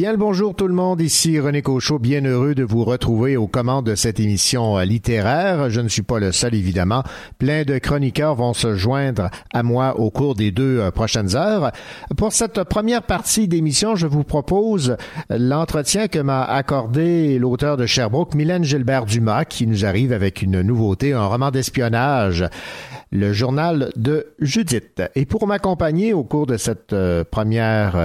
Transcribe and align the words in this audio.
Bien 0.00 0.16
bonjour 0.16 0.54
tout 0.54 0.66
le 0.66 0.72
monde, 0.72 1.02
ici 1.02 1.38
René 1.38 1.60
Cochot, 1.60 1.98
bien 1.98 2.24
heureux 2.24 2.54
de 2.54 2.64
vous 2.64 2.86
retrouver 2.86 3.36
aux 3.36 3.48
commandes 3.48 3.84
de 3.84 3.94
cette 3.94 4.18
émission 4.18 4.78
euh, 4.78 4.84
littéraire. 4.84 5.68
Je 5.68 5.82
ne 5.82 5.88
suis 5.88 6.00
pas 6.00 6.18
le 6.18 6.32
seul 6.32 6.54
évidemment. 6.54 7.02
Plein 7.36 7.64
de 7.64 7.76
chroniqueurs 7.76 8.34
vont 8.34 8.54
se 8.54 8.76
joindre 8.76 9.28
à 9.52 9.62
moi 9.62 10.00
au 10.00 10.10
cours 10.10 10.34
des 10.34 10.52
deux 10.52 10.78
euh, 10.78 10.90
prochaines 10.90 11.36
heures. 11.36 11.70
Pour 12.16 12.32
cette 12.32 12.64
première 12.64 13.02
partie 13.02 13.46
d'émission, 13.46 13.94
je 13.94 14.06
vous 14.06 14.24
propose 14.24 14.96
l'entretien 15.28 16.08
que 16.08 16.18
m'a 16.18 16.44
accordé 16.44 17.38
l'auteur 17.38 17.76
de 17.76 17.84
Sherbrooke, 17.84 18.34
Mylène 18.34 18.64
Gilbert 18.64 19.04
Dumas, 19.04 19.44
qui 19.44 19.66
nous 19.66 19.84
arrive 19.84 20.14
avec 20.14 20.40
une 20.40 20.62
nouveauté, 20.62 21.12
un 21.12 21.26
roman 21.26 21.50
d'espionnage 21.50 22.46
le 23.12 23.32
journal 23.32 23.90
de 23.96 24.28
Judith. 24.38 25.02
Et 25.16 25.26
pour 25.26 25.46
m'accompagner 25.46 26.14
au 26.14 26.22
cours 26.22 26.46
de 26.46 26.56
cette 26.56 26.92
euh, 26.92 27.24
première 27.28 27.96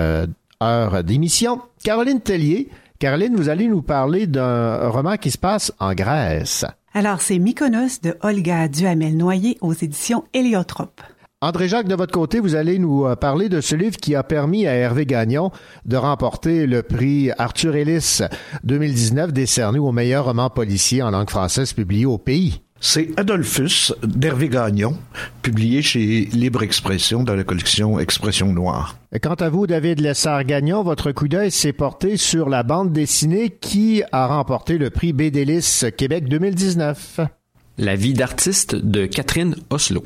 heure 0.64 1.04
d'émission. 1.04 1.62
Caroline 1.84 2.22
Tellier. 2.22 2.70
Caroline, 3.00 3.36
vous 3.36 3.50
allez 3.50 3.68
nous 3.68 3.82
parler 3.82 4.26
d'un 4.28 4.88
roman 4.90 5.18
qui 5.18 5.32
se 5.32 5.38
passe 5.38 5.72
en 5.80 5.94
Grèce. 5.94 6.66
Alors, 6.94 7.20
c'est 7.20 7.40
Mykonos 7.40 8.00
de 8.02 8.18
Olga 8.22 8.70
Duhamel-Noyer 8.70 9.58
aux 9.62 9.74
éditions 9.74 10.24
Héliotrope. 10.34 11.02
André-Jacques, 11.42 11.88
de 11.88 11.96
votre 11.96 12.14
côté, 12.14 12.40
vous 12.40 12.56
allez 12.56 12.80
nous 12.80 13.06
euh, 13.06 13.16
parler 13.16 13.50
de 13.50 13.62
ce 13.62 13.76
livre 13.76 13.98
qui 13.98 14.16
a 14.16 14.24
permis 14.24 14.66
à 14.66 14.74
Hervé 14.74 15.06
Gagnon 15.06 15.52
de 15.86 15.98
remporter 15.98 16.66
le 16.66 16.82
prix 16.82 17.30
Arthur 17.38 17.76
Ellis 17.76 18.22
2019 18.64 19.34
décerné 19.34 19.78
au 19.78 19.92
meilleur 19.92 20.26
roman 20.26 20.50
policier 20.50 21.04
en 21.04 21.12
langue 21.12 21.30
française 21.30 21.74
publié 21.74 22.06
au 22.06 22.18
pays. 22.18 22.65
C'est 22.88 23.20
Adolphus 23.20 23.94
d'Hervé 24.04 24.48
Gagnon, 24.48 24.96
publié 25.42 25.82
chez 25.82 26.30
Libre 26.32 26.62
Expression 26.62 27.24
dans 27.24 27.36
la 27.36 27.44
collection 27.44 28.00
Expression 28.00 28.54
Noire. 28.54 28.96
Quant 29.24 29.34
à 29.34 29.50
vous, 29.50 29.66
David 29.66 30.02
Lessard-Gagnon, 30.02 30.84
votre 30.84 31.12
coup 31.12 31.28
d'œil 31.28 31.50
s'est 31.50 31.74
porté 31.74 32.16
sur 32.16 32.48
la 32.48 32.62
bande 32.62 32.94
dessinée 32.94 33.50
qui 33.50 34.04
a 34.12 34.28
remporté 34.28 34.78
le 34.78 34.92
prix 34.92 35.14
Bédélis 35.14 35.86
Québec 35.98 36.30
2019. 36.30 37.22
La 37.80 37.96
vie 37.96 38.14
d'artiste 38.14 38.76
de 38.76 39.08
Catherine 39.08 39.56
Oslo. 39.72 40.04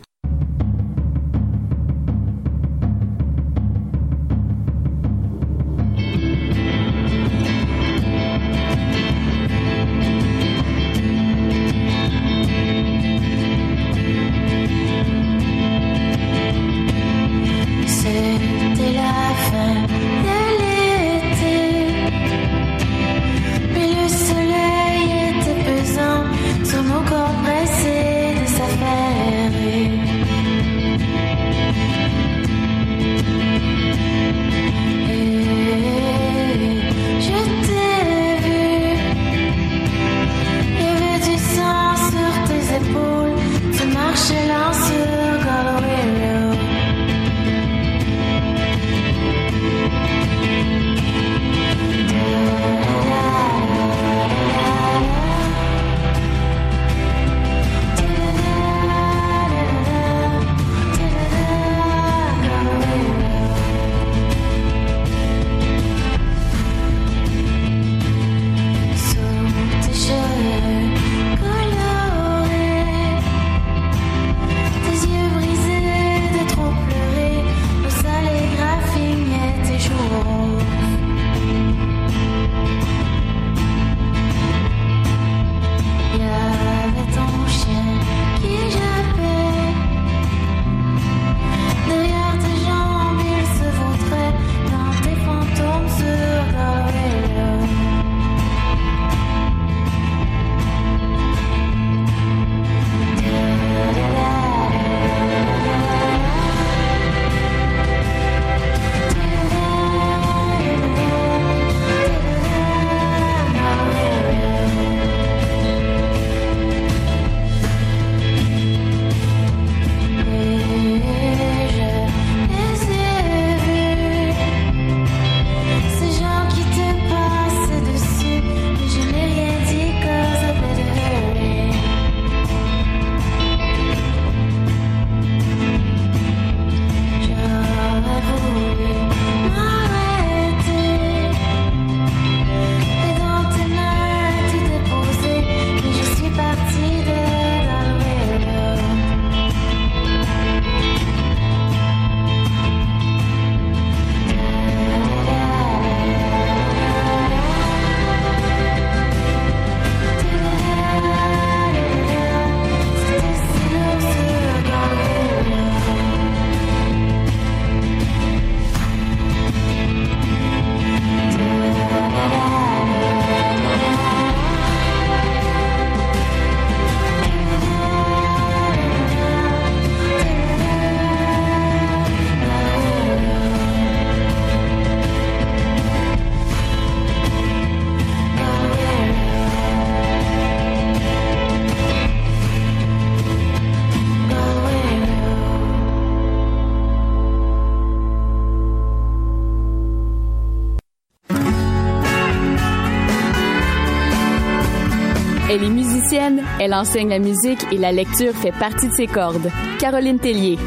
Elle 206.62 206.74
enseigne 206.74 207.08
la 207.08 207.20
musique 207.20 207.66
et 207.72 207.78
la 207.78 207.94
lecture 207.94 208.34
fait 208.34 208.52
partie 208.52 208.90
de 208.90 208.94
ses 208.94 209.08
cordes. 209.08 209.50
Caroline 209.80 210.20
Tellier. 210.20 210.58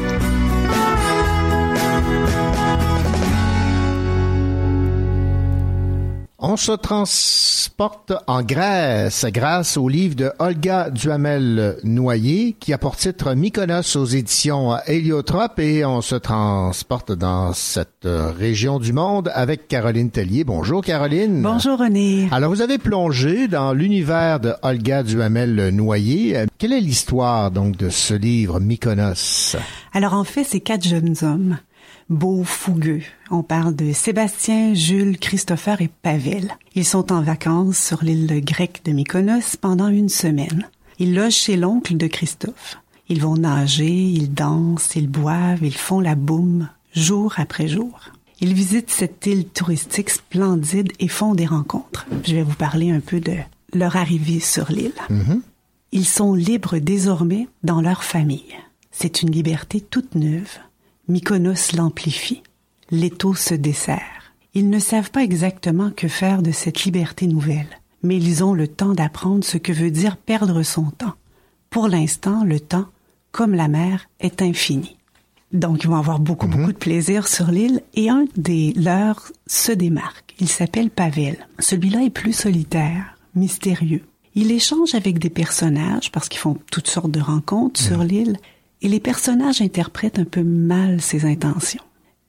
On 6.39 6.57
se 6.57 6.71
trans 6.71 7.05
transporte 7.83 8.13
en 8.27 8.43
Grèce 8.43 9.25
grâce 9.29 9.75
au 9.75 9.89
livre 9.89 10.15
de 10.15 10.31
Olga 10.39 10.89
Duhamel-Noyer 10.89 12.55
qui 12.57 12.71
a 12.71 12.77
pour 12.77 12.95
titre 12.95 13.33
Mykonos 13.33 13.97
aux 13.97 14.05
éditions 14.05 14.77
Héliotrope 14.87 15.59
et 15.59 15.83
on 15.83 15.99
se 15.99 16.15
transporte 16.15 17.11
dans 17.11 17.51
cette 17.51 18.07
région 18.07 18.79
du 18.79 18.93
monde 18.93 19.29
avec 19.33 19.67
Caroline 19.67 20.11
Tellier. 20.11 20.45
Bonjour 20.45 20.81
Caroline. 20.81 21.41
Bonjour 21.41 21.77
René. 21.77 22.29
Alors 22.31 22.51
vous 22.51 22.61
avez 22.61 22.77
plongé 22.77 23.49
dans 23.49 23.73
l'univers 23.73 24.39
de 24.39 24.53
Olga 24.61 25.03
Duhamel-Noyer. 25.03 26.45
Quelle 26.57 26.71
est 26.71 26.79
l'histoire 26.79 27.51
donc 27.51 27.75
de 27.75 27.89
ce 27.89 28.13
livre 28.13 28.61
Mykonos? 28.61 29.57
Alors 29.91 30.13
en 30.13 30.23
fait, 30.23 30.45
c'est 30.45 30.61
quatre 30.61 30.87
jeunes 30.87 31.15
hommes 31.21 31.57
beaux, 32.09 32.43
fougueux. 32.43 33.01
On 33.31 33.43
parle 33.43 33.75
de 33.75 33.93
Sébastien, 33.93 34.73
Jules, 34.73 35.17
Christopher 35.17 35.81
et 35.81 35.89
Pavel. 36.01 36.51
Ils 36.75 36.85
sont 36.85 37.11
en 37.11 37.21
vacances 37.21 37.77
sur 37.77 38.03
l'île 38.03 38.43
grecque 38.43 38.81
de 38.85 38.91
Mykonos 38.91 39.57
pendant 39.59 39.87
une 39.87 40.09
semaine. 40.09 40.67
Ils 40.99 41.13
logent 41.13 41.33
chez 41.33 41.57
l'oncle 41.57 41.97
de 41.97 42.07
Christophe. 42.07 42.77
Ils 43.09 43.21
vont 43.21 43.35
nager, 43.35 43.91
ils 43.91 44.33
dansent, 44.33 44.95
ils 44.95 45.09
boivent, 45.09 45.63
ils 45.63 45.75
font 45.75 45.99
la 45.99 46.15
boum, 46.15 46.69
jour 46.93 47.33
après 47.37 47.67
jour. 47.67 47.99
Ils 48.39 48.53
visitent 48.53 48.91
cette 48.91 49.25
île 49.25 49.45
touristique 49.45 50.09
splendide 50.09 50.91
et 50.99 51.07
font 51.07 51.35
des 51.35 51.45
rencontres. 51.45 52.05
Je 52.25 52.35
vais 52.35 52.43
vous 52.43 52.55
parler 52.55 52.91
un 52.91 52.99
peu 52.99 53.19
de 53.19 53.35
leur 53.73 53.95
arrivée 53.95 54.39
sur 54.39 54.71
l'île. 54.71 54.93
Mm-hmm. 55.09 55.41
Ils 55.91 56.05
sont 56.05 56.33
libres 56.33 56.79
désormais 56.79 57.47
dans 57.63 57.81
leur 57.81 58.03
famille. 58.03 58.55
C'est 58.91 59.21
une 59.21 59.31
liberté 59.31 59.81
toute 59.81 60.15
neuve 60.15 60.59
Mykonos 61.09 61.73
l'amplifie. 61.75 62.43
L'étau 62.89 63.33
se 63.35 63.53
dessert. 63.53 64.33
Ils 64.53 64.69
ne 64.69 64.79
savent 64.79 65.11
pas 65.11 65.23
exactement 65.23 65.91
que 65.91 66.07
faire 66.07 66.41
de 66.41 66.51
cette 66.51 66.85
liberté 66.85 67.27
nouvelle, 67.27 67.67
mais 68.03 68.15
ils 68.15 68.41
ont 68.43 68.53
le 68.53 68.69
temps 68.69 68.93
d'apprendre 68.93 69.43
ce 69.43 69.57
que 69.57 69.73
veut 69.73 69.91
dire 69.91 70.15
perdre 70.15 70.63
son 70.63 70.91
temps. 70.91 71.15
Pour 71.69 71.89
l'instant, 71.89 72.45
le 72.45 72.61
temps, 72.61 72.85
comme 73.31 73.53
la 73.53 73.67
mer, 73.67 74.07
est 74.21 74.41
infini. 74.41 74.95
Donc, 75.51 75.83
ils 75.83 75.89
vont 75.89 75.97
avoir 75.97 76.19
beaucoup, 76.19 76.47
beaucoup 76.47 76.71
de 76.71 76.77
plaisir 76.77 77.27
sur 77.27 77.51
l'île 77.51 77.81
et 77.95 78.09
un 78.09 78.25
des 78.37 78.71
leurs 78.73 79.31
se 79.45 79.73
démarque. 79.73 80.33
Il 80.39 80.47
s'appelle 80.47 80.89
Pavel. 80.89 81.37
Celui-là 81.59 82.03
est 82.03 82.09
plus 82.09 82.33
solitaire, 82.33 83.17
mystérieux. 83.35 84.03
Il 84.35 84.51
échange 84.51 84.95
avec 84.95 85.19
des 85.19 85.29
personnages 85.29 86.11
parce 86.11 86.29
qu'ils 86.29 86.39
font 86.39 86.57
toutes 86.71 86.87
sortes 86.87 87.11
de 87.11 87.19
rencontres 87.19 87.81
sur 87.81 88.03
l'île 88.03 88.37
et 88.83 88.89
les 88.89 88.99
personnages 88.99 89.61
interprètent 89.61 90.19
un 90.19 90.25
peu 90.25 90.43
mal 90.43 91.01
ses 91.01 91.25
intentions. 91.25 91.81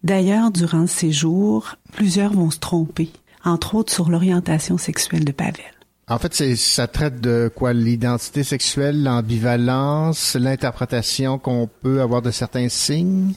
D'ailleurs, 0.02 0.50
durant 0.50 0.86
ces 0.86 1.12
jours, 1.12 1.76
plusieurs 1.92 2.32
vont 2.32 2.50
se 2.50 2.58
tromper, 2.58 3.10
entre 3.44 3.74
autres 3.74 3.92
sur 3.92 4.08
l'orientation 4.08 4.78
sexuelle 4.78 5.24
de 5.24 5.32
Pavel. 5.32 5.64
En 6.08 6.18
fait, 6.18 6.34
c'est, 6.34 6.56
ça 6.56 6.86
traite 6.86 7.20
de 7.20 7.50
quoi? 7.54 7.72
L'identité 7.72 8.44
sexuelle, 8.44 9.02
l'ambivalence, 9.02 10.36
l'interprétation 10.36 11.38
qu'on 11.38 11.68
peut 11.82 12.02
avoir 12.02 12.22
de 12.22 12.30
certains 12.30 12.68
signes? 12.68 13.34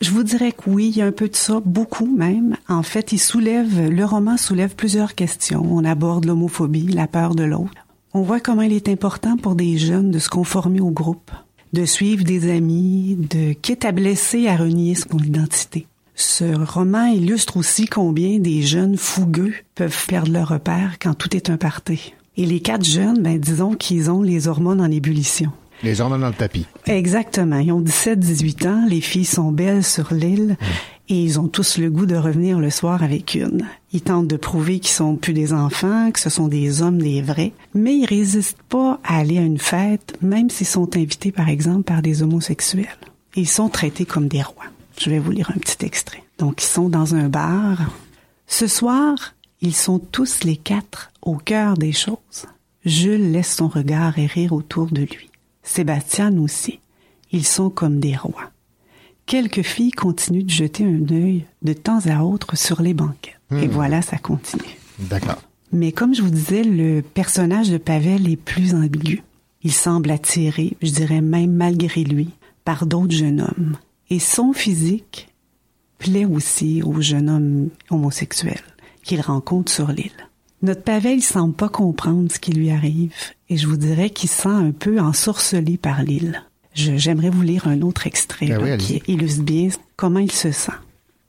Je 0.00 0.10
vous 0.10 0.24
dirais 0.24 0.52
que 0.52 0.68
oui, 0.68 0.88
il 0.88 0.96
y 0.96 1.02
a 1.02 1.06
un 1.06 1.12
peu 1.12 1.28
de 1.28 1.36
ça, 1.36 1.60
beaucoup 1.64 2.06
même. 2.06 2.56
En 2.68 2.82
fait, 2.82 3.12
il 3.12 3.18
soulève, 3.18 3.88
le 3.88 4.04
roman 4.04 4.36
soulève 4.36 4.74
plusieurs 4.74 5.14
questions. 5.14 5.64
On 5.64 5.84
aborde 5.84 6.24
l'homophobie, 6.24 6.88
la 6.88 7.06
peur 7.06 7.34
de 7.34 7.44
l'autre. 7.44 7.86
On 8.14 8.22
voit 8.22 8.40
comment 8.40 8.62
il 8.62 8.72
est 8.72 8.88
important 8.88 9.36
pour 9.36 9.54
des 9.54 9.78
jeunes 9.78 10.10
de 10.10 10.18
se 10.18 10.28
conformer 10.28 10.80
au 10.80 10.90
groupe, 10.90 11.30
de 11.72 11.84
suivre 11.84 12.24
des 12.24 12.50
amis, 12.50 13.16
de 13.30 13.52
quitte 13.52 13.84
à 13.84 13.92
blesser, 13.92 14.48
à 14.48 14.56
renier 14.56 14.94
son 14.94 15.18
identité. 15.18 15.86
Ce 16.14 16.44
roman 16.44 17.06
illustre 17.06 17.56
aussi 17.56 17.86
combien 17.86 18.38
des 18.38 18.62
jeunes 18.62 18.96
fougueux 18.96 19.54
peuvent 19.74 20.06
perdre 20.06 20.32
leur 20.32 20.48
repère 20.48 20.98
quand 21.00 21.14
tout 21.14 21.36
est 21.36 21.48
un 21.48 21.56
party. 21.56 22.12
Et 22.36 22.46
les 22.46 22.60
quatre 22.60 22.84
jeunes, 22.84 23.22
ben, 23.22 23.38
disons 23.38 23.74
qu'ils 23.74 24.10
ont 24.10 24.22
les 24.22 24.48
hormones 24.48 24.80
en 24.80 24.90
ébullition. 24.90 25.52
Les 25.82 26.00
hormones 26.00 26.22
dans 26.22 26.28
le 26.28 26.34
tapis. 26.34 26.66
Exactement. 26.86 27.58
Ils 27.58 27.72
ont 27.72 27.80
17-18 27.80 28.68
ans. 28.68 28.84
Les 28.88 29.00
filles 29.00 29.24
sont 29.24 29.52
belles 29.52 29.84
sur 29.84 30.12
l'île. 30.12 30.56
Et 31.10 31.22
ils 31.22 31.40
ont 31.40 31.48
tous 31.48 31.78
le 31.78 31.90
goût 31.90 32.04
de 32.04 32.16
revenir 32.16 32.58
le 32.58 32.68
soir 32.68 33.02
avec 33.02 33.34
une. 33.34 33.66
Ils 33.92 34.02
tentent 34.02 34.28
de 34.28 34.36
prouver 34.36 34.78
qu'ils 34.78 34.92
sont 34.92 35.16
plus 35.16 35.32
des 35.32 35.54
enfants, 35.54 36.10
que 36.10 36.20
ce 36.20 36.28
sont 36.28 36.48
des 36.48 36.82
hommes 36.82 37.00
des 37.00 37.22
vrais, 37.22 37.52
mais 37.74 37.96
ils 37.96 38.04
résistent 38.04 38.62
pas 38.68 39.00
à 39.04 39.18
aller 39.18 39.38
à 39.38 39.42
une 39.42 39.58
fête, 39.58 40.18
même 40.20 40.50
s'ils 40.50 40.66
sont 40.66 40.96
invités 40.96 41.32
par 41.32 41.48
exemple 41.48 41.84
par 41.84 42.02
des 42.02 42.22
homosexuels. 42.22 42.86
ils 43.36 43.48
sont 43.48 43.70
traités 43.70 44.04
comme 44.04 44.28
des 44.28 44.42
rois. 44.42 44.66
Je 45.00 45.08
vais 45.08 45.18
vous 45.18 45.30
lire 45.30 45.50
un 45.54 45.58
petit 45.58 45.86
extrait. 45.86 46.24
Donc 46.38 46.62
ils 46.62 46.66
sont 46.66 46.90
dans 46.90 47.14
un 47.14 47.28
bar. 47.28 47.90
Ce 48.46 48.66
soir, 48.66 49.34
ils 49.62 49.74
sont 49.74 49.98
tous 49.98 50.44
les 50.44 50.56
quatre 50.56 51.10
au 51.22 51.36
cœur 51.36 51.78
des 51.78 51.92
choses. 51.92 52.46
Jules 52.84 53.32
laisse 53.32 53.54
son 53.54 53.68
regard 53.68 54.18
errer 54.18 54.48
autour 54.50 54.86
de 54.86 55.02
lui. 55.02 55.30
Sébastien 55.62 56.36
aussi. 56.38 56.80
Ils 57.32 57.46
sont 57.46 57.70
comme 57.70 58.00
des 58.00 58.16
rois 58.16 58.50
quelques 59.28 59.62
filles 59.62 59.92
continuent 59.92 60.44
de 60.44 60.50
jeter 60.50 60.84
un 60.84 61.04
œil 61.14 61.44
de 61.62 61.72
temps 61.74 62.00
à 62.06 62.22
autre 62.24 62.56
sur 62.56 62.82
les 62.82 62.94
banquettes. 62.94 63.36
Et 63.52 63.68
Hmm. 63.68 63.70
voilà, 63.70 64.02
ça 64.02 64.18
continue. 64.18 64.76
D'accord. 64.98 65.40
Mais 65.70 65.92
comme 65.92 66.14
je 66.14 66.22
vous 66.22 66.30
disais, 66.30 66.64
le 66.64 67.02
personnage 67.02 67.70
de 67.70 67.78
Pavel 67.78 68.28
est 68.28 68.36
plus 68.36 68.74
ambigu. 68.74 69.22
Il 69.62 69.72
semble 69.72 70.10
attiré, 70.10 70.76
je 70.82 70.90
dirais 70.90 71.20
même 71.20 71.52
malgré 71.52 72.04
lui, 72.04 72.30
par 72.64 72.86
d'autres 72.86 73.14
jeunes 73.14 73.42
hommes. 73.42 73.76
Et 74.10 74.18
son 74.18 74.52
physique 74.52 75.28
plaît 75.98 76.24
aussi 76.24 76.82
aux 76.82 77.00
jeunes 77.00 77.28
hommes 77.28 77.68
homosexuels 77.90 78.62
qu'il 79.02 79.20
rencontre 79.20 79.70
sur 79.70 79.88
l'île. 79.92 80.10
Notre 80.62 80.82
Pavel, 80.82 81.22
semble 81.22 81.54
pas 81.54 81.68
comprendre 81.68 82.32
ce 82.32 82.38
qui 82.38 82.52
lui 82.52 82.70
arrive, 82.70 83.12
et 83.48 83.56
je 83.56 83.66
vous 83.66 83.76
dirais 83.76 84.10
qu'il 84.10 84.28
se 84.28 84.42
sent 84.42 84.48
un 84.48 84.72
peu 84.72 84.98
ensorcelé 85.00 85.76
par 85.76 86.02
l'île. 86.02 86.42
J'aimerais 86.74 87.30
vous 87.30 87.42
lire 87.42 87.66
un 87.66 87.82
autre 87.82 88.06
extrait 88.06 88.46
Ben 88.48 88.64
là, 88.64 88.76
qui 88.76 89.02
illustre 89.08 89.42
bien 89.42 89.68
comment 89.96 90.20
il 90.20 90.30
se 90.32 90.52
sent. 90.52 90.72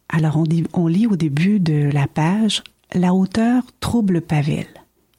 Alors, 0.09 0.37
on, 0.37 0.43
dit- 0.43 0.65
on 0.73 0.87
lit 0.87 1.07
au 1.07 1.15
début 1.15 1.59
de 1.59 1.89
la 1.91 2.07
page 2.07 2.63
La 2.93 3.13
hauteur 3.13 3.63
trouble 3.79 4.21
Pavel. 4.21 4.67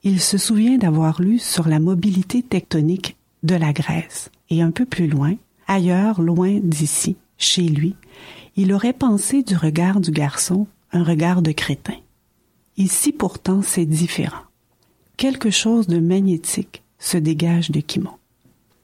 Il 0.02 0.20
se 0.20 0.38
souvient 0.38 0.78
d'avoir 0.78 1.20
lu 1.20 1.38
sur 1.38 1.68
la 1.68 1.78
mobilité 1.80 2.42
tectonique 2.42 3.16
de 3.42 3.54
la 3.54 3.72
Grèce. 3.72 4.30
Et 4.50 4.62
un 4.62 4.70
peu 4.70 4.84
plus 4.86 5.06
loin, 5.08 5.34
ailleurs, 5.66 6.20
loin 6.20 6.58
d'ici, 6.62 7.16
chez 7.38 7.62
lui, 7.62 7.94
il 8.56 8.72
aurait 8.72 8.92
pensé 8.92 9.42
du 9.42 9.56
regard 9.56 10.00
du 10.00 10.10
garçon 10.10 10.66
un 10.92 11.04
regard 11.04 11.40
de 11.42 11.52
crétin. 11.52 11.94
Ici 12.76 13.12
pourtant 13.12 13.62
c'est 13.62 13.86
différent. 13.86 14.42
Quelque 15.16 15.50
chose 15.50 15.86
de 15.86 15.98
magnétique 16.00 16.82
se 16.98 17.16
dégage 17.16 17.70
de 17.70 17.80
Kimon. 17.80 18.10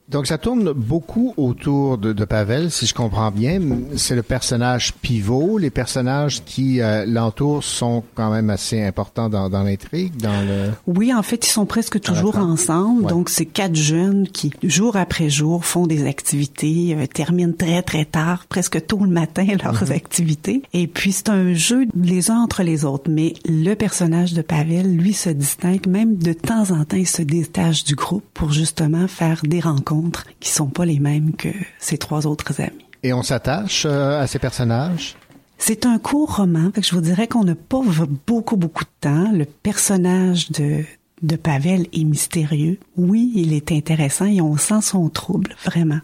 Donc 0.09 0.25
ça 0.25 0.37
tourne 0.37 0.71
beaucoup 0.71 1.33
autour 1.35 1.97
de, 1.97 2.13
de 2.13 2.23
Pavel, 2.23 2.71
si 2.71 2.85
je 2.85 2.93
comprends 2.93 3.29
bien. 3.29 3.59
C'est 3.97 4.15
le 4.15 4.23
personnage 4.23 4.93
pivot. 4.93 5.57
Les 5.57 5.69
personnages 5.69 6.45
qui 6.45 6.79
euh, 6.79 7.05
l'entourent 7.05 7.63
sont 7.63 8.05
quand 8.15 8.31
même 8.31 8.49
assez 8.49 8.81
importants 8.81 9.27
dans, 9.27 9.49
dans 9.49 9.63
l'intrigue, 9.63 10.15
dans 10.15 10.47
le. 10.47 10.71
Oui, 10.87 11.13
en 11.13 11.23
fait, 11.23 11.45
ils 11.45 11.49
sont 11.49 11.65
presque 11.65 11.99
toujours 11.99 12.37
ensemble. 12.37 13.03
Ouais. 13.03 13.09
Donc, 13.09 13.29
c'est 13.29 13.45
quatre 13.45 13.75
jeunes 13.75 14.29
qui, 14.29 14.53
jour 14.63 14.95
après 14.95 15.29
jour, 15.29 15.65
font 15.65 15.87
des 15.87 16.07
activités, 16.07 16.95
euh, 16.95 17.05
terminent 17.05 17.53
très, 17.57 17.81
très 17.81 18.05
tard, 18.05 18.45
presque 18.47 18.85
tôt 18.85 18.99
le 19.01 19.09
matin, 19.09 19.45
leurs 19.61 19.91
activités. 19.91 20.61
Et 20.71 20.87
puis, 20.87 21.11
c'est 21.11 21.27
un 21.27 21.53
jeu 21.53 21.85
les 22.01 22.31
uns 22.31 22.39
entre 22.39 22.63
les 22.63 22.85
autres. 22.85 23.11
Mais 23.11 23.33
le 23.45 23.73
personnage 23.73 24.31
de 24.31 24.41
Pavel, 24.41 24.95
lui, 24.95 25.11
se 25.11 25.29
distingue. 25.29 25.85
Même 25.85 26.15
de 26.15 26.31
temps 26.31 26.71
en 26.71 26.85
temps, 26.85 26.95
il 26.95 27.07
se 27.07 27.23
détache 27.23 27.83
du 27.83 27.95
groupe 27.95 28.23
pour 28.33 28.53
justement 28.53 29.09
faire 29.09 29.41
des 29.43 29.59
rencontres 29.59 29.96
qui 30.39 30.49
sont 30.49 30.67
pas 30.67 30.85
les 30.85 30.99
mêmes 30.99 31.33
que 31.33 31.49
ses 31.79 31.97
trois 31.97 32.27
autres 32.27 32.59
amis. 32.61 32.85
Et 33.03 33.13
on 33.13 33.23
s'attache 33.23 33.83
euh, 33.85 34.19
à 34.21 34.27
ces 34.27 34.39
personnages? 34.39 35.15
C'est 35.59 35.85
un 35.85 35.97
court 35.99 36.37
roman, 36.37 36.71
fait 36.73 36.81
que 36.81 36.87
je 36.87 36.93
vous 36.95 37.01
dirais 37.01 37.27
qu'on 37.27 37.43
n'a 37.43 37.55
pas 37.55 37.81
beaucoup, 38.27 38.57
beaucoup 38.57 38.83
de 38.83 38.89
temps. 39.01 39.31
Le 39.31 39.45
personnage 39.45 40.51
de, 40.51 40.83
de 41.23 41.35
Pavel 41.35 41.87
est 41.93 42.03
mystérieux. 42.03 42.77
Oui, 42.95 43.31
il 43.35 43.53
est 43.53 43.71
intéressant 43.71 44.25
et 44.25 44.39
on 44.41 44.55
sent 44.57 44.81
son 44.81 45.09
trouble, 45.09 45.55
vraiment. 45.65 45.99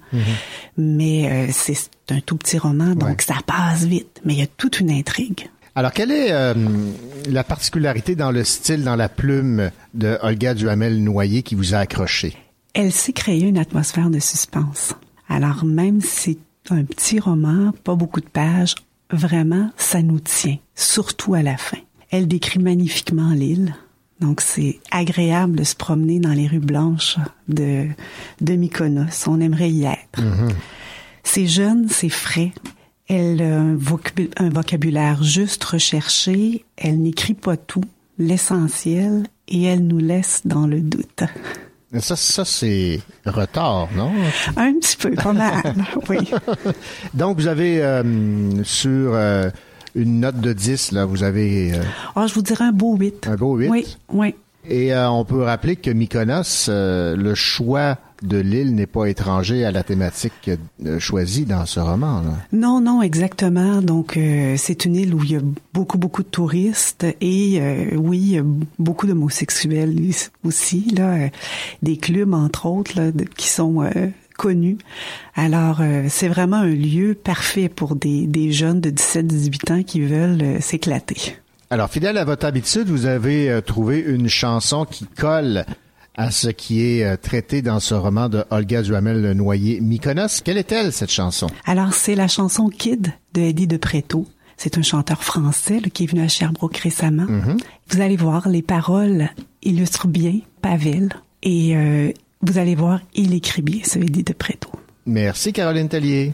Mais 0.77 1.29
euh, 1.31 1.51
c'est 1.51 1.77
un 2.09 2.19
tout 2.19 2.35
petit 2.37 2.57
roman, 2.57 2.95
donc 2.95 3.09
Ouais. 3.09 3.15
ça 3.19 3.35
passe 3.45 3.83
vite. 3.83 4.21
Mais 4.25 4.33
il 4.33 4.39
y 4.39 4.43
a 4.43 4.47
toute 4.47 4.79
une 4.79 4.89
intrigue. 4.91 5.49
Alors, 5.75 5.91
quelle 5.91 6.11
est 6.11 6.31
euh, 6.31 6.53
la 7.27 7.43
particularité 7.43 8.15
dans 8.15 8.31
le 8.31 8.43
style, 8.43 8.83
dans 8.83 8.95
la 8.95 9.09
plume 9.09 9.71
de 9.95 10.17
Olga 10.21 10.53
Duhamel-Noyer 10.53 11.41
qui 11.43 11.55
vous 11.55 11.73
a 11.73 11.79
accroché? 11.79 12.35
Elle 12.73 12.91
sait 12.91 13.13
créer 13.13 13.43
une 13.43 13.57
atmosphère 13.57 14.09
de 14.09 14.19
suspense. 14.19 14.95
Alors 15.29 15.63
même 15.63 16.01
si 16.01 16.39
c'est 16.65 16.73
un 16.73 16.83
petit 16.83 17.19
roman, 17.19 17.71
pas 17.83 17.95
beaucoup 17.95 18.19
de 18.21 18.27
pages, 18.29 18.75
vraiment, 19.11 19.69
ça 19.77 20.01
nous 20.01 20.19
tient, 20.19 20.57
surtout 20.75 21.33
à 21.35 21.43
la 21.43 21.57
fin. 21.57 21.77
Elle 22.09 22.27
décrit 22.27 22.59
magnifiquement 22.59 23.31
l'île. 23.31 23.75
Donc 24.19 24.41
c'est 24.41 24.79
agréable 24.91 25.55
de 25.57 25.63
se 25.63 25.75
promener 25.75 26.19
dans 26.19 26.31
les 26.33 26.47
rues 26.47 26.59
blanches 26.59 27.17
de, 27.47 27.87
de 28.41 28.53
Mykonos. 28.55 29.27
On 29.27 29.41
aimerait 29.41 29.71
y 29.71 29.85
être. 29.85 30.21
C'est 31.23 31.47
jeune, 31.47 31.89
c'est 31.89 32.09
frais. 32.09 32.53
Elle 33.07 33.41
a 33.41 33.59
un, 33.59 33.75
vocabu- 33.75 34.31
un 34.37 34.49
vocabulaire 34.49 35.23
juste 35.23 35.63
recherché. 35.63 36.65
Elle 36.77 37.01
n'écrit 37.01 37.33
pas 37.33 37.57
tout, 37.57 37.83
l'essentiel 38.17 39.27
et 39.47 39.63
elle 39.63 39.85
nous 39.85 39.99
laisse 39.99 40.41
dans 40.45 40.67
le 40.67 40.79
doute. 40.79 41.23
Ça, 41.99 42.15
ça 42.15 42.43
c'est 42.43 43.01
retard, 43.25 43.89
non? 43.95 44.11
Un 44.57 44.73
petit 44.73 44.97
peu, 44.97 45.11
pas 45.11 45.33
mal, 45.33 45.75
oui. 46.09 46.17
Donc, 47.13 47.37
vous 47.37 47.47
avez 47.47 47.83
euh, 47.83 48.63
sur 48.63 49.13
euh, 49.13 49.49
une 49.93 50.21
note 50.21 50.39
de 50.39 50.53
10, 50.53 50.91
là, 50.91 51.05
vous 51.05 51.23
avez... 51.23 51.73
Euh, 51.73 51.83
ah, 52.15 52.25
je 52.25 52.33
vous 52.33 52.41
dirais 52.41 52.65
un 52.65 52.71
beau 52.71 52.95
8. 52.95 53.27
Un 53.27 53.35
beau 53.35 53.57
8? 53.57 53.69
Oui, 53.69 53.97
oui. 54.09 54.35
Et 54.69 54.95
on 54.95 55.25
peut 55.25 55.41
rappeler 55.41 55.75
que 55.75 55.91
Mykonos, 55.91 56.69
le 56.69 57.33
choix 57.35 57.97
de 58.23 58.37
l'île 58.37 58.73
n'est 58.73 58.87
pas 58.87 59.05
étranger 59.05 59.65
à 59.65 59.71
la 59.71 59.83
thématique 59.83 60.49
euh, 60.85 60.99
choisie 60.99 61.45
dans 61.45 61.65
ce 61.65 61.79
roman. 61.79 62.21
Là. 62.21 62.37
Non, 62.51 62.81
non, 62.81 63.01
exactement. 63.01 63.81
Donc, 63.81 64.17
euh, 64.17 64.55
c'est 64.57 64.85
une 64.85 64.95
île 64.95 65.13
où 65.13 65.23
il 65.23 65.31
y 65.31 65.35
a 65.35 65.41
beaucoup, 65.73 65.97
beaucoup 65.97 66.23
de 66.23 66.27
touristes 66.27 67.05
et 67.21 67.59
euh, 67.61 67.95
oui, 67.95 68.39
beaucoup 68.79 69.07
d'homosexuels 69.07 69.95
aussi. 70.45 70.89
Là, 70.95 71.29
des 71.81 71.97
clubs 71.97 72.33
entre 72.33 72.65
autres 72.65 72.99
là, 72.99 73.11
qui 73.35 73.47
sont 73.47 73.89
connus. 74.37 74.77
Alors, 75.35 75.81
c'est 76.09 76.27
vraiment 76.27 76.57
un 76.57 76.67
lieu 76.67 77.13
parfait 77.13 77.69
pour 77.69 77.95
des, 77.95 78.25
des 78.27 78.51
jeunes 78.51 78.81
de 78.81 78.89
17-18 78.89 79.73
ans 79.73 79.83
qui 79.83 80.01
veulent 80.01 80.61
s'éclater. 80.61 81.35
Alors, 81.73 81.89
fidèle 81.89 82.19
à 82.19 82.23
votre 82.23 82.45
habitude, 82.45 82.87
vous 82.87 83.07
avez 83.07 83.59
trouvé 83.65 83.97
une 83.97 84.27
chanson 84.27 84.85
qui 84.85 85.07
colle 85.07 85.65
à 86.15 86.29
ce 86.29 86.49
qui 86.49 86.83
est 86.83 87.03
euh, 87.03 87.17
traité 87.17 87.63
dans 87.63 87.79
ce 87.79 87.95
roman 87.95 88.29
de 88.29 88.43
Olga 88.51 88.83
Duhamel-Noyer, 88.83 89.81
Mykonos. 89.81 90.41
Quelle 90.43 90.59
est-elle, 90.59 90.93
cette 90.93 91.09
chanson? 91.09 91.47
Alors, 91.65 91.91
c'est 91.95 92.13
la 92.13 92.27
chanson 92.27 92.69
Kid 92.69 93.11
de 93.33 93.41
Eddie 93.41 93.65
de 93.65 93.77
Préto. 93.77 94.27
C'est 94.55 94.77
un 94.77 94.83
chanteur 94.83 95.23
français 95.23 95.81
qui 95.91 96.03
est 96.03 96.05
venu 96.05 96.21
à 96.21 96.27
Sherbrooke 96.27 96.77
récemment. 96.77 97.25
Mm-hmm. 97.25 97.59
Vous 97.89 98.01
allez 98.01 98.17
voir, 98.17 98.47
les 98.47 98.61
paroles 98.61 99.29
illustrent 99.63 100.07
bien 100.07 100.41
Pavel 100.61 101.09
et 101.41 101.75
euh, 101.75 102.11
vous 102.43 102.59
allez 102.59 102.75
voir, 102.75 102.99
il 103.15 103.33
écrit 103.33 103.63
bien 103.63 103.79
ce 103.83 103.97
Eddie 103.97 104.23
de 104.23 104.33
Préto. 104.33 104.69
Merci 105.07 105.53
Caroline 105.53 105.89
Tellier. 105.89 106.33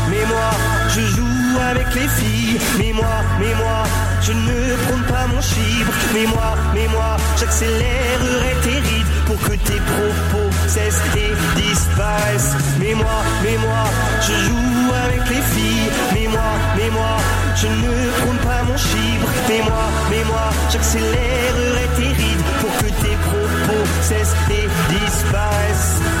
avec 1.71 1.87
les 1.95 2.07
filles. 2.07 2.59
Mais 2.77 2.93
moi, 2.93 3.15
mais 3.39 3.53
moi, 3.55 3.83
je 4.21 4.33
ne 4.33 4.75
prône 4.85 5.05
pas 5.13 5.25
mon 5.27 5.41
chibre. 5.41 5.91
Mais 6.13 6.25
moi, 6.25 6.49
mais 6.73 6.87
moi, 6.87 7.17
j'accélérerai 7.37 8.53
tes 8.63 8.79
rides 8.87 9.13
pour 9.25 9.39
que 9.47 9.55
tes 9.69 9.81
propos 9.91 10.49
cessent 10.67 11.01
et 11.15 11.33
disparaissent. 11.61 12.55
Mais 12.79 12.93
moi, 12.93 13.17
mais 13.43 13.57
moi, 13.57 13.83
je 14.25 14.33
joue 14.45 14.91
avec 15.05 15.23
les 15.29 15.43
filles. 15.53 15.91
Mais 16.13 16.27
moi, 16.27 16.51
mais 16.77 16.89
moi, 16.89 17.15
je 17.55 17.67
ne 17.67 17.93
prône 18.19 18.41
pas 18.49 18.61
mon 18.67 18.77
chibre. 18.77 19.27
Mais 19.49 19.61
moi, 19.69 19.85
mais 20.09 20.23
moi, 20.25 20.47
j'accélérerai 20.71 21.85
tes 21.97 22.11
rides 22.21 22.45
pour 22.61 22.73
que 22.79 22.89
tes 23.03 23.17
propos 23.27 23.83
cessent 24.01 24.35
et 24.49 24.67
disparaissent. 24.93 26.20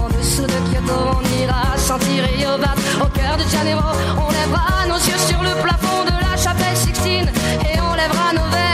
En 0.00 0.08
dessous 0.08 0.42
de 0.42 0.58
Kyoto, 0.70 0.94
on 1.16 1.42
ira 1.42 1.76
sentir 1.76 2.24
Yobat 2.38 2.74
au 3.00 3.06
cœur 3.06 3.36
de 3.36 3.48
Janeiro. 3.50 3.82
On 4.16 4.30
lèvera 4.30 4.86
nos 4.88 4.96
yeux 4.96 5.18
sur 5.18 5.42
le 5.42 5.54
plafond 5.62 6.04
de 6.04 6.10
la 6.10 6.36
chapelle 6.36 6.76
Sixtine 6.76 7.30
et 7.64 7.80
on 7.80 7.94
lèvera 7.94 8.32
nos 8.34 8.48
verres 8.50 8.68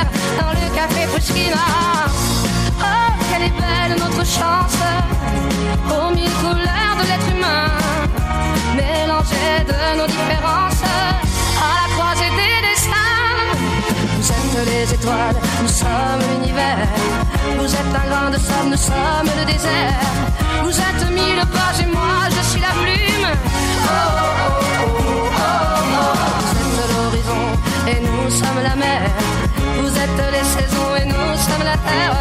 mesquina. 1.25 1.57
Oh, 2.81 3.13
quelle 3.31 3.45
est 3.45 3.57
belle 3.61 3.99
notre 3.99 4.25
chance, 4.25 4.79
aux 5.91 6.15
mille 6.15 6.31
couleurs 6.43 6.97
de 7.01 7.05
l'être 7.09 7.29
humain, 7.35 7.69
mélangées 8.77 9.65
de 9.67 9.99
nos 9.99 10.07
différences, 10.07 10.83
à 11.61 11.71
la 11.81 11.95
croisée 11.95 12.31
des 12.41 12.69
destins. 12.69 13.55
Vous 14.19 14.31
êtes 14.33 14.67
les 14.67 14.95
étoiles, 14.95 15.37
nous 15.63 15.69
sommes 15.69 16.23
l'univers. 16.31 16.89
Vous 17.59 17.75
êtes 17.75 17.95
un 18.03 18.09
grain 18.09 18.31
de 18.31 18.39
sable, 18.39 18.71
nous 18.71 18.77
sommes 18.77 19.31
le 19.39 19.45
désert. 19.53 20.34
Vous 20.63 20.77
êtes 20.89 21.11
mille 21.11 21.43
pages 21.53 21.81
et 21.83 21.87
moi 21.87 22.29
je 22.31 22.43
suis 22.51 22.61
la 22.61 22.73
plume. 22.83 23.29
Oh, 23.29 23.91
oh, 23.91 24.53
oh, 24.81 24.97
oh, 24.97 25.51
oh. 25.89 26.15
Vous 26.63 26.77
êtes 26.83 26.93
l'horizon 26.97 27.45
et 27.89 27.99
nous 28.01 28.31
sommes 28.31 28.63
la 28.63 28.77
mer. 28.77 29.01
Vous 29.81 29.93
êtes 30.05 30.21
les 30.33 30.45
saisons 30.57 30.91
et 31.01 31.07
nous 31.07 31.31
sommes 31.47 31.65
la 31.65 31.77
terre. 31.89 32.17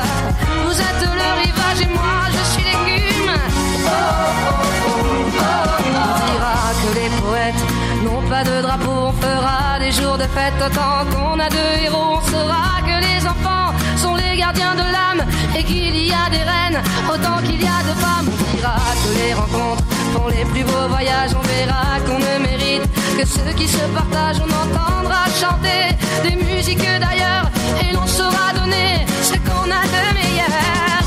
Vous 0.66 0.78
êtes 0.90 1.04
le 1.22 1.28
rivage 1.44 1.82
et 1.82 1.92
moi 2.00 2.18
je 2.36 2.44
suis 2.52 2.64
l'écume. 2.64 3.32
Oh, 3.34 3.90
oh, 3.90 4.62
oh, 4.88 5.12
oh, 5.38 5.40
oh. 5.40 5.50
On 5.96 6.12
dira 6.26 6.58
que 6.82 6.90
les 7.00 7.10
poètes 7.22 7.64
n'ont 8.04 8.24
pas 8.30 8.44
de 8.44 8.62
drapeau, 8.62 8.98
on 9.10 9.14
fera 9.14 9.80
des 9.80 9.92
jours 9.92 10.18
de 10.18 10.28
fête 10.36 10.60
autant 10.66 11.06
qu'on 11.12 11.40
a 11.40 11.50
de 11.50 11.64
héros. 11.84 12.18
On 12.18 12.22
saura 12.32 12.82
que 12.88 12.98
les 13.08 13.28
enfants 13.28 13.70
sont 13.98 14.16
les 14.16 14.38
gardiens 14.38 14.76
de 14.76 14.86
l'âme 14.96 15.24
et 15.58 15.64
qu'il 15.64 15.96
y 15.96 16.12
a 16.12 16.30
des 16.30 16.44
reines 16.52 16.82
autant 17.10 17.38
qu'il 17.46 17.62
y 17.62 17.68
a 17.68 17.80
de 17.90 17.94
femmes. 18.04 18.30
On 18.30 18.56
dira 18.56 18.76
que 19.02 19.10
les 19.20 19.34
rencontres 19.34 19.84
font 20.14 20.28
les 20.28 20.46
plus 20.46 20.64
beaux 20.64 20.88
voyages. 20.90 21.32
On 21.36 21.46
verra 21.54 22.00
qu'on 22.06 22.20
ne 22.20 22.44
mérite 22.48 22.84
que 23.18 23.26
ceux 23.26 23.54
qui 23.56 23.68
se 23.68 23.84
partagent. 24.00 24.42
On 24.46 24.52
entendra 24.64 25.26
chanter 25.40 25.84
des 26.24 26.36
musiques 26.36 26.88
d'ailleurs 27.06 27.48
et 27.82 27.94
l'on 27.94 28.08
saura 28.08 28.54
donner 28.54 29.06
ce 29.22 29.34
qu'on 29.46 29.70
a 29.80 29.84
de 29.96 30.04
meilleur. 30.20 31.06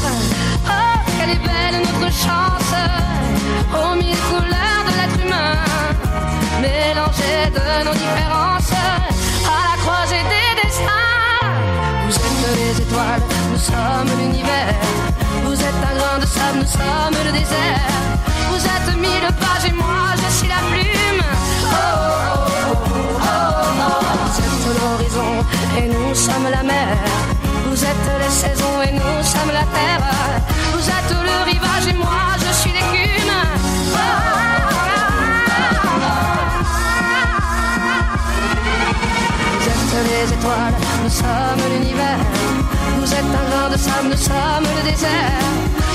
Oh, 0.67 0.99
quelle 1.19 1.31
est 1.31 1.45
belle 1.51 1.83
notre 1.83 2.13
chance 2.13 2.73
aux 3.75 3.95
mille 3.97 4.23
couleurs 4.31 4.83
de 4.89 4.93
l'être 4.99 5.19
humain, 5.25 5.57
mélangées 6.61 7.51
de 7.59 7.85
nos 7.87 7.95
différences 7.95 8.73
à 8.73 9.59
la 9.69 9.77
croisée 9.83 10.25
des 10.33 10.63
destins. 10.63 11.07
Vous 12.07 12.15
êtes 12.15 12.41
les 12.57 12.83
étoiles, 12.83 13.23
nous 13.57 13.63
sommes 13.63 14.11
l'univers. 14.21 14.75
Vous 15.45 15.55
êtes 15.55 15.83
un 15.91 15.97
grain 15.99 16.19
de 16.21 16.27
sable, 16.27 16.59
nous 16.59 16.73
sommes 16.79 17.17
le 17.25 17.33
désert. 17.33 17.89
Vous 18.51 18.63
êtes 18.75 18.97
mille 18.99 19.29
pages 19.41 19.67
et 19.69 19.73
moi 19.73 20.05
je 20.23 20.29
suis 20.37 20.49
la 20.49 20.61
plume. 20.71 21.23
Oh, 21.65 21.77
oh, 21.77 22.77
oh, 22.77 23.17
oh, 23.19 23.27
oh. 23.27 24.03
Vous 24.25 24.37
êtes 24.45 24.65
l'horizon 24.79 25.33
et 25.79 25.87
nous 25.95 26.15
sommes 26.15 26.49
la 26.51 26.63
mer. 26.63 26.97
Vous 27.67 27.83
êtes 27.83 28.09
les 28.23 28.35
saisons 28.43 28.77
et 28.87 28.93
nous 28.93 29.19
sommes 29.33 29.53
la 29.61 29.67
terre. 29.77 30.05
Vous 30.75 30.87
êtes 30.97 31.13
le 31.29 31.37
rivage 31.51 31.87
et 31.89 31.97
moi 31.97 32.25
je 32.45 32.53
suis 32.61 32.73
l'écume. 32.73 33.37
Oh, 33.95 34.07
Vous 39.59 39.67
êtes 39.73 40.05
les 40.11 40.27
étoiles, 40.35 40.75
nous 41.05 41.11
sommes 41.11 41.63
l'univers. 41.73 42.56
Êtes 43.19 43.25
un 43.25 43.51
grain 43.51 43.71
de 43.71 43.79
sable, 43.79 44.09
nous 44.11 44.17
sommes 44.17 44.69
le 44.77 44.91
désert. 44.91 45.41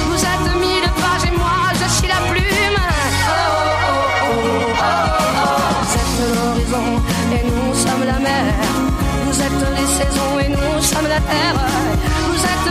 Vous 0.10 0.22
êtes 0.32 0.56
mille 0.60 0.90
pages 1.02 1.26
et 1.30 1.38
moi 1.38 1.70
je 1.80 1.88
suis 1.98 2.08
la 2.08 2.22
plume. 2.32 2.80
Oh, 3.28 3.42
oh, 4.24 4.34
oh. 4.74 5.02
Vous 5.84 5.94
êtes 6.02 6.18
l'horizon 6.36 6.88
et 7.36 7.44
nous 7.46 7.76
sommes 7.76 8.06
la 8.06 8.20
mer. 8.20 8.54
Vous 9.26 9.40
êtes 9.40 9.64
les 9.78 9.88
saisons 10.00 10.40
et 10.44 10.50
nous 10.50 10.82
sommes 10.82 11.08
la 11.08 11.22
terre. 11.32 11.58
Vous 12.28 12.44
êtes 12.54 12.71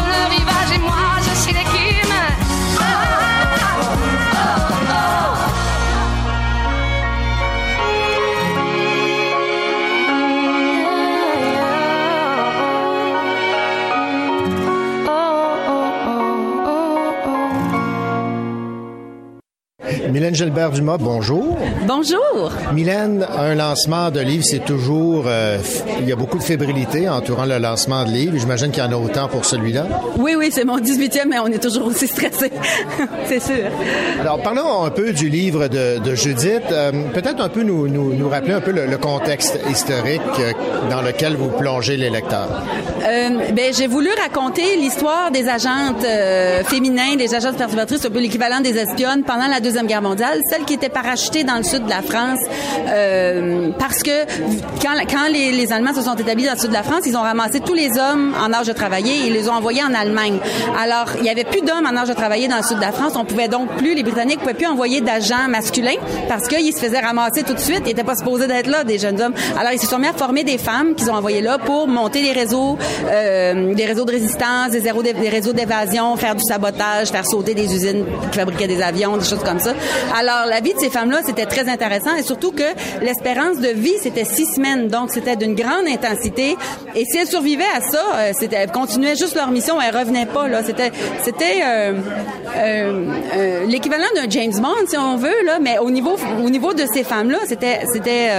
Mylène 20.11 20.35
Gilbert-Dumas, 20.35 20.97
bonjour. 20.99 21.57
Bonjour. 21.87 22.51
Mylène, 22.73 23.25
un 23.37 23.55
lancement 23.55 24.11
de 24.11 24.21
livre, 24.21 24.45
c'est 24.45 24.65
toujours... 24.65 25.25
euh, 25.27 25.59
il 26.01 26.09
y 26.09 26.13
a 26.13 26.17
beaucoup 26.17 26.39
de 26.39 26.43
fébrilité 26.43 27.09
entourant 27.09 27.45
le 27.45 27.59
lancement 27.59 28.05
de 28.05 28.11
livre. 28.11 28.35
J'imagine 28.37 28.71
qu'il 28.73 28.83
y 28.83 28.87
en 28.87 28.91
a 28.93 28.97
autant 28.97 29.29
pour 29.29 29.45
celui-là. 29.45 29.87
Oui, 30.19 30.35
oui, 30.37 30.49
c'est 30.51 30.65
mon 30.65 30.79
18e, 30.79 31.27
mais 31.29 31.39
on 31.39 31.47
est 31.47 31.63
toujours 31.63 31.87
aussi 31.87 32.09
stressé. 32.09 32.51
c'est 33.27 33.41
sûr. 33.41 33.67
Alors, 34.21 34.43
parlons 34.43 34.85
un 34.85 34.91
peu 34.91 35.13
du 35.13 35.29
livre 35.29 35.69
de, 35.69 35.99
de 35.99 36.15
Judith. 36.15 36.63
Euh, 36.73 36.91
Peut-être 37.15 37.41
un 37.41 37.49
peu 37.49 37.63
nous, 37.63 37.87
nous, 37.87 38.13
nous 38.15 38.29
rappeler 38.29 38.55
un 38.55 38.61
peu 38.61 38.73
le, 38.73 38.87
le 38.87 38.99
contexte 38.99 39.59
historique 39.71 40.21
euh, 40.41 40.53
dans 40.91 41.03
lequel 41.03 41.37
vous 41.37 41.49
plongez 41.51 41.97
les 41.97 42.11
lecteurs. 42.11 42.63
Euh, 43.07 43.29
ben, 43.53 43.73
j'ai 43.73 43.87
voulu 43.87 44.09
raconter 44.21 44.77
l'histoire 44.77 45.31
des 45.31 45.49
agentes 45.49 46.05
féminins, 46.67 47.15
des 47.17 47.35
agentes 47.35 47.57
perturbatrices, 47.57 48.05
un 48.05 48.11
peu 48.11 48.21
l'équivalent 48.21 48.61
des 48.61 48.77
espionnes 48.77 49.23
pendant 49.25 49.47
la 49.47 49.61
Deuxième 49.61 49.87
Guerre 49.87 50.00
mondiale, 50.03 50.41
celles 50.51 50.65
qui 50.65 50.75
étaient 50.75 50.89
parachutées 50.89 51.45
dans 51.45 51.57
le 51.57 51.63
sud 51.63 51.85
de 51.85 51.91
la 51.91 52.03
France, 52.03 52.41
euh, 52.89 53.71
parce 53.79 54.03
que 54.03 54.25
quand, 54.83 54.95
quand 55.09 55.29
les, 55.33 55.53
les 55.53 55.73
Allemands 55.73 55.95
se 55.95 56.03
sont 56.03 56.15
établis 56.15 56.47
dans 56.47 56.55
le 56.55 56.59
sud 56.59 56.69
de 56.69 56.75
la 56.75 56.83
France, 56.83 57.03
ils 57.07 57.17
ont 57.17 57.23
ramassé 57.23 57.61
tous 57.61 57.75
les 57.75 57.99
hommes 57.99 58.35
en 58.41 58.53
âge 58.53 58.67
de 58.67 58.73
travailler 58.73 59.13
et 59.13 59.27
ils 59.29 59.33
les 59.33 59.49
ont 59.49 59.55
envoyés 59.55 59.83
en 59.83 59.95
Allemagne. 59.95 60.39
Alors, 60.81 61.07
il 61.19 61.25
y 61.25 61.29
avait 61.29 61.45
plus 61.45 61.61
d'hommes 61.61 61.87
en 61.87 61.97
âge 61.97 62.09
de 62.09 62.15
travailler 62.15 62.49
dans 62.49 62.57
le 62.57 62.63
sud 62.63 62.77
de 62.77 62.83
la 62.83 62.93
France. 62.93 63.13
On 63.17 63.25
pouvait 63.25 63.49
donc 63.49 63.69
plus, 63.77 63.95
les 63.95 64.03
Britanniques 64.03 64.41
pouvaient 64.41 64.55
plus 64.55 64.67
envoyer 64.67 65.01
d'agents 65.01 65.49
masculins 65.49 65.99
parce 66.29 66.49
qu'ils 66.49 66.73
se 66.75 66.81
faisaient 66.81 67.01
ramasser 67.01 67.43
tout 67.43 67.55
de 67.55 67.61
suite. 67.61 67.83
Ils 67.85 67.89
n'étaient 67.89 68.05
pas 68.05 68.17
supposés 68.17 68.47
d'être 68.47 68.69
là, 68.69 68.85
des 68.85 68.99
jeunes 68.99 69.21
hommes. 69.21 69.35
Alors, 69.59 69.73
ils 69.73 69.81
se 69.81 69.87
sont 69.87 69.99
mis 69.99 70.09
à 70.09 70.13
former 70.13 70.45
des 70.45 70.59
femmes 70.59 70.95
qu'ils 70.95 71.11
ont 71.11 71.15
envoyées 71.15 71.43
là 71.43 71.59
pour 71.59 71.87
monter 71.89 72.23
des 72.23 72.33
réseaux, 72.33 72.79
euh, 73.11 73.75
des 73.75 73.87
réseaux 73.87 74.05
de 74.05 74.13
résistance, 74.13 74.71
des, 74.71 74.81
des 74.81 75.29
réseaux 75.29 75.53
d'évasion, 75.53 76.17
faire 76.17 76.35
du 76.35 76.45
sabotage, 76.45 77.09
faire 77.09 77.27
sauter 77.27 77.55
des 77.55 77.75
usines 77.75 78.05
qui 78.31 78.39
fabriquaient 78.39 78.67
des 78.67 78.83
avions, 78.83 79.17
des 79.17 79.25
choses 79.25 79.43
comme 79.45 79.61
ça. 79.61 79.73
Alors, 80.15 80.47
la 80.47 80.61
vie 80.61 80.75
de 80.75 80.79
ces 80.79 80.91
femmes-là, 80.91 81.21
c'était 81.25 81.47
très 81.47 81.69
intéressant 81.69 82.15
et 82.17 82.23
surtout 82.23 82.53
que 82.53 82.65
l'espérance 83.03 83.59
de 83.59 83.69
vie, 83.69 83.95
c'était 84.01 84.25
six 84.25 84.47
semaines. 84.47 84.89
Donc, 84.89 85.11
c'était 85.11 85.37
d'une 85.37 85.55
grande 85.55 85.87
intensité. 85.89 86.57
Et 86.95 87.05
si 87.05 87.19
elles 87.19 87.27
survivaient 87.27 87.65
à 87.77 87.81
ça, 87.81 88.03
euh, 88.15 88.33
c'était, 88.39 88.57
elles 88.57 88.73
continuaient 88.73 89.17
juste 89.17 89.35
leur 89.35 89.51
mission, 89.51 89.81
elles 89.81 89.97
revenaient 89.97 90.27
pas, 90.27 90.49
là. 90.49 90.63
C'était, 90.65 90.91
c'était, 91.23 91.63
euh, 91.65 91.93
euh, 92.57 93.65
l'équivalent 93.67 94.09
d'un 94.15 94.29
James 94.29 94.59
Bond, 94.61 94.87
si 94.87 94.97
on 94.97 95.17
veut, 95.17 95.45
là. 95.45 95.59
Mais 95.61 95.79
au 95.79 95.91
niveau, 95.91 96.17
au 96.45 96.51
niveau 96.51 96.75
de 96.75 96.85
ces 96.93 97.05
femmes-là, 97.05 97.39
c'était, 97.47 97.81
c'était, 97.93 98.31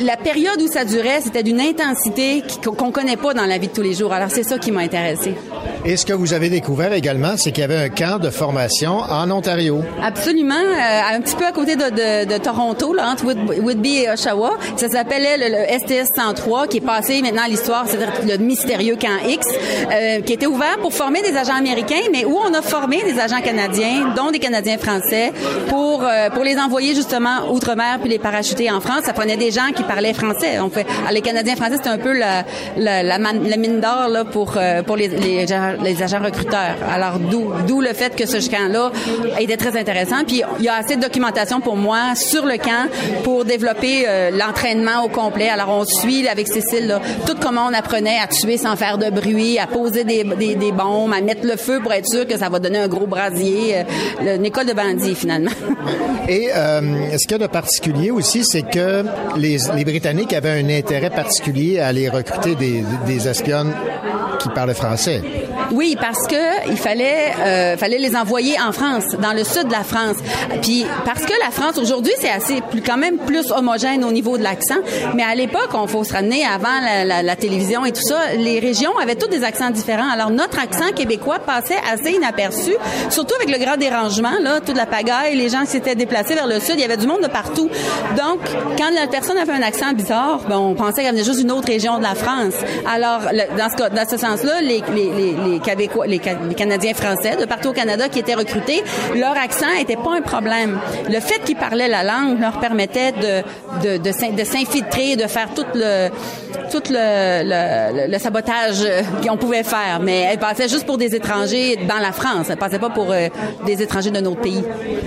la 0.00 0.16
période 0.16 0.60
où 0.60 0.68
ça 0.68 0.84
durait, 0.84 1.20
c'était 1.22 1.42
d'une 1.42 1.60
intensité 1.60 2.44
qu'on 2.62 2.92
connaît 2.92 3.16
pas 3.16 3.34
dans 3.34 3.46
la 3.46 3.58
vie 3.58 3.68
de 3.68 3.72
tous 3.72 3.82
les 3.82 3.94
jours. 3.94 4.12
Alors 4.12 4.30
c'est 4.30 4.42
ça 4.42 4.58
qui 4.58 4.70
m'a 4.70 4.80
intéressée. 4.80 5.34
Et 5.84 5.96
ce 5.96 6.04
que 6.04 6.12
vous 6.12 6.32
avez 6.34 6.50
découvert 6.50 6.92
également, 6.92 7.36
c'est 7.36 7.52
qu'il 7.52 7.60
y 7.60 7.64
avait 7.64 7.76
un 7.76 7.88
camp 7.88 8.18
de 8.18 8.30
formation 8.30 8.98
en 8.98 9.30
Ontario. 9.30 9.82
Absolument, 10.02 10.54
euh, 10.54 11.14
un 11.16 11.20
petit 11.20 11.36
peu 11.36 11.46
à 11.46 11.52
côté 11.52 11.76
de, 11.76 11.84
de- 11.84 12.32
de 12.34 12.38
Toronto, 12.38 12.92
là, 12.92 13.08
entre 13.10 13.24
Whit- 13.24 13.60
Whitby 13.62 13.98
et 14.04 14.10
Oshawa. 14.10 14.58
Ça 14.76 14.88
s'appelait 14.88 15.36
le, 15.38 15.48
le 15.48 15.78
STS 15.78 16.08
103, 16.16 16.66
qui 16.66 16.78
est 16.78 16.80
passé 16.80 17.22
maintenant 17.22 17.42
à 17.44 17.48
l'histoire, 17.48 17.84
c'est 17.86 17.96
le 17.98 18.38
mystérieux 18.38 18.96
camp 19.00 19.08
X, 19.26 19.46
euh, 19.92 20.20
qui 20.20 20.32
était 20.32 20.46
ouvert 20.46 20.78
pour 20.80 20.92
former 20.92 21.22
des 21.22 21.36
agents 21.36 21.56
américains, 21.56 21.94
mais 22.12 22.24
où 22.24 22.36
on 22.36 22.52
a 22.52 22.60
formé 22.62 23.02
des 23.04 23.18
agents 23.20 23.40
canadiens, 23.40 24.12
dont 24.16 24.30
des 24.30 24.38
Canadiens 24.40 24.78
français, 24.78 25.32
pour 25.68 26.02
euh, 26.04 26.28
pour 26.30 26.44
les 26.44 26.58
envoyer 26.58 26.94
justement 26.94 27.50
outre-mer 27.52 27.98
puis 28.00 28.10
les 28.10 28.18
parachuter 28.18 28.70
en 28.70 28.80
France. 28.80 29.02
Ça 29.04 29.12
prenait 29.12 29.36
des 29.36 29.50
gens 29.50 29.70
qui 29.74 29.82
parlaient 29.84 30.12
français. 30.14 30.58
On 30.60 30.70
fait, 30.70 30.86
les 31.12 31.20
Canadiens 31.22 31.56
français, 31.56 31.76
c'était 31.76 31.88
un 31.88 31.98
peu 31.98 32.12
la, 32.12 32.44
la, 32.76 33.02
la, 33.02 33.18
mine 33.18 33.80
d'or 33.80 34.08
pour 34.32 34.54
euh, 34.56 34.82
pour 34.82 34.96
les, 34.96 35.08
les, 35.08 35.46
les 35.82 36.02
agents 36.02 36.22
recruteurs. 36.22 36.76
Alors 36.90 37.18
d'où 37.18 37.80
le 37.80 37.92
fait 37.92 38.14
que 38.14 38.26
ce 38.26 38.38
camp-là 38.50 38.90
était 39.38 39.56
très 39.56 39.78
intéressant. 39.78 40.24
Puis 40.26 40.42
il 40.58 40.64
y 40.64 40.68
a 40.68 40.74
assez 40.74 40.96
de 40.96 41.00
documentation 41.00 41.60
pour 41.60 41.76
moi 41.76 42.14
sur 42.14 42.44
le 42.44 42.56
camp 42.56 42.88
pour 43.24 43.44
développer 43.44 44.04
euh, 44.06 44.30
l'entraînement 44.30 45.04
au 45.04 45.08
complet. 45.08 45.48
Alors 45.48 45.70
on 45.70 45.84
suit 45.84 46.26
avec 46.28 46.48
Cécile 46.48 46.98
tout 47.26 47.36
comment 47.40 47.66
on 47.70 47.74
apprenait 47.74 48.18
à 48.22 48.26
tuer 48.26 48.56
sans 48.56 48.76
faire 48.76 48.98
de 48.98 49.10
bruit, 49.10 49.58
à 49.58 49.66
poser 49.66 50.04
des, 50.04 50.24
bombes, 50.72 51.12
à 51.12 51.20
mettre 51.20 51.46
le 51.46 51.56
feu 51.56 51.80
pour 51.82 51.92
être 51.92 52.08
sûr 52.08 52.26
que 52.26 52.36
ça 52.36 52.48
va 52.48 52.58
donner 52.58 52.78
un 52.78 52.88
gros 52.88 53.06
brasier. 53.06 53.78
Euh, 54.22 54.36
une 54.36 54.44
école 54.44 54.66
de 54.66 54.72
bandits 54.72 55.14
finalement. 55.14 55.50
Et 56.28 56.48
euh, 56.54 56.80
ce 57.18 57.26
qu'il 57.26 57.32
y 57.32 57.42
a 57.42 57.46
de 57.46 57.46
particulier 57.46 58.10
aussi, 58.10 58.44
c'est 58.44 58.62
que 58.62 59.04
les, 59.36 59.58
Britanniques 59.84 60.32
avaient 60.32 60.60
un 60.60 60.68
intérêt 60.68 61.10
particulier 61.10 61.80
à 61.80 61.88
aller 61.88 62.08
recruter 62.08 62.54
des, 62.54 62.84
des 63.06 63.28
espionnes 63.28 63.72
qui 64.38 64.48
parlaient 64.50 64.74
français. 64.74 65.22
Oui, 65.72 65.96
parce 66.00 66.26
que 66.26 66.68
il 66.70 66.76
fallait, 66.76 67.32
euh, 67.40 67.76
fallait 67.76 67.98
les 67.98 68.16
envoyer 68.16 68.56
en 68.60 68.72
France, 68.72 69.04
dans 69.20 69.32
le 69.32 69.44
sud 69.44 69.66
de 69.66 69.72
la 69.72 69.84
France. 69.84 70.16
Puis 70.62 70.86
parce 71.04 71.24
que 71.24 71.32
la 71.44 71.50
France 71.50 71.78
aujourd'hui 71.78 72.12
c'est 72.18 72.30
assez 72.30 72.60
plus 72.62 72.82
quand 72.82 72.96
même 72.96 73.18
plus 73.18 73.50
homogène 73.50 74.04
au 74.04 74.12
niveau 74.12 74.38
de 74.38 74.42
l'accent, 74.42 74.78
mais 75.14 75.22
à 75.22 75.34
l'époque 75.34 75.70
on 75.74 75.86
faut 75.86 76.04
se 76.04 76.12
ramener 76.12 76.44
avant 76.44 76.80
la, 76.82 77.04
la, 77.04 77.22
la, 77.22 77.36
télévision 77.36 77.84
et 77.84 77.92
tout 77.92 78.02
ça, 78.02 78.34
les 78.36 78.58
régions 78.58 78.96
avaient 78.98 79.14
tous 79.14 79.28
des 79.28 79.44
accents 79.44 79.70
différents. 79.70 80.10
Alors 80.10 80.30
notre 80.30 80.58
accent 80.58 80.92
québécois 80.94 81.38
passait 81.38 81.78
assez 81.92 82.12
inaperçu, 82.12 82.72
surtout 83.10 83.34
avec 83.40 83.50
le 83.50 83.62
grand 83.62 83.76
dérangement 83.76 84.38
là, 84.40 84.60
toute 84.60 84.76
la 84.76 84.86
pagaille, 84.86 85.36
les 85.36 85.48
gens 85.48 85.64
s'étaient 85.66 85.94
déplacés 85.94 86.34
vers 86.34 86.46
le 86.46 86.60
sud, 86.60 86.74
il 86.76 86.80
y 86.80 86.84
avait 86.84 86.96
du 86.96 87.06
monde 87.06 87.22
de 87.22 87.28
partout. 87.28 87.68
Donc 88.16 88.40
quand 88.78 88.90
la 88.94 89.06
personne 89.06 89.36
avait 89.36 89.52
un 89.52 89.62
accent 89.62 89.92
bizarre, 89.92 90.40
ben, 90.48 90.56
on 90.56 90.74
pensait 90.74 91.02
qu'elle 91.02 91.12
venait 91.12 91.24
juste 91.24 91.40
d'une 91.40 91.52
autre 91.52 91.68
région 91.68 91.98
de 91.98 92.02
la 92.02 92.14
France. 92.14 92.54
Alors 92.90 93.20
dans 93.56 93.68
ce 93.68 93.94
dans 93.94 94.08
ce 94.08 94.16
sens-là, 94.16 94.60
les 94.62 94.82
les, 94.94 95.10
les, 95.44 95.57
les 95.58 95.64
Québécois, 95.64 96.06
les, 96.06 96.20
les 96.48 96.54
Canadiens 96.54 96.94
français 96.94 97.36
de 97.36 97.44
partout 97.44 97.68
au 97.70 97.72
Canada 97.72 98.08
qui 98.08 98.18
étaient 98.18 98.34
recrutés, 98.34 98.82
leur 99.14 99.36
accent 99.36 99.66
était 99.80 99.96
pas 99.96 100.14
un 100.16 100.22
problème. 100.22 100.78
Le 101.08 101.20
fait 101.20 101.40
qu'ils 101.44 101.56
parlaient 101.56 101.88
la 101.88 102.02
langue 102.04 102.40
leur 102.40 102.58
permettait 102.60 103.12
de, 103.12 103.42
de, 103.82 103.96
de, 103.98 104.36
de 104.36 104.44
s'infiltrer, 104.44 105.16
de 105.16 105.26
faire 105.26 105.48
tout 105.54 105.64
le, 105.74 106.08
tout 106.70 106.82
le, 106.90 107.42
le, 107.44 108.10
le 108.12 108.18
sabotage 108.18 108.86
qu'on 109.26 109.36
pouvait 109.36 109.62
faire. 109.62 110.00
Mais 110.02 110.20
elle 110.30 110.38
passait 110.38 110.68
juste 110.68 110.86
pour 110.86 110.98
des 110.98 111.14
étrangers 111.14 111.76
dans 111.88 111.98
la 111.98 112.12
France. 112.12 112.46
Elle 112.50 112.56
passait 112.56 112.78
pas 112.78 112.90
pour 112.90 113.10
euh, 113.10 113.28
des 113.66 113.82
étrangers 113.82 114.10
d'un 114.10 114.24
autre 114.26 114.40
pays. 114.40 114.62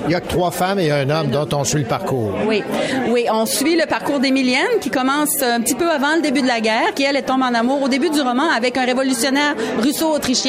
Il 0.06 0.12
y 0.12 0.16
a 0.16 0.22
que 0.22 0.28
trois 0.28 0.52
femmes 0.52 0.80
et 0.80 0.92
un 0.92 1.10
homme 1.10 1.28
dont 1.28 1.48
on 1.54 1.64
suit 1.64 1.80
le 1.82 1.86
parcours. 1.88 2.34
Oui, 2.48 2.64
oui, 3.10 3.26
on 3.32 3.46
suit 3.46 3.76
le 3.76 3.86
parcours 3.88 4.20
d'Émilienne 4.20 4.80
qui 4.82 4.90
commence 4.90 5.42
un 5.42 5.62
petit 5.62 5.76
peu 5.76 5.90
avant 5.90 6.16
le 6.16 6.22
début 6.22 6.42
de 6.42 6.48
la 6.48 6.60
guerre, 6.60 6.94
qui 6.96 7.04
elle 7.04 7.22
tombe 7.24 7.42
en 7.44 7.54
amour 7.54 7.84
au 7.84 7.88
début 7.88 8.10
du 8.10 8.22
roman 8.22 8.50
avec 8.56 8.78
un 8.78 8.86
révolutionnaire 8.86 9.56
russo-autrichien 9.80 10.40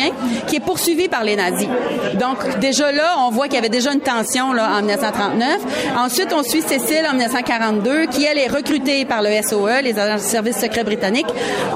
qui 0.47 0.57
est 0.57 0.61
poursuivi 0.61 1.09
par 1.09 1.25
les 1.25 1.37
nazis. 1.37 1.69
Donc 2.15 2.59
déjà 2.59 2.93
là, 2.93 3.17
on 3.19 3.31
voit 3.31 3.47
qu'il 3.47 3.55
y 3.55 3.59
avait 3.59 3.69
déjà 3.69 3.93
une 3.93 4.01
tension 4.01 4.53
là, 4.53 4.71
en 4.77 4.79
1939. 4.79 5.59
Ensuite, 5.97 6.33
on 6.33 6.43
suit 6.43 6.63
Cécile 6.63 7.07
en 7.09 7.13
1942, 7.13 8.07
qui 8.07 8.25
elle 8.25 8.39
est 8.39 8.49
recrutée 8.49 9.05
par 9.05 9.23
le 9.23 9.31
SOE, 9.43 9.83
les 9.83 9.99
agents 9.99 10.17
de 10.17 10.21
service 10.21 10.59
secret 10.59 10.85
britanniques. 10.85 11.27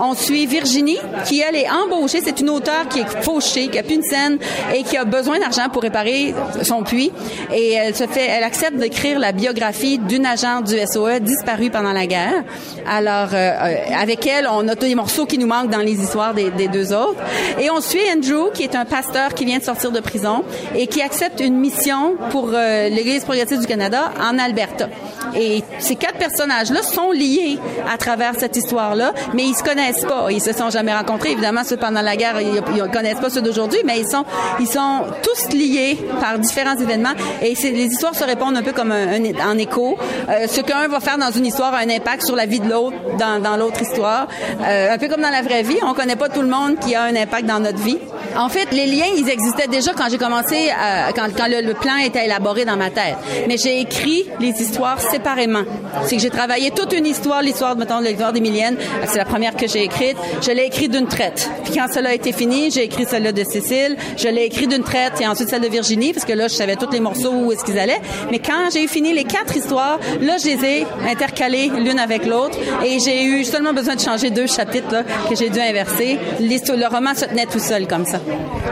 On 0.01 0.15
suit 0.15 0.47
Virginie, 0.47 0.99
qui 1.25 1.43
elle 1.47 1.57
est 1.57 1.69
embauchée. 1.71 2.21
C'est 2.25 2.41
une 2.41 2.51
auteure 2.51 2.89
qui 2.89 3.01
est 3.01 3.23
fauchée, 3.23 3.69
qui 3.69 3.79
a 3.79 3.83
plus 3.83 3.97
une 3.97 4.03
scène 4.03 4.39
et 4.75 4.83
qui 4.83 4.97
a 4.97 5.05
besoin 5.05 5.39
d'argent 5.39 5.69
pour 5.73 5.83
réparer 5.83 6.35
son 6.63 6.83
puits. 6.83 7.13
Et 7.53 7.73
elle 7.73 7.95
se 7.95 8.07
fait, 8.07 8.27
elle 8.27 8.45
accepte 8.45 8.77
d'écrire 8.77 9.19
la 9.19 9.33
biographie 9.33 9.99
d'une 9.99 10.27
agente 10.27 10.65
du 10.65 10.77
SOE 10.87 11.21
disparue 11.21 11.71
pendant 11.71 11.93
la 11.93 12.07
guerre. 12.07 12.45
Alors, 12.89 13.29
euh, 13.33 13.53
avec 13.99 14.27
elle, 14.27 14.49
on 14.51 14.67
a 14.69 14.77
tous 14.77 14.87
les 14.87 14.95
morceaux 14.95 15.27
qui 15.27 15.39
nous 15.39 15.47
manquent 15.47 15.71
dans 15.71 15.81
les 15.81 16.01
histoires 16.01 16.35
des, 16.35 16.51
des 16.51 16.69
deux 16.69 16.93
autres. 16.93 17.21
Et 17.61 17.71
on 17.71 17.81
suit 17.81 18.06
Andrew, 18.13 18.51
qui 18.53 18.63
est 18.63 18.75
un 18.75 18.85
pasteur 18.85 19.35
qui 19.35 19.45
vient 19.45 19.59
de 19.59 19.65
sortir 19.65 19.93
de 19.93 20.01
prison 20.01 20.45
et 20.75 20.87
qui 20.87 21.03
accepte 21.03 21.41
une 21.41 21.57
mission 21.57 22.17
pour 22.31 22.51
euh, 22.53 22.89
l'Église 22.89 23.25
progressiste 23.25 23.61
du 23.61 23.67
Canada 23.67 24.13
en 24.21 24.39
Alberta. 24.39 24.89
Et 25.35 25.63
ces 25.79 25.97
quatre 25.97 26.19
personnages-là 26.19 26.83
sont 26.83 27.11
liés 27.11 27.59
à 27.93 27.97
travers 27.99 28.35
cette 28.39 28.57
histoire-là, 28.57 29.13
mais 29.35 29.45
ils 29.45 29.55
se 29.55 29.63
connaissent 29.63 30.05
pas. 30.05 30.27
Ils 30.31 30.43
se 30.43 30.53
sont 30.53 30.71
jamais 30.71 30.95
rencontrés. 30.95 31.33
Évidemment, 31.33 31.65
ceux 31.65 31.77
pendant 31.77 32.03
la 32.03 32.17
guerre, 32.17 32.41
ils, 32.41 32.63
ils 32.75 32.91
connaissent 32.91 33.21
pas 33.21 33.31
ceux 33.31 33.43
d'aujourd'hui, 33.43 33.81
mais 33.85 34.01
ils 34.01 34.09
sont, 34.09 34.25
ils 34.61 34.69
sont 34.69 35.05
tous 35.23 35.55
liés 35.55 35.99
par 36.21 36.39
différents 36.39 36.77
événements. 36.77 37.15
Et 37.43 37.55
les 37.55 37.87
histoires 37.87 38.15
se 38.15 38.25
répondent 38.25 38.57
un 38.57 38.63
peu 38.63 38.73
comme 38.73 38.93
un, 38.93 39.13
un, 39.13 39.51
en 39.51 39.59
écho. 39.59 39.97
Euh, 40.29 40.47
ce 40.47 40.61
qu'un 40.61 40.89
va 40.89 41.01
faire 41.01 41.19
dans 41.19 41.31
une 41.31 41.47
histoire 41.47 41.75
a 41.75 41.79
un 41.79 41.91
impact 41.91 42.25
sur 42.25 42.37
la 42.37 42.47
vie 42.47 42.61
de 42.61 42.69
l'autre 42.69 42.97
dans, 43.19 43.41
dans 43.41 43.57
l'autre 43.57 43.81
histoire. 43.83 44.29
Euh, 44.63 44.95
un 44.95 44.99
peu 44.99 45.09
comme 45.09 45.23
dans 45.23 45.31
la 45.31 45.43
vraie 45.43 45.63
vie, 45.63 45.79
on 45.83 45.95
connaît 45.95 46.17
pas 46.17 46.29
tout 46.29 46.43
le 46.43 46.49
monde 46.49 46.79
qui 46.79 46.95
a 46.95 47.03
un 47.03 47.17
impact 47.17 47.47
dans 47.47 47.61
notre 47.61 47.79
vie. 47.79 47.99
En 48.37 48.49
fait, 48.49 48.71
les 48.73 48.87
liens, 48.87 49.07
ils 49.17 49.29
existaient 49.29 49.69
déjà 49.69 49.93
quand 49.95 50.09
j'ai 50.11 50.19
commencé, 50.19 50.71
à, 50.71 51.13
quand, 51.13 51.29
quand 51.37 51.49
le, 51.49 51.67
le, 51.67 51.75
plan 51.75 51.97
était 51.97 52.27
élaboré 52.27 52.65
dans 52.65 52.77
ma 52.77 52.91
tête. 52.91 53.17
Mais 53.49 53.57
j'ai 53.57 53.81
écrit 53.81 54.27
les 54.41 54.51
histoires 54.61 55.01
séparément. 55.17 55.63
C'est 56.05 56.17
que 56.17 56.23
j'ai 56.23 56.31
travaillé 56.31 56.71
toute 56.71 56.93
une 56.93 57.07
histoire, 57.07 57.43
l'histoire, 57.43 57.77
mettons, 57.77 58.01
l'histoire 58.01 58.33
d'Emilienne. 58.33 58.77
C'est 59.07 59.19
la 59.19 59.25
première 59.25 59.57
que 59.57 59.67
j'ai 59.67 59.83
écrite. 59.83 60.17
Je 60.43 60.51
l'ai 60.51 60.67
écrite 60.67 60.93
d'une 60.93 61.07
traite. 61.07 61.51
Puis 61.65 61.75
quand 61.75 61.87
cela 61.93 62.11
a 62.11 62.15
été 62.15 62.33
fini, 62.33 62.71
j'ai 62.71 62.85
écrit 62.85 63.07
celle-là 63.07 63.33
de 63.33 63.45
Cécile. 63.45 63.97
Je 64.17 64.29
l'ai 64.29 64.45
écrit 64.45 64.67
d'une 64.67 64.83
traite 64.83 65.21
et 65.21 65.27
ensuite 65.27 65.49
celle 65.49 65.63
de 65.63 65.69
Virginie, 65.69 66.13
parce 66.13 66.27
que 66.27 66.33
là, 66.35 66.49
je 66.49 66.55
savais 66.55 66.77
tous 66.77 66.91
les 66.91 67.01
morceaux 67.01 67.33
où 67.33 67.53
est-ce 67.53 67.65
qu'ils 67.65 67.79
allaient. 67.79 68.01
Mais 68.31 68.41
quand 68.41 68.71
j'ai 68.73 68.87
fini 68.89 69.15
les 69.15 69.25
quatre 69.25 69.57
histoires, 69.57 69.99
là, 70.21 70.37
je 70.39 70.47
les 70.51 70.65
ai 70.65 70.87
intercalées 71.09 71.71
l'une 71.79 71.99
avec 71.99 72.27
l'autre 72.27 72.59
et 72.85 72.99
j'ai 73.01 73.25
eu 73.25 73.45
seulement 73.45 73.73
besoin 73.73 73.95
de 73.95 74.01
changer 74.01 74.31
deux 74.31 74.47
chapitres 74.47 74.93
là, 74.93 75.03
que 75.29 75.35
j'ai 75.35 75.49
dû 75.49 75.61
inverser. 75.61 76.19
Le 76.41 76.95
roman 76.95 77.15
se 77.15 77.25
tenait 77.25 77.47
tout 77.47 77.59
seul 77.59 77.87
comme 77.87 78.05
ça. 78.05 78.19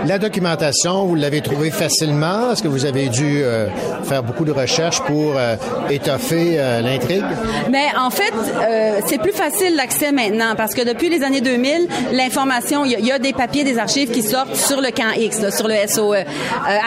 La 0.06 0.18
documentation, 0.18 1.06
vous 1.06 1.14
l'avez 1.14 1.40
trouvée 1.40 1.70
facilement? 1.70 2.52
Est-ce 2.52 2.62
que 2.62 2.68
vous 2.68 2.84
avez 2.84 3.08
dû 3.08 3.42
euh, 3.42 3.68
faire 4.04 4.22
beaucoup 4.22 4.44
de 4.44 4.52
recherches 4.52 5.00
pour 5.00 5.36
euh, 5.36 5.56
étoffer 5.90 6.33
euh, 6.36 6.80
l'intrigue? 6.80 7.24
Mais 7.70 7.86
en 7.98 8.10
fait, 8.10 8.32
euh, 8.32 9.00
c'est 9.06 9.18
plus 9.18 9.32
facile 9.32 9.76
l'accès 9.76 10.12
maintenant 10.12 10.54
parce 10.56 10.74
que 10.74 10.82
depuis 10.82 11.08
les 11.08 11.22
années 11.22 11.40
2000, 11.40 11.88
l'information, 12.12 12.84
il 12.84 12.92
y, 12.92 13.12
a 13.12 13.18
des 13.18 13.32
papiers, 13.32 13.64
des 13.64 13.78
archives 13.78 14.10
qui 14.10 14.22
sortent 14.22 14.56
sur 14.56 14.80
le 14.80 14.90
camp 14.90 15.12
X, 15.16 15.50
sur 15.50 15.68
le 15.68 15.74
SOE. 15.86 16.24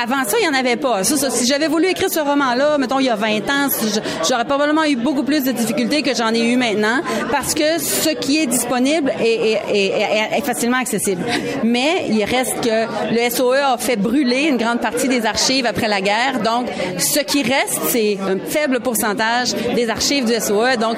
avant 0.03 0.23
ça, 0.25 0.37
il 0.41 0.49
n'y 0.49 0.55
en 0.55 0.59
avait 0.59 0.75
pas. 0.75 1.03
Si 1.03 1.45
j'avais 1.45 1.67
voulu 1.67 1.87
écrire 1.87 2.09
ce 2.09 2.19
roman-là, 2.19 2.77
mettons, 2.77 2.99
il 2.99 3.05
y 3.05 3.09
a 3.09 3.15
20 3.15 3.37
ans, 3.49 3.67
j'aurais 4.27 4.45
probablement 4.45 4.83
eu 4.85 4.95
beaucoup 4.95 5.23
plus 5.23 5.43
de 5.43 5.51
difficultés 5.51 6.01
que 6.01 6.15
j'en 6.15 6.33
ai 6.33 6.41
eu 6.41 6.57
maintenant 6.57 7.01
parce 7.31 7.53
que 7.53 7.79
ce 7.79 8.09
qui 8.09 8.39
est 8.39 8.47
disponible 8.47 9.11
est 9.19 10.45
facilement 10.45 10.77
accessible. 10.77 11.23
Mais 11.63 12.05
il 12.09 12.23
reste 12.23 12.61
que 12.61 13.13
le 13.13 13.29
SOE 13.29 13.53
a 13.53 13.77
fait 13.77 13.95
brûler 13.95 14.47
une 14.49 14.57
grande 14.57 14.81
partie 14.81 15.07
des 15.07 15.25
archives 15.25 15.65
après 15.65 15.87
la 15.87 16.01
guerre. 16.01 16.41
Donc, 16.43 16.67
ce 16.97 17.19
qui 17.19 17.43
reste, 17.43 17.79
c'est 17.89 18.17
un 18.21 18.37
faible 18.39 18.79
pourcentage 18.79 19.26
des 19.75 19.89
archives 19.89 20.25
du 20.25 20.33
SOE. 20.39 20.77
Donc, 20.79 20.97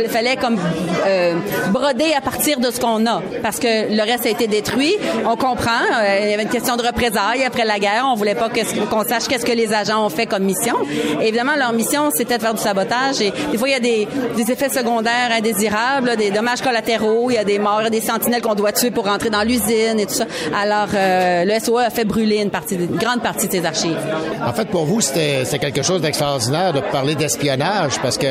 il 0.00 0.08
fallait 0.08 0.36
comme 0.36 0.58
euh, 1.06 1.34
broder 1.70 2.12
à 2.16 2.20
partir 2.20 2.58
de 2.60 2.70
ce 2.70 2.80
qu'on 2.80 3.06
a, 3.06 3.22
parce 3.42 3.58
que 3.58 3.94
le 3.94 4.02
reste 4.02 4.26
a 4.26 4.30
été 4.30 4.46
détruit. 4.46 4.94
On 5.26 5.36
comprend. 5.36 5.70
Euh, 5.94 6.20
il 6.22 6.30
y 6.30 6.34
avait 6.34 6.42
une 6.42 6.48
question 6.48 6.76
de 6.76 6.82
représailles 6.82 7.44
après 7.44 7.64
la 7.64 7.78
guerre. 7.78 8.06
On 8.10 8.14
voulait 8.14 8.34
pas 8.34 8.48
qu'on 8.48 9.04
sache 9.04 9.28
qu'est-ce 9.28 9.44
que 9.44 9.52
les 9.52 9.72
agents 9.72 10.04
ont 10.04 10.08
fait 10.08 10.26
comme 10.26 10.44
mission. 10.44 10.76
Et 11.20 11.28
évidemment, 11.28 11.56
leur 11.56 11.72
mission, 11.72 12.10
c'était 12.14 12.38
de 12.38 12.42
faire 12.42 12.54
du 12.54 12.62
sabotage. 12.62 13.20
Et 13.20 13.32
des 13.50 13.58
fois, 13.58 13.68
il 13.68 13.72
y 13.72 13.74
a 13.74 13.80
des, 13.80 14.06
effets 14.52 14.68
secondaires 14.68 15.30
indésirables, 15.30 16.16
des 16.16 16.30
dommages 16.30 16.60
collatéraux. 16.60 17.30
Il 17.30 17.34
y 17.34 17.38
a 17.38 17.44
des 17.44 17.58
morts, 17.58 17.88
des 17.90 18.00
sentinelles 18.00 18.42
qu'on 18.42 18.54
doit 18.54 18.72
tuer 18.72 18.90
pour 18.90 19.06
rentrer 19.06 19.30
dans 19.30 19.42
l'usine 19.42 19.98
et 19.98 20.06
tout 20.06 20.14
ça. 20.14 20.26
Alors, 20.54 20.88
euh, 20.94 21.44
le 21.44 21.60
SOE 21.60 21.78
a 21.78 21.90
fait 21.90 22.04
brûler 22.04 22.42
une 22.42 22.50
partie, 22.50 22.74
une 22.74 22.96
grande 22.96 23.22
partie 23.22 23.46
de 23.46 23.52
ses 23.52 23.64
archives. 23.64 23.98
En 24.44 24.52
fait, 24.52 24.68
pour 24.68 24.84
vous, 24.84 25.00
c'était 25.00 25.44
quelque 25.58 25.82
chose 25.82 26.00
d'extraordinaire 26.00 26.72
de 26.72 26.80
parler 26.80 27.14
d'espionnage 27.14 27.61
parce 28.02 28.18
que 28.18 28.26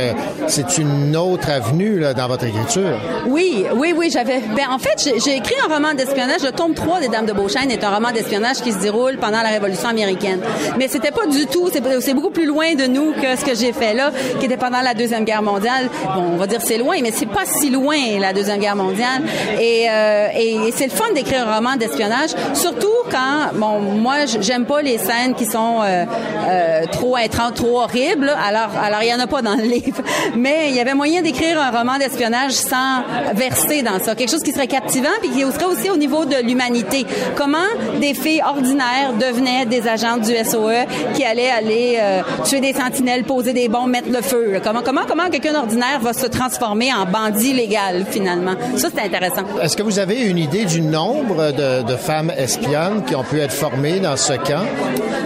c'est 0.47 0.77
une 0.77 1.15
autre 1.15 1.49
avenue 1.49 2.01
dans 2.15 2.27
votre 2.27 2.45
écriture. 2.45 2.99
Oui, 3.27 3.65
oui, 3.75 3.93
oui. 3.95 4.09
J'avais. 4.11 4.39
Ben, 4.55 4.69
en 4.69 4.79
fait, 4.79 5.13
j'ai 5.23 5.37
écrit 5.37 5.55
un 5.67 5.73
roman 5.73 5.93
d'espionnage. 5.93 6.43
Le 6.43 6.51
tome 6.51 6.73
3 6.73 7.01
des 7.01 7.07
Dames 7.07 7.25
de 7.25 7.33
Beauchesne 7.33 7.71
est 7.71 7.83
un 7.83 7.93
roman 7.93 8.11
d'espionnage 8.11 8.57
qui 8.57 8.71
se 8.71 8.79
déroule 8.79 9.17
pendant 9.17 9.41
la 9.41 9.49
Révolution 9.49 9.89
américaine. 9.89 10.39
Mais 10.77 10.87
c'était 10.87 11.11
pas 11.11 11.25
du 11.25 11.45
tout. 11.47 11.69
C'est 11.71 12.13
beaucoup 12.13 12.29
plus 12.29 12.45
loin 12.45 12.75
de 12.75 12.85
nous 12.85 13.13
que 13.13 13.35
ce 13.35 13.45
que 13.45 13.55
j'ai 13.55 13.73
fait 13.73 13.93
là, 13.93 14.11
qui 14.39 14.45
était 14.45 14.57
pendant 14.57 14.81
la 14.81 14.93
deuxième 14.93 15.23
guerre 15.23 15.41
mondiale. 15.41 15.89
Bon, 16.15 16.23
on 16.33 16.37
va 16.37 16.47
dire 16.47 16.59
c'est 16.61 16.77
loin, 16.77 16.97
mais 17.01 17.11
c'est 17.11 17.25
pas 17.25 17.45
si 17.45 17.69
loin 17.69 17.97
la 18.19 18.33
deuxième 18.33 18.59
guerre 18.59 18.75
mondiale. 18.75 19.21
Et, 19.59 19.87
euh, 19.89 20.27
c'est 20.75 20.85
le 20.85 20.91
fun 20.91 21.11
d'écrire 21.13 21.47
un 21.47 21.55
roman 21.55 21.75
d'espionnage, 21.75 22.31
surtout 22.53 22.87
quand, 23.09 23.53
bon, 23.55 23.79
moi, 23.79 24.25
j'aime 24.39 24.65
pas 24.65 24.81
les 24.81 24.97
scènes 24.97 25.33
qui 25.35 25.45
sont 25.45 25.81
euh, 25.81 26.05
euh, 26.47 26.85
trop 26.91 27.15
intrantes, 27.15 27.55
trop 27.55 27.81
horribles. 27.81 28.29
Alors, 28.29 28.69
alors 28.81 29.03
il 29.03 29.09
y 29.09 29.13
en 29.13 29.19
a 29.21 29.27
pas 29.27 29.41
dans 29.41 29.55
le 29.55 29.63
livre, 29.63 30.01
mais 30.35 30.69
il 30.69 30.75
y 30.75 30.79
avait 30.79 30.93
moyen 30.93 31.21
d'écrire 31.21 31.59
un 31.59 31.71
roman 31.71 31.97
d'espionnage 31.97 32.51
sans 32.51 33.03
verser 33.33 33.81
dans 33.81 33.99
ça, 33.99 34.15
quelque 34.15 34.31
chose 34.31 34.43
qui 34.43 34.51
serait 34.51 34.67
captivant 34.67 35.09
puis 35.21 35.29
qui 35.29 35.41
serait 35.41 35.65
aussi 35.65 35.89
au 35.89 35.97
niveau 35.97 36.25
de 36.25 36.35
l'humanité. 36.43 37.05
Comment 37.35 37.57
des 37.99 38.13
filles 38.13 38.41
ordinaires 38.45 39.13
devenaient 39.19 39.65
des 39.65 39.87
agents 39.87 40.17
du 40.17 40.33
SOE 40.43 40.85
qui 41.15 41.23
allaient 41.23 41.49
aller 41.49 41.97
euh, 41.99 42.21
tuer 42.43 42.59
des 42.59 42.73
sentinelles, 42.73 43.23
poser 43.23 43.53
des 43.53 43.69
bombes, 43.69 43.91
mettre 43.91 44.09
le 44.09 44.21
feu? 44.21 44.59
Comment 44.63 44.81
comment 44.83 45.01
comment 45.07 45.29
quelqu'un 45.29 45.53
d'ordinaire 45.53 45.99
va 46.01 46.13
se 46.13 46.25
transformer 46.25 46.91
en 46.93 47.05
bandit 47.05 47.53
légal 47.53 48.05
finalement? 48.09 48.55
Ça 48.77 48.89
c'est 48.93 49.01
intéressant. 49.01 49.43
Est-ce 49.61 49.77
que 49.77 49.83
vous 49.83 49.99
avez 49.99 50.21
une 50.21 50.37
idée 50.37 50.65
du 50.65 50.81
nombre 50.81 51.51
de, 51.51 51.83
de 51.83 51.95
femmes 51.95 52.31
espionnes 52.37 53.03
qui 53.05 53.15
ont 53.15 53.23
pu 53.23 53.39
être 53.39 53.53
formées 53.53 53.99
dans 53.99 54.17
ce 54.17 54.33
camp? 54.33 54.65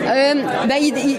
Euh, 0.08 0.34
ben, 0.68 0.76
il, 0.80 0.94
il, 0.98 1.18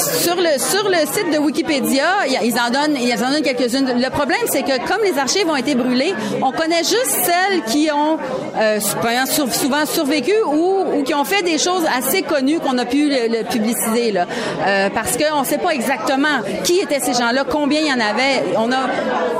sur 0.00 0.36
le 0.36 0.58
sur 0.58 0.88
le 0.88 1.06
site 1.06 1.32
de 1.32 1.38
Wikipédia 1.38 1.73
Wikipédia, 1.74 2.26
ils 2.42 2.54
en 2.58 2.70
donnent, 2.70 2.96
ils 3.00 3.24
en 3.24 3.30
donnent 3.30 3.42
quelques-unes. 3.42 4.00
Le 4.00 4.10
problème, 4.10 4.40
c'est 4.46 4.62
que 4.62 4.78
comme 4.86 5.02
les 5.04 5.18
archives 5.18 5.48
ont 5.48 5.56
été 5.56 5.74
brûlées, 5.74 6.14
on 6.42 6.52
connaît 6.52 6.78
juste 6.82 7.10
celles 7.24 7.62
qui 7.64 7.90
ont 7.92 8.18
euh, 8.56 8.80
souvent 8.80 9.86
survécu 9.86 10.32
ou, 10.46 11.02
qui 11.04 11.14
ont 11.14 11.24
fait 11.24 11.42
des 11.42 11.58
choses 11.58 11.84
assez 11.96 12.22
connues 12.22 12.58
qu'on 12.58 12.78
a 12.78 12.84
pu 12.84 13.08
le, 13.10 13.44
publiciser 13.44 14.12
là, 14.12 14.26
euh, 14.66 14.88
parce 14.94 15.16
qu'on 15.16 15.40
ne 15.40 15.44
sait 15.44 15.58
pas 15.58 15.70
exactement 15.70 16.40
qui 16.62 16.78
étaient 16.78 17.00
ces 17.00 17.14
gens-là, 17.14 17.44
combien 17.48 17.80
il 17.80 17.86
y 17.86 17.92
en 17.92 18.00
avait. 18.00 18.56
On 18.56 18.70
a 18.70 18.86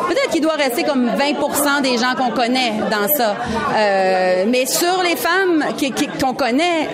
peut-être 0.09 0.31
qu'il 0.31 0.42
doit 0.42 0.55
rester 0.55 0.85
comme 0.85 1.09
20% 1.09 1.83
des 1.83 1.97
gens 1.99 2.14
qu'on 2.16 2.31
connaît 2.31 2.73
dans 2.90 3.09
ça, 3.09 3.37
euh, 3.77 4.44
mais 4.49 4.66
sur 4.66 5.03
les 5.03 5.16
femmes 5.16 5.64
qu'on 6.20 6.35
connaît, 6.35 6.88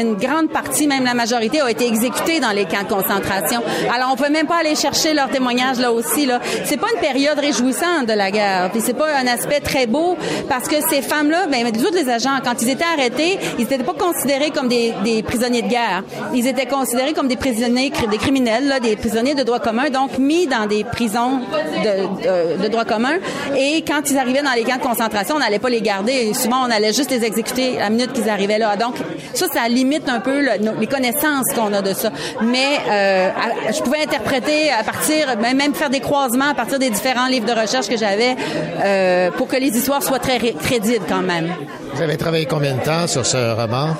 une 0.00 0.14
grande 0.14 0.50
partie, 0.50 0.86
même 0.86 1.04
la 1.04 1.14
majorité, 1.14 1.60
a 1.60 1.70
été 1.70 1.86
exécutée 1.86 2.40
dans 2.40 2.50
les 2.50 2.64
camps 2.64 2.82
de 2.82 2.88
concentration. 2.88 3.62
Alors 3.92 4.10
on 4.12 4.16
peut 4.16 4.30
même 4.30 4.46
pas 4.46 4.56
aller 4.60 4.74
chercher 4.78 5.14
leurs 5.14 5.30
témoignages 5.30 5.78
là 5.78 5.92
aussi 5.92 6.26
là. 6.26 6.40
C'est 6.64 6.76
pas 6.76 6.88
une 6.94 7.00
période 7.00 7.38
réjouissante 7.38 8.06
de 8.06 8.12
la 8.12 8.30
guerre, 8.30 8.70
puis 8.70 8.80
c'est 8.84 8.96
pas 8.96 9.08
un 9.16 9.26
aspect 9.26 9.60
très 9.60 9.86
beau 9.86 10.16
parce 10.48 10.68
que 10.68 10.76
ces 10.88 11.02
femmes-là, 11.02 11.46
ben 11.50 11.64
les 11.64 11.84
autres 11.84 11.96
les 11.96 12.08
agents, 12.08 12.38
quand 12.44 12.60
ils 12.62 12.70
étaient 12.70 12.84
arrêtés, 12.84 13.38
ils 13.58 13.62
n'étaient 13.62 13.78
pas 13.78 13.94
considérés 13.94 14.50
comme 14.50 14.68
des, 14.68 14.94
des, 15.04 15.22
prisonniers 15.22 15.62
de 15.62 15.68
guerre. 15.68 16.02
Ils 16.34 16.46
étaient 16.46 16.66
considérés 16.66 17.12
comme 17.12 17.28
des 17.28 17.36
prisonniers, 17.36 17.90
des 18.10 18.18
criminels, 18.18 18.68
là, 18.68 18.80
des 18.80 18.96
prisonniers 18.96 19.34
de 19.34 19.42
droit 19.42 19.60
commun, 19.60 19.90
donc 19.90 20.18
mis 20.18 20.46
dans 20.46 20.66
des 20.66 20.84
prisons 20.84 21.40
de, 21.84 22.62
de, 22.62 22.68
droit 22.68 22.84
commun. 22.84 23.18
Et 23.56 23.82
quand 23.86 24.10
ils 24.10 24.18
arrivaient 24.18 24.42
dans 24.42 24.52
les 24.52 24.64
camps 24.64 24.76
de 24.76 24.82
concentration, 24.82 25.36
on 25.36 25.38
n'allait 25.38 25.58
pas 25.58 25.70
les 25.70 25.80
garder. 25.80 26.32
Souvent, 26.34 26.66
on 26.66 26.70
allait 26.70 26.92
juste 26.92 27.10
les 27.10 27.24
exécuter 27.24 27.78
à 27.78 27.84
la 27.84 27.90
minute 27.90 28.12
qu'ils 28.12 28.28
arrivaient 28.28 28.58
là. 28.58 28.76
Donc 28.76 28.94
ça, 29.34 29.46
ça 29.52 29.68
limite 29.68 30.08
un 30.08 30.20
peu 30.20 30.40
les 30.78 30.86
connaissances 30.86 31.46
qu'on 31.54 31.72
a 31.72 31.82
de 31.82 31.92
ça. 31.92 32.10
Mais 32.42 32.78
euh, 32.88 33.30
je 33.72 33.82
pouvais 33.82 34.02
interpréter 34.02 34.67
à 34.70 34.84
partir, 34.84 35.36
même 35.38 35.74
faire 35.74 35.90
des 35.90 36.00
croisements 36.00 36.50
à 36.50 36.54
partir 36.54 36.78
des 36.78 36.90
différents 36.90 37.26
livres 37.26 37.46
de 37.46 37.58
recherche 37.58 37.88
que 37.88 37.96
j'avais 37.96 38.36
euh, 38.84 39.30
pour 39.32 39.48
que 39.48 39.56
les 39.56 39.76
histoires 39.76 40.02
soient 40.02 40.18
très 40.18 40.38
crédibles 40.38 41.04
quand 41.08 41.22
même. 41.22 41.52
Vous 41.98 42.04
avez 42.04 42.16
travaillé 42.16 42.46
combien 42.46 42.76
de 42.76 42.80
temps 42.80 43.08
sur 43.08 43.26
ce 43.26 43.56
roman? 43.60 43.96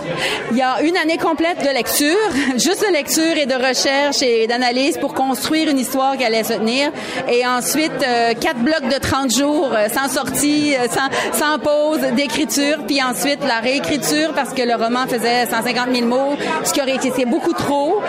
Il 0.52 0.56
y 0.56 0.62
a 0.62 0.82
une 0.82 0.96
année 0.96 1.16
complète 1.16 1.58
de 1.58 1.74
lecture, 1.74 2.16
juste 2.56 2.87
de 2.87 2.92
lecture 2.92 3.37
et 3.37 3.44
de 3.44 3.54
recherche 3.54 4.22
et 4.22 4.46
d'analyse 4.46 4.98
pour 4.98 5.14
construire 5.14 5.68
une 5.68 5.80
histoire 5.80 6.16
qui 6.16 6.24
allait 6.24 6.44
se 6.44 6.52
tenir. 6.52 6.92
Et 7.28 7.44
ensuite, 7.44 7.90
euh, 8.06 8.34
quatre 8.34 8.61
blocs 8.61 8.88
de 8.88 9.00
30 9.00 9.37
jours 9.37 9.72
euh, 9.74 9.88
sans 9.88 10.08
sortie, 10.08 10.76
euh, 10.76 10.87
sans, 11.32 11.58
pause, 11.58 11.98
d'écriture. 12.14 12.84
Puis 12.87 13.02
ensuite, 13.02 13.40
la 13.44 13.58
réécriture 13.58 14.32
parce 14.32 14.54
que 14.54 14.62
le 14.62 14.76
roman 14.76 15.08
faisait 15.08 15.46
150 15.46 15.88
000 15.92 16.06
mots, 16.06 16.37
ce 16.62 16.72
qui 16.72 16.80
aurait 16.80 16.94
été 16.94 17.24
beaucoup 17.24 17.52
trop. 17.52 18.00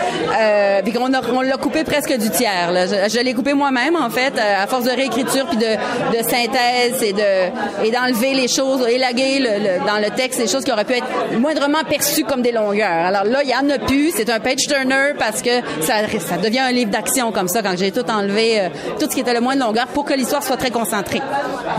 Puis 0.86 0.93
on, 0.99 1.41
l'a 1.41 1.58
coupé 1.58 1.84
presque 1.84 2.15
du 2.15 2.30
tiers. 2.30 2.69
Je, 3.10 3.23
l'ai 3.23 3.34
coupé 3.34 3.56
moi-même, 3.56 3.95
en 3.95 4.12
fait, 4.12 4.34
à 4.38 4.67
force 4.67 4.84
de 4.84 4.91
réécriture 4.91 5.47
puis 5.47 5.58
de, 5.58 6.15
de 6.15 6.21
synthèse 6.21 7.02
et 7.02 7.13
de 7.13 7.49
et 7.84 7.91
d'enlever 7.91 8.36
les 8.36 8.47
choses, 8.47 8.88
élaguer 8.88 9.39
le 9.39 9.79
dans 9.86 9.98
le 9.98 10.10
texte 10.15 10.39
des 10.39 10.48
choses 10.48 10.63
qui 10.63 10.72
auraient 10.72 10.86
pu 10.86 10.94
être 10.94 11.08
moindrement 11.39 11.84
perçues 11.88 12.24
comme 12.24 12.42
des 12.42 12.52
longueurs. 12.52 13.06
Alors 13.06 13.24
là, 13.24 13.42
il 13.44 13.50
y 13.50 13.56
en 13.56 13.70
a 13.70 13.80
plus. 13.80 14.12
C'est 14.15 14.30
un 14.30 14.39
page 14.39 14.68
turner 14.68 15.13
parce 15.18 15.42
que 15.42 15.62
ça, 15.82 16.08
ça 16.20 16.38
devient 16.38 16.60
un 16.60 16.72
livre 16.72 16.92
d'action 16.92 17.32
comme 17.32 17.48
ça 17.48 17.62
quand 17.62 17.78
j'ai 17.78 17.92
tout 17.92 18.10
enlevé, 18.10 18.60
euh, 18.60 18.70
tout 19.00 19.10
ce 19.10 19.15
qui 19.15 19.22
était 19.22 19.34
le 19.34 19.42
moins 19.42 19.56
de 19.56 19.62
longueur 19.62 19.88
pour 19.88 20.06
que 20.06 20.13
l'histoire 20.13 20.44
soit 20.44 20.58
très 20.58 20.72
concentrée. 20.72 21.22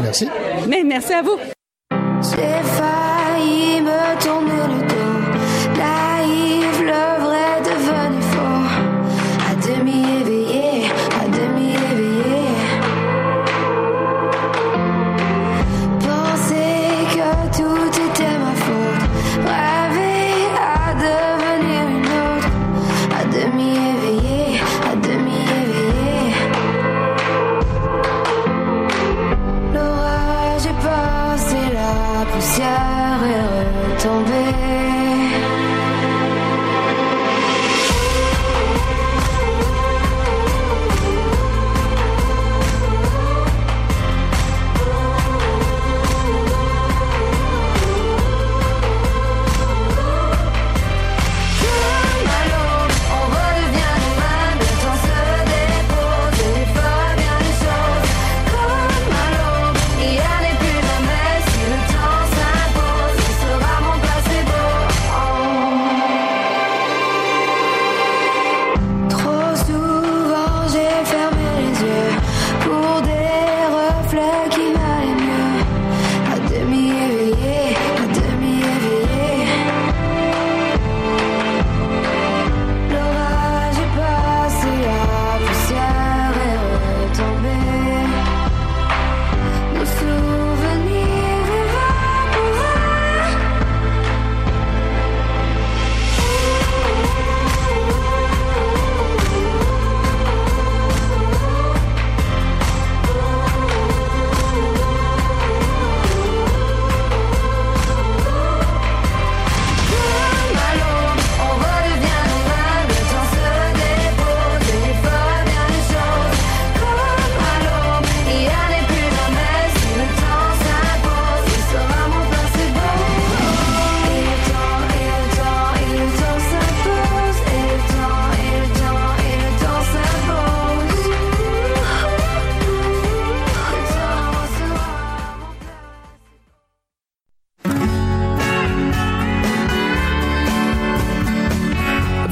Merci. 0.03 0.29
Mais 0.69 0.83
merci 0.85 1.13
à 1.13 1.23
vous. 1.23 1.37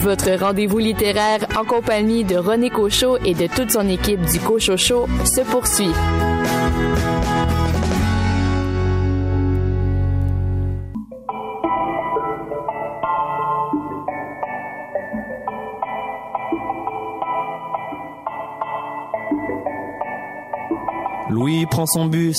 Votre 0.09 0.41
rendez-vous 0.43 0.79
littéraire 0.79 1.47
en 1.55 1.67
compagnie 1.67 2.25
de 2.25 2.37
René 2.37 2.71
Cochot 2.71 3.19
et 3.27 3.35
de 3.35 3.47
toute 3.47 3.73
son 3.73 3.87
équipe 3.87 4.23
du 4.23 4.41
Cochot 4.41 4.79
Show 4.79 5.07
se 5.27 5.43
poursuit. 5.43 5.93
Louis 21.29 21.67
prend 21.67 21.85
son 21.85 22.07
bus, 22.07 22.39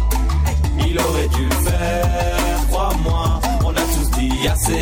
Il 0.93 0.99
aurait 0.99 1.29
dû 1.29 1.47
faire, 1.63 2.67
crois-moi. 2.69 3.39
On 3.63 3.69
a 3.69 3.81
tous 3.81 4.11
dit 4.19 4.45
assez 4.45 4.81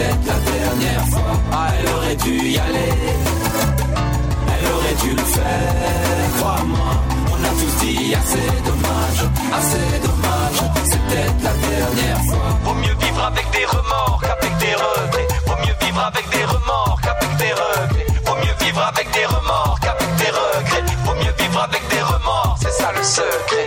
Peut-être 0.00 0.26
la 0.26 0.38
dernière 0.50 1.06
fois. 1.08 1.32
Ah, 1.52 1.68
elle 1.78 1.94
aurait 1.94 2.16
dû 2.16 2.32
y 2.32 2.58
aller. 2.58 2.92
Elle 4.48 4.72
aurait 4.72 4.94
dû 5.02 5.10
le 5.10 5.22
faire, 5.22 6.30
crois-moi. 6.38 6.92
On 7.30 7.44
a 7.44 7.48
tous 7.60 7.84
dit 7.84 8.14
assez 8.14 8.48
dommage, 8.64 9.20
assez 9.52 9.98
dommage. 10.00 10.58
C'est 10.84 11.02
peut-être 11.04 11.42
la 11.42 11.52
dernière 11.52 12.20
fois. 12.30 12.48
Vaut 12.64 12.74
mieux 12.80 12.96
vivre 12.98 13.24
avec 13.24 13.44
des 13.50 13.66
remords 13.66 14.22
qu'avec 14.22 14.56
des 14.56 14.74
regrets. 14.74 15.28
Vaut 15.46 15.60
mieux 15.66 15.76
vivre 15.84 16.02
avec 16.02 16.30
des 16.30 16.44
remords 16.46 16.98
qu'avec 17.02 17.36
des 17.36 17.52
regrets. 17.52 18.06
Vaut 18.24 18.36
mieux 18.36 18.64
vivre 18.64 18.82
avec 18.82 19.10
des 19.12 19.26
remords 19.26 19.78
qu'avec 19.82 20.16
des 20.16 20.30
regrets. 20.30 20.84
Vaut 21.04 21.14
mieux 21.14 21.34
vivre 21.38 21.60
avec 21.62 21.82
des 21.90 22.00
remords, 22.00 22.56
c'est 22.62 22.72
ça 22.72 22.90
le 22.96 23.02
secret. 23.02 23.66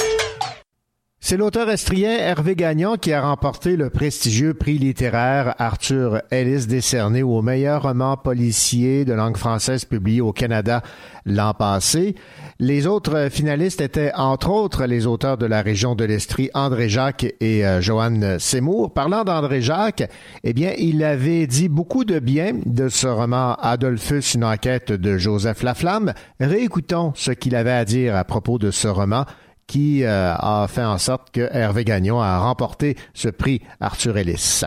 C'est 1.26 1.38
l'auteur 1.38 1.70
estrien 1.70 2.18
Hervé 2.18 2.54
Gagnon 2.54 2.98
qui 2.98 3.14
a 3.14 3.22
remporté 3.22 3.78
le 3.78 3.90
prestigieux 3.90 4.54
prix 4.54 4.78
littéraire 4.78 5.56
Arthur 5.58 6.22
Ellis 6.32 6.68
décerné 6.68 7.24
au 7.24 7.42
meilleur 7.42 7.84
roman 7.84 8.18
policier 8.18 9.06
de 9.06 9.14
langue 9.14 9.38
française 9.38 9.86
publié 9.86 10.20
au 10.20 10.34
Canada 10.34 10.82
l'an 11.26 11.54
passé. 11.54 12.16
Les 12.60 12.88
autres 12.88 13.30
finalistes 13.32 13.80
étaient 13.80 14.12
entre 14.16 14.50
autres 14.50 14.86
les 14.86 15.06
auteurs 15.06 15.38
de 15.38 15.46
la 15.46 15.62
région 15.62 15.96
de 15.96 16.04
l'Estrie 16.04 16.50
André 16.54 16.90
Jacques 16.90 17.34
et 17.40 17.66
euh, 17.66 17.80
Joanne 17.80 18.38
Seymour. 18.38 18.94
Parlant 18.94 19.24
d'André 19.24 19.62
Jacques, 19.62 20.04
eh 20.44 20.52
bien, 20.52 20.74
il 20.78 21.06
avait 21.06 21.48
dit 21.48 21.70
beaucoup 21.70 22.04
de 22.04 22.20
bien 22.20 22.60
de 22.66 22.90
ce 22.90 23.08
roman 23.08 23.56
Adolphus, 23.62 24.34
une 24.36 24.44
enquête 24.44 24.92
de 24.92 25.18
Joseph 25.18 25.64
Laflamme. 25.64 26.14
Réécoutons 26.42 27.14
ce 27.16 27.32
qu'il 27.32 27.56
avait 27.56 27.72
à 27.72 27.86
dire 27.86 28.14
à 28.18 28.26
propos 28.26 28.60
de 28.60 28.72
ce 28.72 28.90
roman 28.90 29.24
qui 29.68 30.04
euh, 30.04 30.34
a 30.36 30.68
fait 30.68 30.84
en 30.84 30.98
sorte 30.98 31.32
que 31.32 31.50
Hervé 31.52 31.86
Gagnon 31.86 32.22
a 32.22 32.40
remporté 32.40 32.98
ce 33.14 33.30
prix 33.30 33.62
Arthur 33.80 34.18
Ellis. 34.18 34.64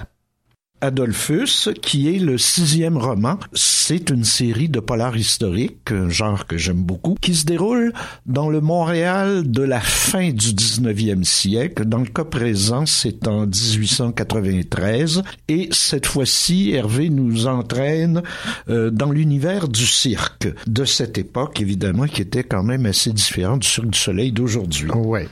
Adolphus, 0.81 1.71
qui 1.81 2.15
est 2.15 2.19
le 2.19 2.39
sixième 2.39 2.99
roman, 2.99 3.39
c'est 3.53 4.11
une 4.11 4.25
série 4.25 4.69
de 4.69 4.81
polars 4.81 5.17
historiques, 5.17 5.91
un 5.91 6.09
genre 6.09 6.47
que 6.47 6.59
j'aime 6.59 6.83
beaucoup, 6.83 7.17
qui 7.21 7.35
se 7.35 7.47
déroule 7.47 7.93
dans 8.27 8.51
le 8.51 8.61
Montréal 8.61 9.51
de 9.51 9.63
la 9.63 9.81
fin 9.81 10.31
du 10.31 10.53
19e 10.53 11.25
siècle. 11.25 11.85
Dans 11.85 11.99
le 11.99 12.07
cas 12.07 12.25
présent, 12.25 12.85
c'est 12.87 13.27
en 13.27 13.47
1893. 13.47 15.23
Et 15.49 15.69
cette 15.73 16.07
fois-ci, 16.07 16.73
Hervé 16.73 17.09
nous 17.09 17.47
entraîne 17.47 18.23
euh, 18.69 18.91
dans 18.91 19.11
l'univers 19.11 19.69
du 19.69 19.87
cirque 19.87 20.49
de 20.67 20.85
cette 20.85 21.19
époque, 21.19 21.61
évidemment, 21.61 22.07
qui 22.07 22.23
était 22.23 22.45
quand 22.45 22.63
même 22.63 22.87
assez 22.87 23.13
différent 23.13 23.57
du 23.57 23.67
Cirque 23.67 23.91
du 23.91 23.99
Soleil 23.99 24.33
d'aujourd'hui. 24.33 24.91
Ouais. 24.91 25.29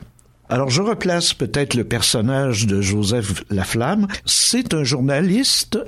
Alors, 0.48 0.70
je 0.70 0.82
replace 0.82 1.32
peut-être 1.32 1.74
le 1.74 1.84
personnage 1.84 2.66
de 2.66 2.80
Joseph 2.80 3.44
Laflamme. 3.50 4.06
C'est 4.26 4.74
un 4.74 4.84
journaliste 4.84 5.78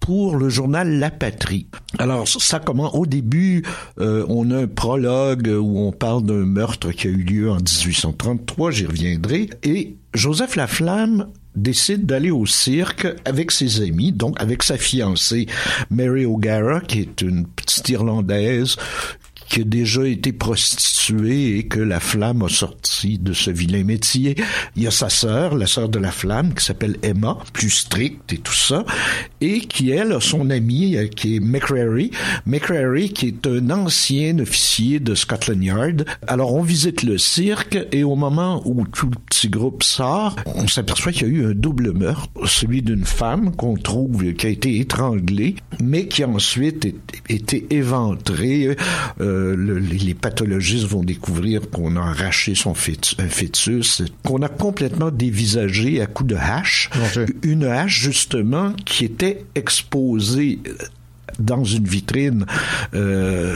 pour 0.00 0.36
le 0.36 0.48
journal 0.48 0.98
La 0.98 1.10
Patrie. 1.10 1.66
Alors 1.98 2.26
ça 2.26 2.58
comment 2.58 2.94
au 2.96 3.06
début 3.06 3.62
euh, 4.00 4.24
on 4.28 4.50
a 4.50 4.62
un 4.62 4.66
prologue 4.66 5.48
où 5.48 5.78
on 5.78 5.92
parle 5.92 6.24
d'un 6.24 6.46
meurtre 6.46 6.90
qui 6.90 7.06
a 7.06 7.10
eu 7.10 7.22
lieu 7.22 7.50
en 7.50 7.56
1833, 7.56 8.70
j'y 8.70 8.86
reviendrai 8.86 9.50
et 9.62 9.96
Joseph 10.14 10.56
Laflamme 10.56 11.28
décide 11.54 12.06
d'aller 12.06 12.30
au 12.30 12.46
cirque 12.46 13.06
avec 13.24 13.50
ses 13.50 13.82
amis, 13.82 14.12
donc 14.12 14.40
avec 14.40 14.62
sa 14.62 14.78
fiancée 14.78 15.46
Mary 15.90 16.24
O'Gara 16.24 16.80
qui 16.80 17.00
est 17.00 17.20
une 17.20 17.46
petite 17.46 17.88
irlandaise 17.90 18.76
qui 19.50 19.62
a 19.62 19.64
déjà 19.64 20.06
été 20.06 20.32
prostituée 20.32 21.58
et 21.58 21.64
que 21.64 21.80
la 21.80 21.98
flamme 21.98 22.42
a 22.42 22.48
sorti 22.48 23.18
de 23.18 23.32
ce 23.32 23.50
vilain 23.50 23.82
métier. 23.84 24.36
Il 24.76 24.84
y 24.84 24.86
a 24.86 24.92
sa 24.92 25.08
sœur, 25.08 25.56
la 25.56 25.66
sœur 25.66 25.88
de 25.88 25.98
la 25.98 26.12
flamme, 26.12 26.54
qui 26.54 26.64
s'appelle 26.64 26.96
Emma, 27.02 27.36
plus 27.52 27.70
stricte 27.70 28.32
et 28.32 28.38
tout 28.38 28.54
ça, 28.54 28.84
et 29.40 29.60
qui, 29.60 29.90
elle, 29.90 30.12
a 30.12 30.20
son 30.20 30.50
ami, 30.50 30.96
euh, 30.96 31.08
qui 31.08 31.36
est 31.36 31.40
McCrary. 31.40 32.12
McCrary, 32.46 33.10
qui 33.10 33.26
est 33.26 33.46
un 33.46 33.70
ancien 33.70 34.38
officier 34.38 35.00
de 35.00 35.16
Scotland 35.16 35.62
Yard. 35.62 36.04
Alors, 36.28 36.54
on 36.54 36.62
visite 36.62 37.02
le 37.02 37.18
cirque, 37.18 37.76
et 37.90 38.04
au 38.04 38.14
moment 38.14 38.62
où 38.64 38.86
tout 38.86 39.06
le 39.06 39.18
petit 39.26 39.48
groupe 39.48 39.82
sort, 39.82 40.36
on 40.46 40.68
s'aperçoit 40.68 41.10
qu'il 41.10 41.26
y 41.26 41.30
a 41.30 41.34
eu 41.34 41.46
un 41.46 41.54
double 41.54 41.92
meurtre, 41.92 42.28
celui 42.46 42.82
d'une 42.82 43.04
femme 43.04 43.54
qu'on 43.56 43.74
trouve 43.74 44.32
qui 44.34 44.46
a 44.46 44.50
été 44.50 44.78
étranglée, 44.78 45.56
mais 45.82 46.06
qui 46.06 46.22
a 46.22 46.28
ensuite 46.28 46.94
été 47.28 47.66
éventrée, 47.70 48.76
euh, 49.20 49.39
le, 49.56 49.78
les 49.78 50.14
pathologistes 50.14 50.86
vont 50.86 51.02
découvrir 51.02 51.68
qu'on 51.70 51.96
a 51.96 52.00
arraché 52.00 52.54
son 52.54 52.74
fœtus, 52.74 53.16
un 53.18 53.28
fœtus, 53.28 54.02
qu'on 54.24 54.42
a 54.42 54.48
complètement 54.48 55.10
dévisagé 55.10 56.00
à 56.00 56.06
coups 56.06 56.30
de 56.30 56.36
hache. 56.36 56.90
Une 57.42 57.64
hache, 57.64 58.00
justement, 58.00 58.72
qui 58.84 59.04
était 59.04 59.44
exposée 59.54 60.58
dans 61.38 61.64
une 61.64 61.84
vitrine 61.84 62.46
euh, 62.94 63.54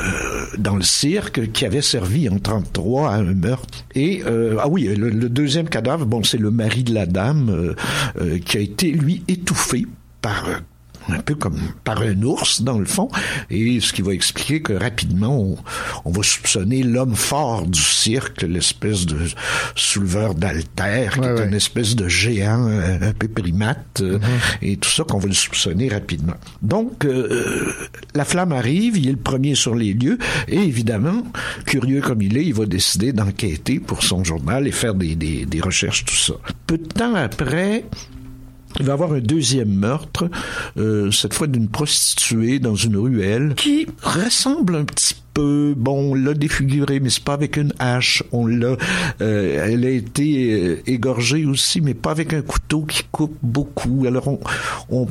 dans 0.58 0.76
le 0.76 0.82
cirque 0.82 1.52
qui 1.52 1.64
avait 1.64 1.82
servi 1.82 2.28
en 2.28 2.38
33 2.38 3.10
à 3.10 3.16
un 3.16 3.34
meurtre. 3.34 3.84
Et 3.94 4.22
euh, 4.26 4.56
ah 4.60 4.68
oui, 4.68 4.84
le, 4.84 5.10
le 5.10 5.28
deuxième 5.28 5.68
cadavre, 5.68 6.06
bon, 6.06 6.22
c'est 6.22 6.38
le 6.38 6.50
mari 6.50 6.82
de 6.84 6.94
la 6.94 7.06
dame 7.06 7.50
euh, 7.50 7.74
euh, 8.20 8.38
qui 8.38 8.56
a 8.56 8.60
été 8.60 8.90
lui 8.90 9.22
étouffé 9.28 9.86
par 10.22 10.48
euh, 10.48 10.54
un 11.08 11.20
peu 11.20 11.34
comme 11.34 11.58
par 11.84 12.00
un 12.02 12.22
ours 12.22 12.62
dans 12.62 12.78
le 12.78 12.84
fond, 12.84 13.08
et 13.50 13.80
ce 13.80 13.92
qui 13.92 14.02
va 14.02 14.12
expliquer 14.12 14.62
que 14.62 14.72
rapidement 14.72 15.38
on, 15.38 15.56
on 16.04 16.10
va 16.10 16.22
soupçonner 16.22 16.82
l'homme 16.82 17.14
fort 17.14 17.66
du 17.66 17.80
cirque, 17.80 18.42
l'espèce 18.42 19.06
de 19.06 19.18
souleveur 19.74 20.34
d'altère, 20.34 21.20
qui 21.20 21.26
est 21.26 21.46
une 21.46 21.54
espèce 21.54 21.94
de 21.94 22.08
géant 22.08 22.68
euh, 22.68 22.98
un 23.00 23.12
peu 23.12 23.28
primate, 23.28 24.00
euh, 24.00 24.18
et 24.62 24.76
tout 24.76 24.90
ça 24.90 25.04
qu'on 25.04 25.18
va 25.18 25.28
le 25.28 25.34
soupçonner 25.34 25.88
rapidement. 25.88 26.36
Donc 26.62 27.04
euh, 27.04 27.72
la 28.14 28.24
flamme 28.24 28.52
arrive, 28.52 28.96
il 28.96 29.08
est 29.08 29.12
le 29.12 29.18
premier 29.18 29.54
sur 29.54 29.74
les 29.74 29.92
lieux, 29.92 30.18
et 30.48 30.58
évidemment, 30.58 31.22
curieux 31.66 32.00
comme 32.00 32.22
il 32.22 32.36
est, 32.36 32.44
il 32.44 32.54
va 32.54 32.66
décider 32.66 33.12
d'enquêter 33.12 33.80
pour 33.80 34.02
son 34.02 34.24
journal 34.24 34.66
et 34.66 34.72
faire 34.72 34.94
des, 34.94 35.14
des, 35.14 35.46
des 35.46 35.60
recherches, 35.60 36.04
tout 36.04 36.14
ça. 36.14 36.34
Peu 36.66 36.78
de 36.78 36.84
temps 36.86 37.14
après, 37.14 37.84
il 38.78 38.86
va 38.86 38.92
y 38.92 38.94
avoir 38.94 39.12
un 39.12 39.20
deuxième 39.20 39.72
meurtre, 39.72 40.28
euh, 40.76 41.10
cette 41.10 41.34
fois 41.34 41.46
d'une 41.46 41.68
prostituée 41.68 42.58
dans 42.58 42.74
une 42.74 42.96
ruelle, 42.96 43.54
qui 43.56 43.86
ressemble 44.02 44.76
un 44.76 44.84
petit 44.84 45.14
peu, 45.34 45.74
bon, 45.76 46.12
on 46.12 46.14
l'a 46.14 46.32
défigurée, 46.34 47.00
mais 47.00 47.10
c'est 47.10 47.22
pas 47.24 47.34
avec 47.34 47.56
une 47.56 47.72
hache, 47.78 48.22
on 48.32 48.46
l'a, 48.46 48.76
euh, 49.20 49.66
elle 49.68 49.84
a 49.84 49.90
été 49.90 50.52
euh, 50.52 50.82
égorgée 50.86 51.44
aussi, 51.44 51.80
mais 51.80 51.92
pas 51.94 52.12
avec 52.12 52.32
un 52.32 52.42
couteau 52.42 52.82
qui 52.82 53.02
coupe 53.10 53.36
beaucoup. 53.42 54.04
Alors, 54.06 54.28
on, 54.28 54.38
on- 54.90 55.06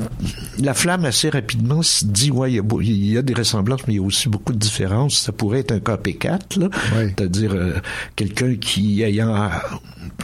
la 0.59 0.73
flamme 0.73 1.05
assez 1.05 1.29
rapidement 1.29 1.81
se 1.81 2.05
dit, 2.05 2.31
ouais, 2.31 2.51
il 2.53 2.55
y, 2.55 2.59
a, 2.59 2.63
il 2.81 3.11
y 3.11 3.17
a 3.17 3.21
des 3.21 3.33
ressemblances, 3.33 3.81
mais 3.87 3.93
il 3.95 3.97
y 3.97 3.99
a 3.99 4.03
aussi 4.03 4.29
beaucoup 4.29 4.53
de 4.53 4.57
différences. 4.59 5.17
Ça 5.19 5.31
pourrait 5.31 5.59
être 5.59 5.71
un 5.73 5.79
copycat, 5.79 6.39
là, 6.57 6.69
c'est-à-dire 6.95 7.53
euh, 7.53 7.73
quelqu'un 8.15 8.55
qui 8.55 9.01
ayant, 9.03 9.49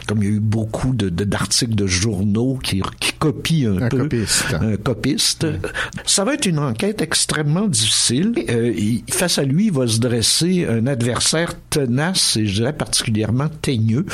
comme 0.06 0.22
il 0.22 0.28
y 0.28 0.32
a 0.32 0.34
eu 0.36 0.40
beaucoup 0.40 0.94
de 0.94 1.08
d'articles 1.10 1.74
de, 1.74 1.86
journaux 1.86 2.58
qui, 2.62 2.80
qui 3.00 3.12
copient 3.12 3.72
un, 3.72 3.82
Un 3.82 3.88
peu, 3.88 3.98
copiste. 3.98 4.54
un 4.60 4.76
copiste. 4.76 5.46
Ça 6.06 6.24
va 6.24 6.34
être 6.34 6.46
une 6.46 6.58
enquête 6.58 7.02
extrêmement 7.02 7.66
difficile. 7.68 8.32
Euh, 8.48 8.72
il- 8.76 9.02
face 9.10 9.38
à 9.38 9.42
lui 9.44 9.68
va 9.70 9.86
se 9.90 10.00
dresser 10.00 10.66
un 10.68 10.86
adversaire 10.86 11.54
tenace 11.68 12.36
et 12.36 12.46
je 12.46 12.54
dirais 12.54 12.72
particulièrement 12.72 13.48
teigneux, 13.48 14.06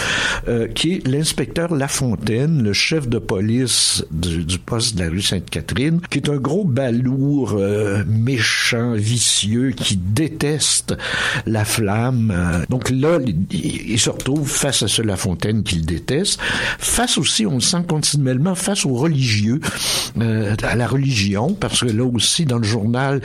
euh, 0.49 0.67
qui 0.69 0.95
est 0.95 1.07
l'inspecteur 1.07 1.75
Lafontaine, 1.75 2.63
le 2.63 2.73
chef 2.73 3.09
de 3.09 3.19
police 3.19 4.05
du, 4.11 4.59
poste 4.59 4.97
de 4.97 5.05
la 5.05 5.11
rue 5.11 5.23
Sainte-Catherine, 5.23 6.01
qui 6.11 6.19
est 6.19 6.29
un 6.29 6.37
gros 6.37 6.65
balourd 6.65 7.55
euh, 7.55 8.03
méchant, 8.07 8.95
vicieux, 8.95 9.71
qui 9.71 9.97
déteste 9.97 10.97
la 11.47 11.65
flamme. 11.65 12.65
Donc 12.69 12.91
là, 12.91 13.19
il, 13.25 13.37
il 13.89 13.99
se 13.99 14.11
retrouve 14.11 14.49
face 14.49 14.83
à 14.83 14.89
ce 14.89 15.03
Lafontaine 15.03 15.63
qu'il 15.63 15.87
déteste, 15.87 16.41
face 16.79 17.19
aussi, 17.19 17.47
on 17.47 17.55
le 17.55 17.61
sent 17.61 17.85
continuellement, 17.89 18.55
face 18.55 18.87
aux 18.87 18.95
religieux, 18.95 19.61
euh, 20.19 20.55
à 20.63 20.77
la 20.77 20.87
religion, 20.87 21.55
parce 21.55 21.81
que 21.81 21.87
là 21.87 22.05
aussi, 22.05 22.45
dans 22.45 22.59
le 22.59 22.65
journal, 22.65 23.21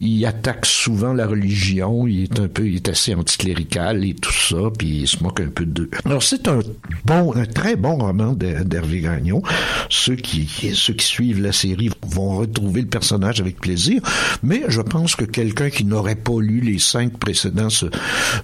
il 0.00 0.24
attaque 0.26 0.66
souvent 0.66 1.12
la 1.12 1.26
religion, 1.26 1.95
il 2.06 2.24
est 2.24 2.40
un 2.40 2.48
peu, 2.48 2.66
il 2.68 2.76
est 2.76 2.88
assez 2.88 3.14
anticlérical 3.14 4.04
et 4.04 4.14
tout 4.14 4.32
ça, 4.32 4.56
puis 4.76 5.00
il 5.02 5.08
se 5.08 5.22
moque 5.22 5.40
un 5.40 5.48
peu 5.48 5.64
d'eux. 5.64 5.88
Alors 6.04 6.22
c'est 6.22 6.48
un 6.48 6.60
bon, 7.04 7.34
un 7.34 7.46
très 7.46 7.76
bon 7.76 7.96
roman 7.96 8.32
d'Her- 8.32 8.64
d'Hervé 8.64 9.00
Gagnon. 9.00 9.42
Ceux 9.88 10.16
qui, 10.16 10.46
ceux 10.74 10.94
qui 10.94 11.06
suivent 11.06 11.40
la 11.40 11.52
série 11.52 11.90
vont 12.06 12.36
retrouver 12.36 12.82
le 12.82 12.88
personnage 12.88 13.40
avec 13.40 13.60
plaisir, 13.60 14.02
mais 14.42 14.62
je 14.68 14.80
pense 14.80 15.16
que 15.16 15.24
quelqu'un 15.24 15.70
qui 15.70 15.84
n'aurait 15.84 16.16
pas 16.16 16.40
lu 16.40 16.60
les 16.60 16.78
cinq 16.78 17.16
précédents 17.18 17.70
se, 17.70 17.86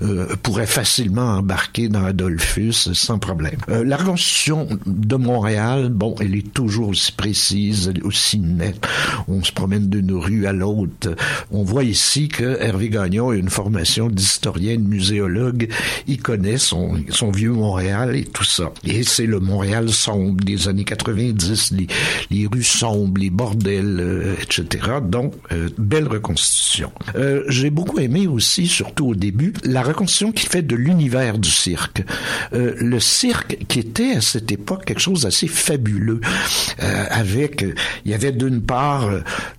euh, 0.03 0.34
pourrait 0.42 0.66
facilement 0.66 1.36
embarquer 1.36 1.88
dans 1.88 2.05
Adolphus 2.05 2.72
sans 2.94 3.18
problème. 3.18 3.59
Euh, 3.68 3.84
la 3.84 3.96
reconstitution 3.96 4.68
de 4.86 5.16
Montréal, 5.16 5.88
bon, 5.90 6.14
elle 6.20 6.34
est 6.36 6.53
toujours 6.53 6.88
aussi 6.88 7.12
précise, 7.12 7.92
aussi 8.05 8.38
nette. 8.38 8.86
On 9.28 9.42
se 9.42 9.53
promène 9.53 9.88
d'une 9.88 10.12
rue 10.12 10.46
à 10.46 10.53
l'autre. 10.53 11.14
On 11.50 11.64
voit 11.64 11.84
ici 11.84 12.28
que 12.28 12.59
Hervé 12.61 12.88
Gagnon 12.88 13.32
une 13.43 13.51
formation 13.51 14.09
d'historien, 14.09 14.76
de 14.76 14.88
muséologue. 14.88 15.68
Il 16.07 16.22
connaît 16.22 16.59
son, 16.59 16.97
son 17.11 17.30
vieux 17.30 17.51
Montréal 17.51 18.16
et 18.16 18.24
tout 18.24 18.45
ça. 18.45 18.72
Et 18.84 19.03
c'est 19.03 19.26
le 19.26 19.40
Montréal 19.40 19.90
sombre 19.90 20.43
des 20.45 20.68
années 20.68 20.84
90, 20.84 21.72
les, 21.72 21.86
les 22.30 22.47
rues 22.47 22.62
sombres, 22.62 23.20
les 23.20 23.30
bordels, 23.30 23.99
euh, 24.01 24.34
etc. 24.40 25.01
Donc, 25.03 25.34
euh, 25.53 25.68
belle 25.78 26.07
reconstitution. 26.09 26.93
Euh, 27.16 27.43
J'ai 27.49 27.70
beaucoup 27.70 27.99
aimé 27.99 28.26
aussi, 28.26 28.66
surtout 28.66 29.09
au 29.09 29.14
début, 29.14 29.53
la 29.64 29.82
reconstitution 29.82 30.32
qu'il 30.32 30.49
fait 30.49 30.62
de 30.62 30.76
l'univers 30.76 31.38
du 31.38 31.51
cirque. 31.51 32.03
Le 32.53 33.01
cirque 33.01 33.59
qui 33.68 33.80
était 33.80 34.12
à 34.16 34.20
cette 34.20 34.53
époque 34.53 34.84
quelque 34.84 35.01
chose 35.01 35.22
d'assez 35.22 35.49
fabuleux, 35.49 36.20
avec, 36.78 37.64
il 38.05 38.11
y 38.11 38.14
avait 38.14 38.32
d'une 38.32 38.62
part 38.62 39.11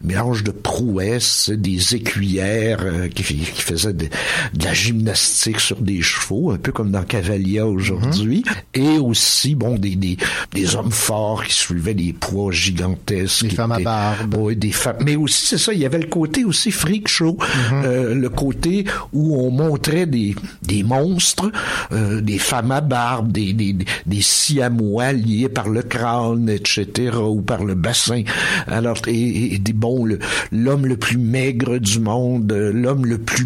mélange 0.04 0.44
de 0.44 0.52
prouesses, 0.52 1.50
des 1.50 1.96
écuyères 1.96 2.86
qui, 3.14 3.24
qui 3.24 3.62
faisaient 3.76 3.94
de, 3.94 4.06
de 4.06 4.64
la 4.66 4.74
gymnastique 4.74 5.60
sur 5.60 5.82
des 5.82 6.02
chevaux, 6.02 6.52
un 6.52 6.58
peu 6.58 6.72
comme 6.72 6.92
dans 6.92 7.04
Cavalia 7.04 7.66
aujourd'hui, 7.68 8.44
et 8.74 8.98
aussi, 8.98 9.56
bon, 9.56 9.76
des, 9.76 9.96
des, 9.96 10.18
des 10.54 10.76
hommes 10.76 10.92
forts 10.92 11.44
qui 11.44 11.54
soulevaient 11.54 11.94
des 11.94 12.14
poids 12.14 12.52
gigantesques. 12.52 13.44
Des 13.48 13.56
femmes 13.56 13.72
à 13.74 13.80
barbe. 13.80 14.36
Oui, 14.38 14.56
des 14.56 14.72
femmes. 14.72 14.98
Mais 15.06 15.16
aussi, 15.16 15.46
c'est 15.48 15.58
ça, 15.58 15.74
il 15.74 15.80
y 15.80 15.86
avait 15.86 16.00
le 16.00 16.08
côté 16.08 16.46
aussi 16.46 16.72
freak 16.72 17.08
show, 17.08 17.38
euh, 17.72 18.14
le 18.16 18.30
côté 18.30 18.86
où 19.12 19.38
on 19.40 19.52
montrait 19.52 20.06
des, 20.06 20.36
des 20.64 20.84
monstres, 20.84 21.52
euh, 21.92 22.22
des 22.22 22.38
femmes 22.40 22.72
à 22.72 22.82
barbe, 22.82 23.32
des, 23.32 23.54
des, 23.54 23.74
des- 24.06 24.22
siamois 24.22 25.14
liés 25.14 25.50
par 25.50 25.70
le 25.70 25.82
crâne, 25.84 26.50
etc., 26.50 27.12
ou 27.18 27.42
par 27.42 27.64
le 27.64 27.76
bassin. 27.76 28.24
Alors, 28.68 28.98
et, 29.08 29.54
et 29.56 29.60
des 29.60 29.74
bons, 29.74 30.06
le- 30.06 30.20
l'homme 30.52 30.86
le 30.86 30.98
plus 30.98 31.18
maigre 31.18 31.78
du 31.78 32.00
monde, 32.00 32.52
euh, 32.52 32.72
l'homme 32.74 33.06
le 33.06 33.18
plus 33.18 33.46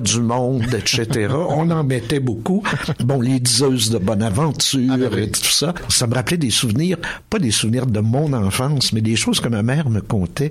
du 0.00 0.20
monde, 0.20 0.74
etc. 0.74 1.28
on 1.48 1.70
en 1.70 1.84
mettait 1.84 2.20
beaucoup. 2.20 2.62
Bon, 3.00 3.20
les 3.20 3.40
diseuses 3.40 3.90
de 3.90 3.98
Bonaventure 3.98 5.16
et 5.18 5.30
tout 5.30 5.44
ça. 5.44 5.74
Ça 5.88 6.06
me 6.06 6.14
rappelait 6.14 6.36
des 6.36 6.50
souvenirs, 6.50 6.96
pas 7.28 7.38
des 7.38 7.50
souvenirs 7.50 7.86
de 7.86 8.00
mon 8.00 8.32
enfance, 8.32 8.92
mais 8.92 9.00
des 9.00 9.16
choses 9.16 9.40
que 9.40 9.48
ma 9.48 9.62
mère 9.62 9.90
me 9.90 10.00
contait. 10.00 10.50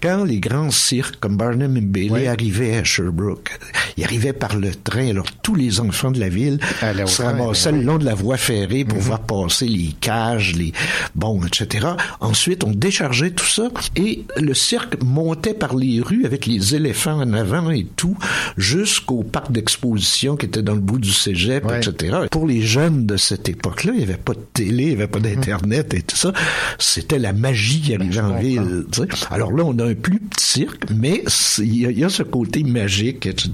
Quand 0.00 0.24
les 0.24 0.40
grands 0.40 0.70
cirques 0.70 1.16
comme 1.20 1.36
Barnum 1.36 1.76
et 1.76 1.80
Bailey 1.80 2.26
arrivaient 2.26 2.76
à 2.76 2.84
Sherbrooke, 2.84 3.58
ils 3.96 4.04
arrivaient 4.04 4.32
par 4.32 4.56
le 4.56 4.74
train, 4.74 5.08
alors 5.08 5.26
tous 5.42 5.54
les 5.54 5.80
enfants 5.80 6.10
de 6.10 6.20
la 6.20 6.28
ville 6.28 6.58
se 6.80 7.22
train, 7.22 7.32
ramassaient 7.32 7.72
ben 7.72 7.78
le 7.78 7.84
long 7.84 7.98
de 7.98 8.04
la 8.04 8.14
voie 8.14 8.36
ferrée 8.36 8.84
pour 8.84 8.98
voir 8.98 9.20
passer 9.20 9.66
les 9.66 9.94
cages, 10.00 10.54
les 10.56 10.72
bon, 11.14 11.44
etc. 11.44 11.88
Ensuite, 12.20 12.64
on 12.64 12.72
déchargeait 12.72 13.30
tout 13.30 13.46
ça 13.46 13.68
et 13.96 14.24
le 14.36 14.54
cirque 14.54 15.02
montait 15.02 15.54
par 15.54 15.76
les 15.76 16.00
rues 16.00 16.24
avec 16.24 16.46
les 16.46 16.74
éléphants 16.74 17.20
en 17.20 17.32
avant 17.32 17.70
et 17.70 17.86
tout 17.96 18.16
jusqu'au 18.56 19.22
parc 19.22 19.52
d'exposition 19.52 20.36
qui 20.36 20.46
était 20.46 20.62
dans 20.62 20.74
le 20.74 20.80
bout 20.80 20.98
du 20.98 21.10
cégep, 21.12 21.64
etc. 21.76 22.16
Pour 22.30 22.46
les 22.46 22.62
jeunes 22.62 23.06
de 23.06 23.16
cette 23.16 23.48
époque-là, 23.48 23.92
il 23.94 23.98
n'y 23.98 24.04
avait 24.04 24.14
pas 24.16 24.34
de 24.34 24.44
télé, 24.52 24.82
il 24.84 24.88
n'y 24.88 24.94
avait 24.94 25.06
pas 25.06 25.20
d'internet 25.20 25.94
et 25.94 26.02
tout 26.02 26.16
ça. 26.16 26.32
C'était 26.78 27.18
la 27.18 27.32
magie 27.32 27.94
arrivait 27.94 28.20
en 28.20 28.36
ville. 28.38 28.84
tu 28.92 29.00
sais. 29.02 29.08
Alors 29.30 29.52
là, 29.52 29.64
on 29.64 29.78
a 29.78 29.84
un 29.86 29.94
plus 29.94 30.18
petit 30.20 30.44
cirque, 30.46 30.84
mais 30.94 31.24
il 31.58 31.76
y, 31.76 31.86
a- 31.86 31.90
il 31.90 31.98
y 31.98 32.04
a 32.04 32.08
ce 32.08 32.22
côté 32.22 32.62
magique, 32.62 33.26
etc. 33.26 33.50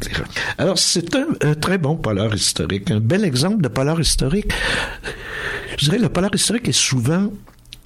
Alors 0.58 0.78
c'est 0.78 1.14
un, 1.14 1.26
un 1.42 1.54
très 1.54 1.78
bon 1.78 1.96
polar 1.96 2.34
historique, 2.34 2.90
un 2.90 3.00
bel 3.00 3.24
exemple 3.24 3.62
de 3.62 3.68
polar 3.68 4.00
historique. 4.00 4.50
Je 5.78 5.84
dirais 5.84 5.98
le 5.98 6.08
polar 6.08 6.30
historique 6.34 6.68
est 6.68 6.72
souvent 6.72 7.30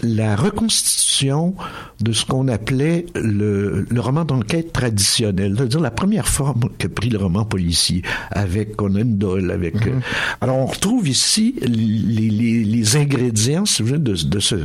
la 0.02 0.34
reconstitution 0.36 1.54
de 2.00 2.12
ce 2.12 2.24
qu'on 2.24 2.48
appelait 2.48 3.06
le, 3.14 3.86
le 3.88 4.00
roman 4.00 4.24
d'enquête 4.24 4.72
traditionnel, 4.72 5.54
c'est-à-dire 5.56 5.80
la 5.80 5.90
première 5.92 6.26
forme 6.26 6.68
que 6.78 6.88
prit 6.88 7.10
le 7.10 7.18
roman 7.18 7.44
policier 7.44 8.02
avec 8.30 8.74
Conan 8.76 9.04
Doyle. 9.04 9.50
Avec, 9.52 9.86
euh, 9.86 10.00
alors 10.40 10.56
on 10.56 10.66
retrouve 10.66 11.08
ici 11.08 11.54
les, 11.62 12.28
les, 12.28 12.64
les 12.64 12.96
ingrédients, 12.96 13.64
si 13.64 13.82
vous 13.82 13.88
voulez, 13.88 14.00
de, 14.00 14.14
de 14.14 14.40
ce 14.40 14.56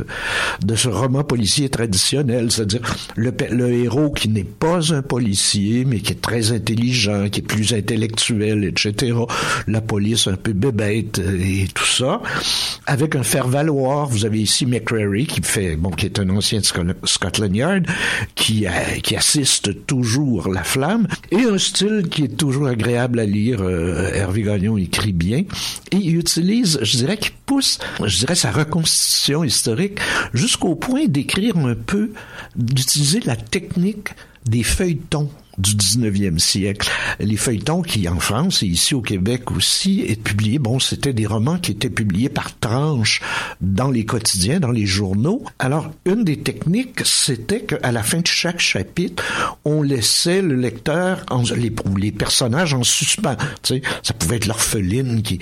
de 0.64 0.74
ce 0.74 0.88
roman 0.88 1.22
policier 1.22 1.68
traditionnel, 1.68 2.50
c'est-à-dire 2.50 2.80
le, 3.14 3.32
le 3.50 3.72
héros 3.72 4.10
qui 4.10 4.28
n'est 4.28 4.42
pas 4.44 4.92
un 4.92 5.02
policier, 5.02 5.84
mais 5.84 6.00
qui 6.00 6.12
est 6.12 6.20
très 6.20 6.50
intelligent, 6.52 7.28
qui 7.28 7.40
est 7.40 7.42
plus 7.42 7.72
intellectuel, 7.74 8.64
etc. 8.64 9.16
La 9.68 9.80
police 9.80 10.26
un 10.26 10.36
peu 10.36 10.52
bébête 10.52 11.20
euh, 11.20 11.38
et 11.40 11.68
tout 11.72 11.86
ça, 11.86 12.20
avec 12.86 13.14
un 13.14 13.22
faire-valoir. 13.22 14.08
Vous 14.08 14.24
avez 14.24 14.40
ici 14.40 14.66
McCrary 14.66 15.27
qui 15.28 15.40
fait, 15.42 15.76
bon, 15.76 15.90
qui 15.90 16.06
est 16.06 16.18
un 16.18 16.28
ancien 16.30 16.58
de 16.58 16.64
Sco- 16.64 16.82
Scotland 17.04 17.54
Yard, 17.54 17.86
qui, 18.34 18.66
euh, 18.66 18.70
qui 19.02 19.14
assiste 19.14 19.86
toujours 19.86 20.48
la 20.48 20.64
flamme, 20.64 21.06
et 21.30 21.44
un 21.44 21.58
style 21.58 22.08
qui 22.10 22.24
est 22.24 22.36
toujours 22.36 22.66
agréable 22.66 23.20
à 23.20 23.24
lire. 23.26 23.60
Euh, 23.62 24.12
Hervé 24.12 24.42
Gagnon 24.42 24.76
écrit 24.76 25.12
bien, 25.12 25.44
et 25.92 25.96
il 25.96 26.16
utilise, 26.16 26.80
je 26.82 26.96
dirais, 26.96 27.16
qu'il 27.16 27.32
pousse, 27.46 27.78
je 28.04 28.18
dirais, 28.18 28.34
sa 28.34 28.50
reconstitution 28.50 29.44
historique 29.44 29.98
jusqu'au 30.34 30.74
point 30.74 31.06
d'écrire 31.06 31.56
un 31.58 31.74
peu, 31.74 32.10
d'utiliser 32.56 33.20
la 33.20 33.36
technique 33.36 34.08
des 34.46 34.62
feuilletons 34.62 35.30
du 35.58 35.74
19e 35.74 36.38
siècle. 36.38 36.90
Les 37.18 37.36
feuilletons 37.36 37.82
qui, 37.82 38.08
en 38.08 38.20
France 38.20 38.62
et 38.62 38.66
ici 38.66 38.94
au 38.94 39.02
Québec 39.02 39.50
aussi, 39.50 40.04
est 40.06 40.22
publié, 40.22 40.58
bon, 40.58 40.78
c'était 40.78 41.12
des 41.12 41.26
romans 41.26 41.58
qui 41.58 41.72
étaient 41.72 41.90
publiés 41.90 42.28
par 42.28 42.58
tranches 42.58 43.20
dans 43.60 43.90
les 43.90 44.04
quotidiens, 44.04 44.60
dans 44.60 44.70
les 44.70 44.86
journaux. 44.86 45.44
Alors, 45.58 45.90
une 46.04 46.24
des 46.24 46.38
techniques, 46.38 47.00
c'était 47.04 47.60
qu'à 47.60 47.92
la 47.92 48.02
fin 48.02 48.20
de 48.20 48.26
chaque 48.26 48.60
chapitre, 48.60 49.22
on 49.64 49.82
laissait 49.82 50.42
le 50.42 50.54
lecteur, 50.54 51.24
en, 51.30 51.42
les, 51.96 52.12
personnages 52.12 52.74
en 52.74 52.84
suspens. 52.84 53.36
Tu 53.62 53.74
sais, 53.74 53.82
ça 54.02 54.14
pouvait 54.14 54.36
être 54.36 54.46
l'orpheline 54.46 55.22
qui, 55.22 55.40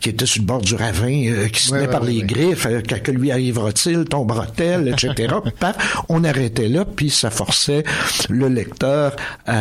qui 0.00 0.08
était 0.08 0.26
sur 0.26 0.42
le 0.42 0.46
bord 0.46 0.60
du 0.60 0.74
ravin, 0.74 1.26
euh, 1.26 1.48
qui 1.48 1.62
se 1.62 1.70
tenait 1.70 1.82
ouais, 1.82 1.88
par 1.88 2.02
ouais, 2.02 2.12
les 2.12 2.22
griffes, 2.22 2.66
euh, 2.66 2.80
que, 2.80 2.94
que 2.94 3.10
lui 3.10 3.30
arrivera-t-il, 3.30 4.04
tombera-t-elle, 4.04 4.88
etc. 4.88 5.34
Paf, 5.60 6.02
on 6.08 6.24
arrêtait 6.24 6.68
là, 6.68 6.84
puis 6.84 7.10
ça 7.10 7.30
forçait 7.30 7.84
le 8.28 8.48
lecteur 8.48 9.14
à 9.46 9.57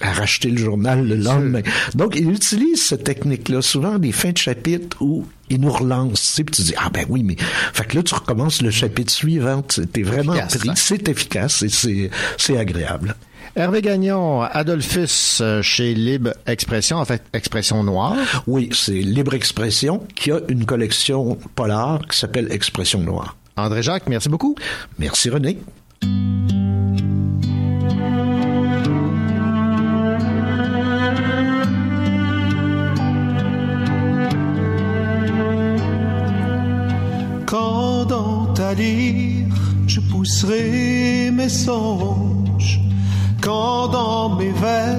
à 0.00 0.12
racheter 0.12 0.50
le 0.50 0.58
journal 0.58 1.06
le 1.06 1.16
lendemain. 1.16 1.62
Donc, 1.94 2.14
il 2.16 2.30
utilise 2.30 2.84
cette 2.84 3.04
technique-là, 3.04 3.62
souvent 3.62 3.98
des 3.98 4.12
fins 4.12 4.32
de 4.32 4.38
chapitre 4.38 4.96
où 5.00 5.26
il 5.50 5.60
nous 5.60 5.72
relance, 5.72 6.20
tu 6.20 6.26
sais, 6.26 6.44
puis 6.44 6.54
tu 6.54 6.62
dis, 6.62 6.74
ah 6.76 6.90
ben 6.90 7.04
oui, 7.08 7.22
mais, 7.22 7.36
fait 7.72 7.84
que 7.84 7.96
là, 7.96 8.02
tu 8.02 8.14
recommences 8.14 8.62
le 8.62 8.70
chapitre 8.70 9.12
suivant, 9.12 9.62
t'es 9.62 10.02
vraiment 10.02 10.34
Efficace, 10.34 10.58
pris, 10.58 10.70
hein? 10.70 10.74
c'est 10.76 11.08
efficace 11.08 11.62
et 11.62 11.68
c'est, 11.68 12.10
c'est 12.36 12.56
agréable. 12.56 13.16
Hervé 13.56 13.82
Gagnon, 13.82 14.42
Adolphus 14.42 15.38
euh, 15.40 15.62
chez 15.62 15.94
Libre 15.94 16.32
Expression, 16.46 16.98
en 16.98 17.04
fait, 17.04 17.22
Expression 17.32 17.82
Noire. 17.82 18.16
Oui, 18.46 18.68
c'est 18.72 18.92
Libre 18.92 19.34
Expression 19.34 20.06
qui 20.14 20.30
a 20.30 20.40
une 20.48 20.64
collection 20.64 21.36
polar 21.56 22.06
qui 22.06 22.16
s'appelle 22.16 22.52
Expression 22.52 23.00
Noire. 23.00 23.36
André 23.56 23.82
Jacques, 23.82 24.08
merci 24.08 24.28
beaucoup. 24.28 24.54
Merci 24.98 25.30
René. 25.30 25.58
Je 38.76 40.00
pousserai 40.00 41.30
mes 41.32 41.48
songes, 41.48 42.80
quand 43.40 43.88
dans 43.88 44.36
mes 44.36 44.50
vers 44.50 44.98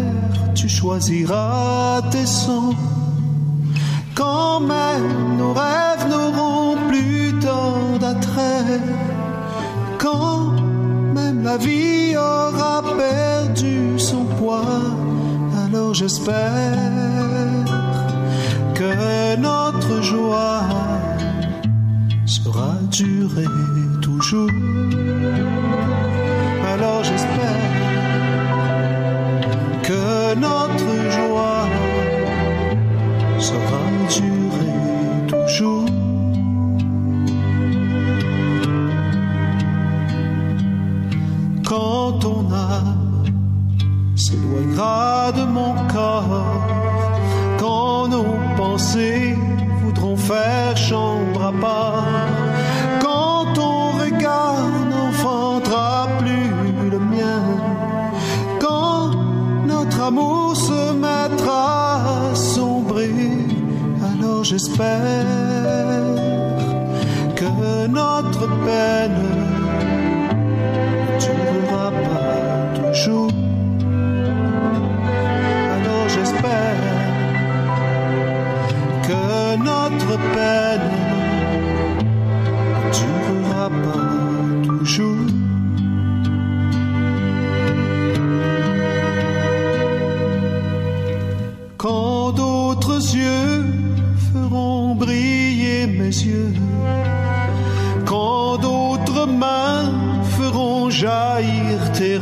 tu 0.56 0.68
choisiras 0.68 2.02
tes 2.10 2.26
sons, 2.26 2.74
quand 4.16 4.60
même 4.62 5.38
nos 5.38 5.54
rêves 5.54 6.08
n'auront 6.10 6.78
plus 6.88 7.36
tant 7.40 7.98
d'attrait, 8.00 8.82
quand 10.00 10.54
même 11.14 11.44
la 11.44 11.58
vie 11.58 12.16
aura 12.18 12.82
perdu 12.98 14.00
son 14.00 14.26
poids, 14.40 14.82
alors 15.66 15.94
j'espère 15.94 16.74
que 18.74 19.36
notre 19.36 20.02
joie 20.02 20.64
sera 22.30 22.76
durer 22.92 23.48
toujours. 24.02 24.52
Alors 26.72 27.04
j'espère 27.04 27.60
que 29.82 30.36
notre 30.36 30.92
joie 31.18 31.66
sera 33.40 33.84
durer 34.16 34.78
toujours. 35.28 35.86
Quand 41.68 42.20
ton 42.20 42.42
âme 42.52 43.26
s'éloignera 44.16 45.32
de 45.32 45.46
mon 45.58 45.74
corps, 45.88 46.46
quand 47.58 48.08
nos 48.08 48.36
pensées 48.56 49.36
faire 50.30 50.78
chambre 50.78 51.42
à 51.52 51.54
part, 51.66 52.06
quand 53.02 53.46
ton 53.56 53.80
regard 54.04 54.70
n'enfantera 54.92 56.08
plus 56.20 56.90
le 56.94 57.00
mien, 57.00 57.42
quand 58.60 59.10
notre 59.66 60.00
amour 60.10 60.56
se 60.56 60.82
mettra 61.08 61.66
à 62.32 62.36
sombrer, 62.36 63.32
alors 64.10 64.44
j'espère 64.44 65.26
que 67.40 67.88
notre 67.88 68.46
peine 68.66 69.22
ne 70.92 71.20
durera 71.26 71.90
pas 72.08 72.80
toujours. 72.80 73.39
Notre 79.64 80.18
peine. 80.34 80.92
Ne 82.76 82.92
durera 82.98 83.70
pas 83.70 84.68
toujours. 84.68 85.28
Quand 91.78 92.32
d'autres 92.32 93.16
yeux 93.16 93.66
feront 94.32 94.96
briller 94.96 95.88
mes 95.88 96.16
yeux, 96.32 96.54
quand 98.06 98.58
d'autres 98.58 99.26
mains 99.28 99.92
feront 100.38 100.90
jaillir 100.90 101.92
tes 101.94 102.18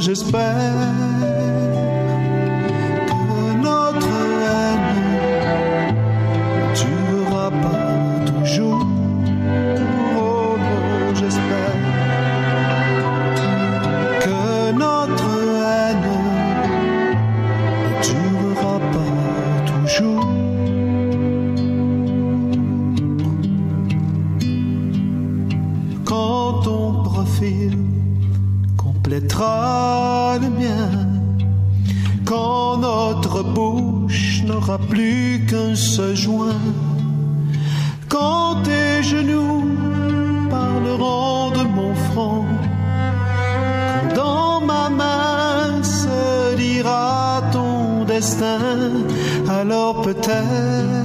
j'espère 0.00 1.09
bouche 33.42 34.42
n'aura 34.44 34.78
plus 34.78 35.46
qu'un 35.48 35.74
seul 35.74 36.14
joint, 36.16 36.62
quand 38.08 38.62
tes 38.62 39.02
genoux 39.02 39.68
parleront 40.50 41.50
de 41.50 41.64
mon 41.76 41.94
front, 41.94 42.44
quand 44.14 44.14
dans 44.14 44.60
ma 44.60 44.90
main 44.90 45.82
se 45.82 46.56
lira 46.56 47.42
ton 47.52 48.04
destin, 48.04 48.58
alors 49.48 50.02
peut-être 50.02 50.99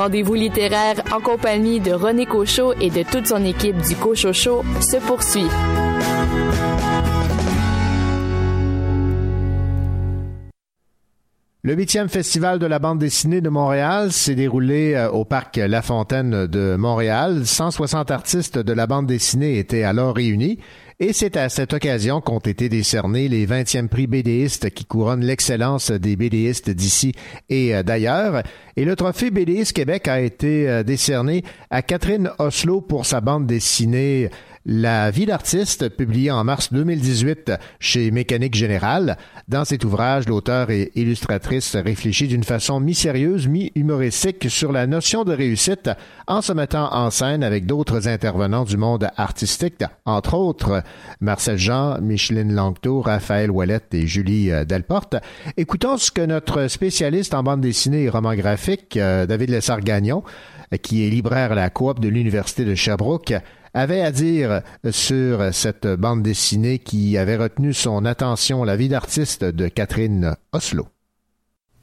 rendez-vous 0.00 0.32
littéraire 0.32 1.02
en 1.12 1.20
compagnie 1.20 1.78
de 1.78 1.92
René 1.92 2.24
Cochot 2.24 2.72
et 2.80 2.88
de 2.88 3.02
toute 3.02 3.26
son 3.26 3.44
équipe 3.44 3.76
du 3.86 3.94
Cochocho 3.96 4.62
se 4.80 4.96
poursuit. 4.96 5.44
Le 11.62 11.74
huitième 11.74 12.08
festival 12.08 12.58
de 12.58 12.64
la 12.64 12.78
bande 12.78 12.98
dessinée 12.98 13.42
de 13.42 13.50
Montréal 13.50 14.10
s'est 14.10 14.34
déroulé 14.34 14.94
euh, 14.94 15.10
au 15.10 15.26
parc 15.26 15.56
La 15.58 15.82
Fontaine 15.82 16.46
de 16.46 16.76
Montréal. 16.76 17.44
160 17.44 18.10
artistes 18.10 18.58
de 18.58 18.72
la 18.72 18.86
bande 18.86 19.06
dessinée 19.06 19.58
étaient 19.58 19.82
alors 19.82 20.14
réunis 20.14 20.58
et 21.02 21.14
c'est 21.14 21.38
à 21.38 21.48
cette 21.48 21.72
occasion 21.72 22.20
qu'ont 22.20 22.40
été 22.40 22.68
décernés 22.68 23.26
les 23.26 23.46
20e 23.46 23.88
prix 23.88 24.06
BDistes 24.06 24.68
qui 24.68 24.84
couronnent 24.84 25.24
l'excellence 25.24 25.90
des 25.90 26.14
BDistes 26.14 26.68
d'ici 26.68 27.14
et 27.48 27.74
euh, 27.74 27.82
d'ailleurs. 27.82 28.42
Et 28.76 28.84
le 28.84 28.94
trophée 28.96 29.30
BDiste 29.30 29.72
Québec 29.72 30.08
a 30.08 30.20
été 30.20 30.68
euh, 30.68 30.82
décerné 30.82 31.42
à 31.70 31.80
Catherine 31.80 32.30
Oslo 32.38 32.82
pour 32.82 33.06
sa 33.06 33.22
bande 33.22 33.46
dessinée 33.46 34.28
la 34.66 35.10
vie 35.10 35.24
d'artiste, 35.24 35.88
publié 35.88 36.30
en 36.30 36.44
mars 36.44 36.70
2018 36.70 37.52
chez 37.78 38.10
Mécanique 38.10 38.54
Générale. 38.54 39.16
Dans 39.48 39.64
cet 39.64 39.84
ouvrage, 39.84 40.28
l'auteur 40.28 40.70
et 40.70 40.92
illustratrice 40.94 41.76
réfléchit 41.76 42.28
d'une 42.28 42.44
façon 42.44 42.78
mi-sérieuse, 42.78 43.48
mi-humoristique 43.48 44.50
sur 44.50 44.70
la 44.70 44.86
notion 44.86 45.24
de 45.24 45.32
réussite 45.32 45.90
en 46.26 46.42
se 46.42 46.52
mettant 46.52 46.92
en 46.94 47.10
scène 47.10 47.42
avec 47.42 47.64
d'autres 47.64 48.06
intervenants 48.06 48.64
du 48.64 48.76
monde 48.76 49.08
artistique, 49.16 49.82
entre 50.04 50.34
autres 50.34 50.82
Marcel 51.20 51.56
Jean, 51.56 51.98
Micheline 52.02 52.52
Langto, 52.52 53.00
Raphaël 53.00 53.50
Ouellette 53.50 53.94
et 53.94 54.06
Julie 54.06 54.50
euh, 54.50 54.64
Delporte. 54.66 55.16
Écoutons 55.56 55.96
ce 55.96 56.10
que 56.10 56.20
notre 56.20 56.68
spécialiste 56.68 57.32
en 57.32 57.42
bande 57.42 57.62
dessinée 57.62 58.02
et 58.02 58.08
roman 58.10 58.34
graphique, 58.34 58.98
euh, 58.98 59.24
David 59.24 59.50
Lessard-Gagnon, 59.50 60.22
qui 60.82 61.06
est 61.06 61.10
libraire 61.10 61.52
à 61.52 61.56
la 61.56 61.70
coop 61.70 61.98
de 61.98 62.08
l'Université 62.08 62.64
de 62.64 62.74
Sherbrooke, 62.74 63.34
avait 63.74 64.02
à 64.02 64.12
dire 64.12 64.62
sur 64.90 65.52
cette 65.52 65.86
bande 65.86 66.22
dessinée 66.22 66.78
qui 66.78 67.16
avait 67.16 67.36
retenu 67.36 67.72
son 67.72 68.04
attention, 68.04 68.64
La 68.64 68.76
vie 68.76 68.88
d'artiste 68.88 69.44
de 69.44 69.68
Catherine 69.68 70.34
Oslo. 70.52 70.88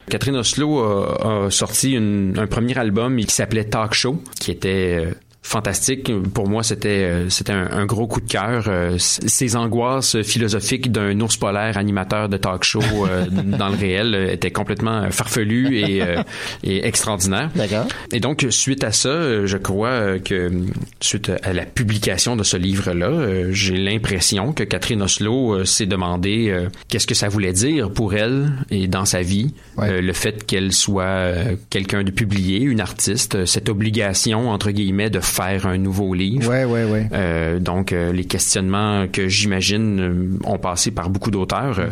Catherine 0.09 0.37
Oslo 0.37 0.79
a, 0.79 1.45
a 1.45 1.51
sorti 1.51 1.97
un 1.97 2.47
premier 2.47 2.77
album 2.77 3.17
qui 3.17 3.33
s'appelait 3.33 3.65
Talk 3.65 3.93
Show, 3.93 4.21
qui 4.39 4.51
était 4.51 5.05
euh, 5.05 5.13
fantastique. 5.47 6.11
Pour 6.33 6.49
moi, 6.49 6.61
c'était 6.61 6.89
euh, 6.89 7.29
c'était 7.29 7.53
un, 7.53 7.69
un 7.71 7.85
gros 7.85 8.05
coup 8.05 8.19
de 8.19 8.29
cœur. 8.29 8.65
Euh, 8.67 8.97
Ces 8.97 9.55
angoisses 9.55 10.21
philosophiques 10.21 10.91
d'un 10.91 11.19
ours 11.21 11.37
polaire 11.37 11.77
animateur 11.77 12.27
de 12.27 12.35
talk 12.35 12.63
show 12.63 12.81
euh, 12.81 13.25
dans 13.31 13.69
le 13.69 13.77
réel 13.77 14.29
étaient 14.29 14.51
complètement 14.51 15.09
farfelues 15.09 15.79
et, 15.79 16.03
et 16.63 16.85
extraordinaires. 16.85 17.49
D'accord. 17.55 17.87
Et 18.11 18.19
donc, 18.19 18.45
suite 18.49 18.83
à 18.83 18.91
ça, 18.91 19.45
je 19.45 19.57
crois 19.57 20.19
que 20.19 20.51
suite 20.99 21.31
à 21.43 21.53
la 21.53 21.65
publication 21.65 22.35
de 22.35 22.43
ce 22.43 22.57
livre-là, 22.57 23.51
j'ai 23.51 23.77
l'impression 23.77 24.51
que 24.51 24.63
Catherine 24.63 25.01
Oslo 25.01 25.63
s'est 25.65 25.85
demandé 25.85 26.55
qu'est-ce 26.89 27.07
que 27.07 27.15
ça 27.15 27.29
voulait 27.29 27.53
dire 27.53 27.91
pour 27.91 28.13
elle 28.13 28.51
et 28.69 28.87
dans 28.87 29.05
sa 29.05 29.21
vie, 29.21 29.53
le 29.77 30.13
fait 30.13 30.45
qu'elle 30.45 30.73
soit 30.73 31.31
quelqu'un 31.69 32.03
de 32.03 32.11
publié, 32.11 32.59
une 32.59 32.81
artiste, 32.81 33.45
cette 33.45 33.69
obligation 33.69 34.49
entre 34.49 34.71
guillemets 34.71 35.09
de 35.09 35.19
faire 35.37 35.67
un 35.67 35.77
nouveau 35.77 36.13
livre. 36.15 36.49
Ouais, 36.49 36.65
ouais, 36.65 36.83
ouais. 36.83 37.07
Euh, 37.13 37.59
donc, 37.59 37.93
euh, 37.93 38.11
les 38.11 38.25
questionnements 38.25 39.07
que 39.07 39.27
j'imagine 39.27 39.99
euh, 39.99 40.39
ont 40.45 40.57
passé 40.57 40.89
par 40.91 41.09
beaucoup 41.09 41.29
d'auteurs. 41.29 41.79
Euh, 41.79 41.87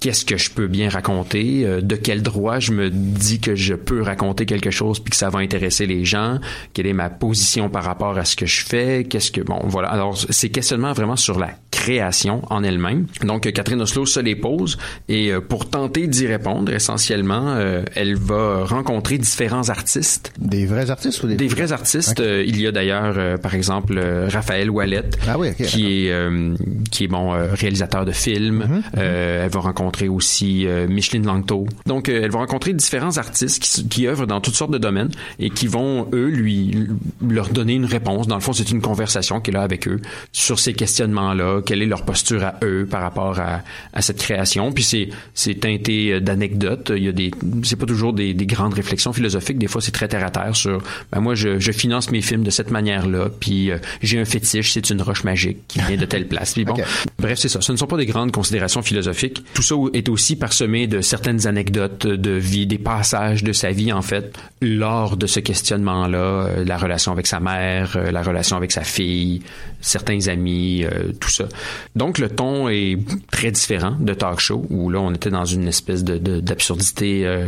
Qu'est-ce 0.00 0.24
que 0.24 0.36
je 0.36 0.50
peux 0.50 0.66
bien 0.66 0.90
raconter? 0.90 1.64
Euh, 1.64 1.80
de 1.80 1.96
quel 1.96 2.22
droit 2.22 2.58
je 2.58 2.72
me 2.72 2.90
dis 2.90 3.40
que 3.40 3.54
je 3.54 3.74
peux 3.74 4.02
raconter 4.02 4.44
quelque 4.44 4.70
chose 4.70 5.00
puis 5.00 5.10
que 5.10 5.16
ça 5.16 5.30
va 5.30 5.38
intéresser 5.38 5.86
les 5.86 6.04
gens? 6.04 6.38
Quelle 6.74 6.86
est 6.86 6.92
ma 6.92 7.08
position 7.08 7.70
par 7.70 7.84
rapport 7.84 8.18
à 8.18 8.24
ce 8.24 8.36
que 8.36 8.46
je 8.46 8.64
fais? 8.64 9.04
Qu'est-ce 9.04 9.30
que... 9.30 9.40
Bon, 9.40 9.60
voilà. 9.64 9.88
Alors, 9.88 10.18
ces 10.18 10.50
questionnements 10.50 10.92
vraiment 10.92 11.16
sur 11.16 11.38
la 11.38 11.50
création 11.70 12.42
en 12.50 12.62
elle-même. 12.62 13.06
Donc, 13.24 13.50
Catherine 13.52 13.80
Oslo 13.80 14.04
se 14.04 14.20
les 14.20 14.36
pose 14.36 14.76
et 15.08 15.32
euh, 15.32 15.40
pour 15.40 15.70
tenter 15.70 16.06
d'y 16.06 16.26
répondre, 16.26 16.72
essentiellement, 16.72 17.54
euh, 17.54 17.82
elle 17.94 18.16
va 18.16 18.64
rencontrer 18.64 19.18
différents 19.18 19.68
artistes. 19.70 20.32
Des 20.38 20.66
vrais 20.66 20.90
artistes 20.90 21.22
ou 21.22 21.28
des... 21.28 21.36
Des 21.36 21.48
vrais 21.48 21.72
artistes. 21.72 22.20
Euh, 22.20 22.44
il 22.46 22.60
y 22.60 22.66
a 22.66 22.71
d'ailleurs, 22.72 23.14
euh, 23.16 23.36
par 23.36 23.54
exemple, 23.54 23.94
euh, 23.96 24.28
Raphaël 24.30 24.70
Ouellette, 24.70 25.18
Ah 25.28 25.38
oui, 25.38 25.48
ok, 25.50 25.66
qui 25.66 26.06
est 26.06 26.10
euh, 26.12 26.54
qui 26.90 27.04
est 27.04 27.08
bon 27.08 27.32
euh, 27.34 27.48
réalisateur 27.54 28.04
de 28.04 28.12
films. 28.12 28.64
Mhm, 28.68 28.82
Euh, 28.98 29.44
elle 29.44 29.50
va 29.50 29.60
rencontrer 29.60 30.08
aussi 30.08 30.66
euh, 30.66 30.86
Micheline 30.88 31.26
Langto. 31.26 31.66
Donc, 31.86 32.08
euh, 32.08 32.20
elle 32.24 32.30
va 32.30 32.38
rencontrer 32.40 32.72
différents 32.72 33.16
artistes 33.18 33.62
qui, 33.62 33.88
qui 33.88 34.06
œuvrent 34.06 34.26
dans 34.26 34.40
toutes 34.40 34.54
sortes 34.54 34.70
de 34.72 34.78
domaines 34.78 35.10
et 35.38 35.50
qui 35.50 35.66
vont 35.66 36.08
eux 36.12 36.28
lui 36.28 36.88
leur 37.26 37.48
donner 37.48 37.74
une 37.74 37.84
réponse. 37.84 38.26
Dans 38.26 38.34
le 38.36 38.40
fond, 38.40 38.52
c'est 38.52 38.70
une 38.70 38.80
conversation 38.80 39.40
qu'elle 39.40 39.56
a 39.56 39.62
avec 39.62 39.86
eux 39.88 40.00
sur 40.32 40.58
ces 40.58 40.72
questionnements-là. 40.72 41.60
Quelle 41.64 41.82
est 41.82 41.86
leur 41.86 42.04
posture 42.04 42.44
à 42.44 42.54
eux 42.62 42.86
par 42.90 43.02
rapport 43.02 43.38
à, 43.38 43.60
à 43.92 44.02
cette 44.02 44.18
création? 44.18 44.72
Puis 44.72 44.84
c'est 44.84 45.08
c'est 45.34 45.54
teinté 45.60 46.12
euh, 46.12 46.20
d'anecdotes. 46.20 46.92
Il 46.96 47.04
y 47.04 47.08
a 47.08 47.12
des 47.12 47.30
c'est 47.62 47.76
pas 47.76 47.86
toujours 47.86 48.12
des, 48.12 48.34
des 48.34 48.46
grandes 48.46 48.74
réflexions 48.74 49.12
philosophiques. 49.12 49.58
Des 49.58 49.66
fois, 49.68 49.80
c'est 49.80 49.92
très 49.92 50.08
terre 50.08 50.24
à 50.24 50.30
terre 50.30 50.54
sur 50.56 50.82
ben 51.12 51.20
moi 51.20 51.34
je, 51.34 51.58
je 51.58 51.72
finance 51.72 52.10
mes 52.10 52.22
films 52.22 52.42
de 52.42 52.50
cette 52.50 52.61
manière-là. 52.70 53.28
Puis 53.40 53.70
euh, 53.70 53.78
j'ai 54.02 54.18
un 54.18 54.24
fétiche, 54.24 54.72
c'est 54.72 54.90
une 54.90 55.02
roche 55.02 55.24
magique 55.24 55.58
qui 55.68 55.80
vient 55.80 55.96
de 55.96 56.04
telle 56.04 56.28
place. 56.28 56.54
Puis 56.54 56.64
bon, 56.64 56.76
bref, 57.18 57.38
c'est 57.38 57.48
ça. 57.48 57.60
Ce 57.60 57.72
ne 57.72 57.76
sont 57.76 57.86
pas 57.86 57.96
des 57.96 58.06
grandes 58.06 58.32
considérations 58.32 58.82
philosophiques. 58.82 59.42
Tout 59.54 59.62
ça 59.62 59.74
est 59.92 60.08
aussi 60.08 60.36
parsemé 60.36 60.86
de 60.86 61.00
certaines 61.00 61.46
anecdotes 61.46 62.06
de 62.06 62.30
vie, 62.30 62.66
des 62.66 62.78
passages 62.78 63.42
de 63.42 63.52
sa 63.52 63.70
vie 63.70 63.92
en 63.92 64.02
fait 64.02 64.36
lors 64.60 65.16
de 65.16 65.26
ce 65.26 65.40
questionnement-là, 65.40 66.18
euh, 66.18 66.64
la 66.64 66.78
relation 66.78 67.12
avec 67.12 67.26
sa 67.26 67.40
mère, 67.40 67.96
euh, 67.96 68.10
la 68.10 68.22
relation 68.22 68.56
avec 68.56 68.72
sa 68.72 68.82
fille, 68.82 69.42
certains 69.80 70.28
amis, 70.28 70.84
tout 71.20 71.30
ça. 71.30 71.48
Donc 71.96 72.18
le 72.18 72.28
ton 72.28 72.68
est 72.68 72.98
très 73.30 73.50
différent 73.50 73.96
de 73.98 74.14
talk 74.14 74.38
show 74.38 74.64
où 74.70 74.90
là 74.90 75.00
on 75.00 75.12
était 75.12 75.30
dans 75.30 75.44
une 75.44 75.66
espèce 75.66 76.04
de 76.04 76.40
d'absurdité 76.40 77.26
euh, 77.26 77.46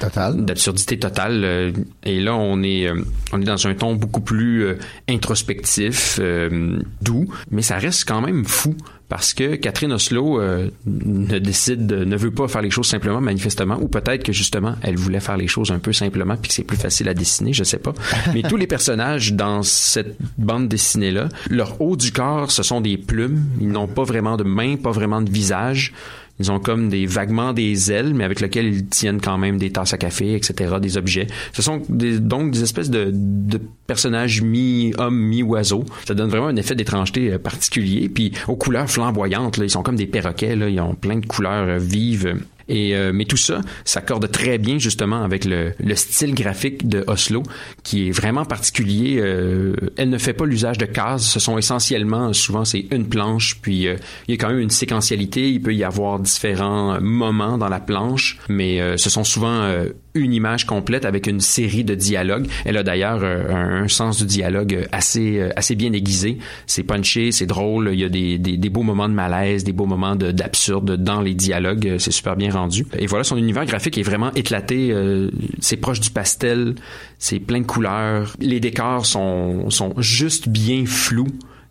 Total. 0.00 0.44
d'absurdité 0.44 0.98
totale 0.98 1.72
et 2.04 2.20
là 2.20 2.34
on 2.34 2.62
est 2.62 2.90
on 3.32 3.40
est 3.40 3.44
dans 3.44 3.66
un 3.66 3.74
ton 3.74 3.94
beaucoup 3.94 4.20
plus 4.20 4.55
euh, 4.64 4.78
introspectif 5.08 6.18
euh, 6.20 6.78
doux 7.02 7.26
mais 7.50 7.62
ça 7.62 7.76
reste 7.78 8.04
quand 8.06 8.20
même 8.20 8.44
fou 8.44 8.74
parce 9.08 9.34
que 9.34 9.54
Catherine 9.54 9.92
Oslo 9.92 10.40
euh, 10.40 10.68
ne 10.86 11.38
décide 11.38 11.86
de- 11.86 12.04
ne 12.04 12.16
veut 12.16 12.32
pas 12.32 12.48
faire 12.48 12.62
les 12.62 12.70
choses 12.70 12.88
simplement 12.88 13.20
manifestement 13.20 13.78
ou 13.80 13.86
peut-être 13.88 14.24
que 14.24 14.32
justement 14.32 14.74
elle 14.82 14.96
voulait 14.96 15.20
faire 15.20 15.36
les 15.36 15.46
choses 15.46 15.70
un 15.70 15.78
peu 15.78 15.92
simplement 15.92 16.36
puis 16.36 16.48
que 16.48 16.54
c'est 16.54 16.64
plus 16.64 16.76
facile 16.76 17.08
à 17.08 17.14
dessiner 17.14 17.52
je 17.52 17.62
sais 17.64 17.78
pas. 17.78 17.92
Mais 18.34 18.42
tous 18.42 18.56
les 18.56 18.66
personnages 18.66 19.32
dans 19.32 19.62
cette 19.62 20.16
bande 20.38 20.68
dessinée 20.68 21.12
là 21.12 21.28
leur 21.50 21.80
haut 21.80 21.96
du 21.96 22.10
corps 22.12 22.50
ce 22.50 22.62
sont 22.62 22.80
des 22.80 22.96
plumes. 22.98 23.44
Ils 23.60 23.68
n'ont 23.68 23.86
pas 23.88 24.04
vraiment 24.04 24.36
de 24.36 24.44
mains 24.44 24.76
pas 24.76 24.90
vraiment 24.92 25.20
de 25.22 25.30
visage 25.30 25.92
ils 26.38 26.52
ont 26.52 26.58
comme 26.58 26.88
des 26.88 27.06
vaguement 27.06 27.52
des 27.52 27.90
ailes, 27.92 28.12
mais 28.14 28.24
avec 28.24 28.40
lesquelles 28.40 28.66
ils 28.66 28.86
tiennent 28.86 29.20
quand 29.20 29.38
même 29.38 29.58
des 29.58 29.70
tasses 29.70 29.94
à 29.94 29.98
café, 29.98 30.34
etc., 30.34 30.74
des 30.80 30.96
objets. 30.96 31.26
Ce 31.52 31.62
sont 31.62 31.82
des- 31.88 32.18
donc 32.18 32.50
des 32.52 32.62
espèces 32.62 32.90
de, 32.90 33.10
de 33.12 33.60
personnages 33.86 34.42
mi-homme, 34.42 35.16
mi-oiseau. 35.18 35.84
Ça 36.06 36.14
donne 36.14 36.28
vraiment 36.28 36.48
un 36.48 36.56
effet 36.56 36.74
d'étrangeté 36.74 37.32
euh, 37.32 37.38
particulier. 37.38 38.08
Puis 38.08 38.32
aux 38.48 38.56
couleurs 38.56 38.90
flamboyantes, 38.90 39.56
là, 39.56 39.64
ils 39.64 39.70
sont 39.70 39.82
comme 39.82 39.96
des 39.96 40.06
perroquets, 40.06 40.56
là, 40.56 40.68
ils 40.68 40.80
ont 40.80 40.94
plein 40.94 41.16
de 41.18 41.26
couleurs 41.26 41.68
euh, 41.68 41.78
vives. 41.78 42.36
Et 42.68 42.96
euh, 42.96 43.12
mais 43.14 43.24
tout 43.24 43.36
ça 43.36 43.60
s'accorde 43.84 44.30
très 44.30 44.58
bien 44.58 44.78
justement 44.78 45.22
avec 45.22 45.44
le, 45.44 45.72
le 45.78 45.94
style 45.94 46.34
graphique 46.34 46.88
de 46.88 47.04
Oslo, 47.06 47.42
qui 47.82 48.08
est 48.08 48.10
vraiment 48.10 48.44
particulier. 48.44 49.18
Euh, 49.18 49.74
elle 49.96 50.10
ne 50.10 50.18
fait 50.18 50.32
pas 50.32 50.46
l'usage 50.46 50.78
de 50.78 50.86
cases. 50.86 51.24
Ce 51.24 51.40
sont 51.40 51.58
essentiellement, 51.58 52.32
souvent, 52.32 52.64
c'est 52.64 52.86
une 52.90 53.08
planche. 53.08 53.58
Puis 53.62 53.86
euh, 53.86 53.96
il 54.26 54.34
y 54.34 54.34
a 54.34 54.40
quand 54.40 54.48
même 54.48 54.60
une 54.60 54.70
séquentialité. 54.70 55.50
Il 55.50 55.62
peut 55.62 55.74
y 55.74 55.84
avoir 55.84 56.18
différents 56.18 57.00
moments 57.00 57.58
dans 57.58 57.68
la 57.68 57.80
planche, 57.80 58.38
mais 58.48 58.80
euh, 58.80 58.96
ce 58.96 59.10
sont 59.10 59.24
souvent 59.24 59.62
euh, 59.62 59.88
une 60.20 60.32
image 60.32 60.66
complète 60.66 61.04
avec 61.04 61.26
une 61.26 61.40
série 61.40 61.84
de 61.84 61.94
dialogues. 61.94 62.46
Elle 62.64 62.76
a 62.76 62.82
d'ailleurs 62.82 63.20
euh, 63.22 63.82
un, 63.82 63.88
sens 63.88 64.18
du 64.18 64.26
dialogue 64.26 64.86
assez 64.92 65.38
euh, 65.38 65.50
assez 65.56 65.74
bien 65.74 65.92
aiguisé. 65.92 66.38
C'est 66.66 66.82
punché, 66.82 67.32
c'est 67.32 67.46
drôle. 67.46 67.90
Il 67.92 68.00
y 68.00 68.04
a 68.04 68.08
des, 68.08 68.38
des, 68.38 68.56
des 68.56 68.68
beaux 68.70 68.82
moments 68.82 69.08
de 69.08 69.14
malaise, 69.14 69.64
des 69.64 69.72
beaux 69.72 69.86
moments 69.86 70.16
de- 70.16 70.30
d'absurde 70.32 70.96
dans 70.96 71.20
les 71.20 71.34
dialogues. 71.34 71.96
C'est 71.98 72.10
super 72.10 72.36
bien 72.36 72.50
rendu. 72.50 72.86
Et 72.98 73.06
voilà, 73.06 73.24
son 73.24 73.36
univers 73.36 73.64
graphique 73.66 73.98
est 73.98 74.02
vraiment 74.02 74.32
éclaté. 74.34 74.90
euh, 74.90 75.30
c'est 75.60 75.76
proche 75.76 76.00
du 76.00 76.10
pastel. 76.10 76.74
C'est 77.18 77.38
plein 77.38 77.60
de 77.60 77.66
couleurs. 77.66 78.34
Les 78.40 78.60
décors 78.60 79.06
sont 79.06 79.70
sont 79.70 79.94
juste 79.98 80.48
bien 80.48 80.84
flous. 80.86 81.28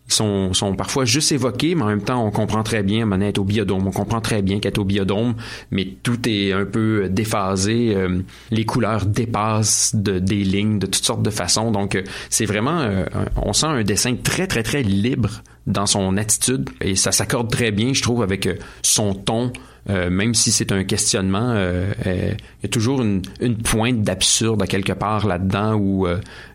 Sont, 0.08 0.52
parfois 0.78 1.04
juste 1.04 1.32
évoqués, 1.32 1.74
mais 1.74 1.82
en 1.82 1.86
même 1.88 2.02
temps, 2.02 2.24
on 2.24 2.30
comprend 2.30 2.62
très 2.62 2.82
bien, 2.82 3.10
est 3.20 3.38
au 3.38 3.44
biodôme, 3.44 3.86
on 3.86 3.90
comprend 3.90 4.20
très 4.20 4.40
bien 4.40 4.60
qu'elle 4.60 4.72
est 4.72 4.78
au 4.78 4.84
biodôme, 4.84 5.34
mais 5.70 5.96
tout 6.02 6.28
est 6.28 6.52
un 6.52 6.64
peu 6.64 7.08
déphasé. 7.08 7.94
euh, 7.94 8.20
les 8.50 8.64
couleurs 8.64 9.06
dépassent 9.06 9.94
de, 9.94 10.18
des 10.18 10.44
lignes 10.44 10.78
de 10.78 10.86
toutes 10.86 11.04
sortes 11.04 11.22
de 11.22 11.30
façons. 11.30 11.70
Donc, 11.70 11.94
euh, 11.94 12.02
c'est 12.30 12.46
vraiment, 12.46 12.80
euh, 12.80 13.04
on 13.36 13.52
sent 13.52 13.66
un 13.66 13.82
dessin 13.82 14.14
très, 14.14 14.46
très, 14.46 14.62
très 14.62 14.82
libre 14.82 15.42
dans 15.66 15.86
son 15.86 16.16
attitude 16.16 16.70
et 16.80 16.94
ça 16.94 17.10
s'accorde 17.12 17.50
très 17.50 17.72
bien, 17.72 17.92
je 17.92 18.02
trouve, 18.02 18.22
avec 18.22 18.48
son 18.82 19.14
ton 19.14 19.52
Euh, 19.88 20.10
même 20.10 20.34
si 20.34 20.50
c'est 20.50 20.72
un 20.72 20.84
questionnement, 20.84 21.50
euh, 21.50 21.92
euh, 22.06 22.32
il 22.60 22.62
y 22.64 22.66
a 22.66 22.68
toujours 22.68 23.02
une, 23.02 23.22
pointe 23.64 24.02
d'absurde 24.02 24.60
à 24.62 24.66
quelque 24.66 24.92
part 24.92 25.26
là-dedans 25.26 25.74
ou 25.74 26.06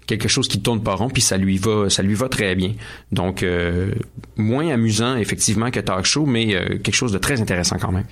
quelque 0.06 0.28
chose 0.28 0.48
qui 0.48 0.62
tourne 0.62 0.84
pas 0.84 0.96
rond, 0.96 1.10
puis 1.10 1.22
ça 1.22 1.38
lui 1.38 1.58
va, 1.58 1.90
ça 1.90 2.04
lui 2.04 2.14
va 2.14 2.28
très 2.30 2.56
bien. 2.56 2.74
Donc 3.12 3.46
moins 4.38 4.70
amusant 4.70 5.16
effectivement 5.16 5.72
que 5.72 5.80
talk 5.80 6.06
show, 6.06 6.26
mais 6.26 6.48
quelque 6.80 6.94
chose 6.94 7.12
de 7.12 7.18
très 7.18 7.42
intéressant 7.42 7.78
quand 7.80 7.92
même. 7.92 8.06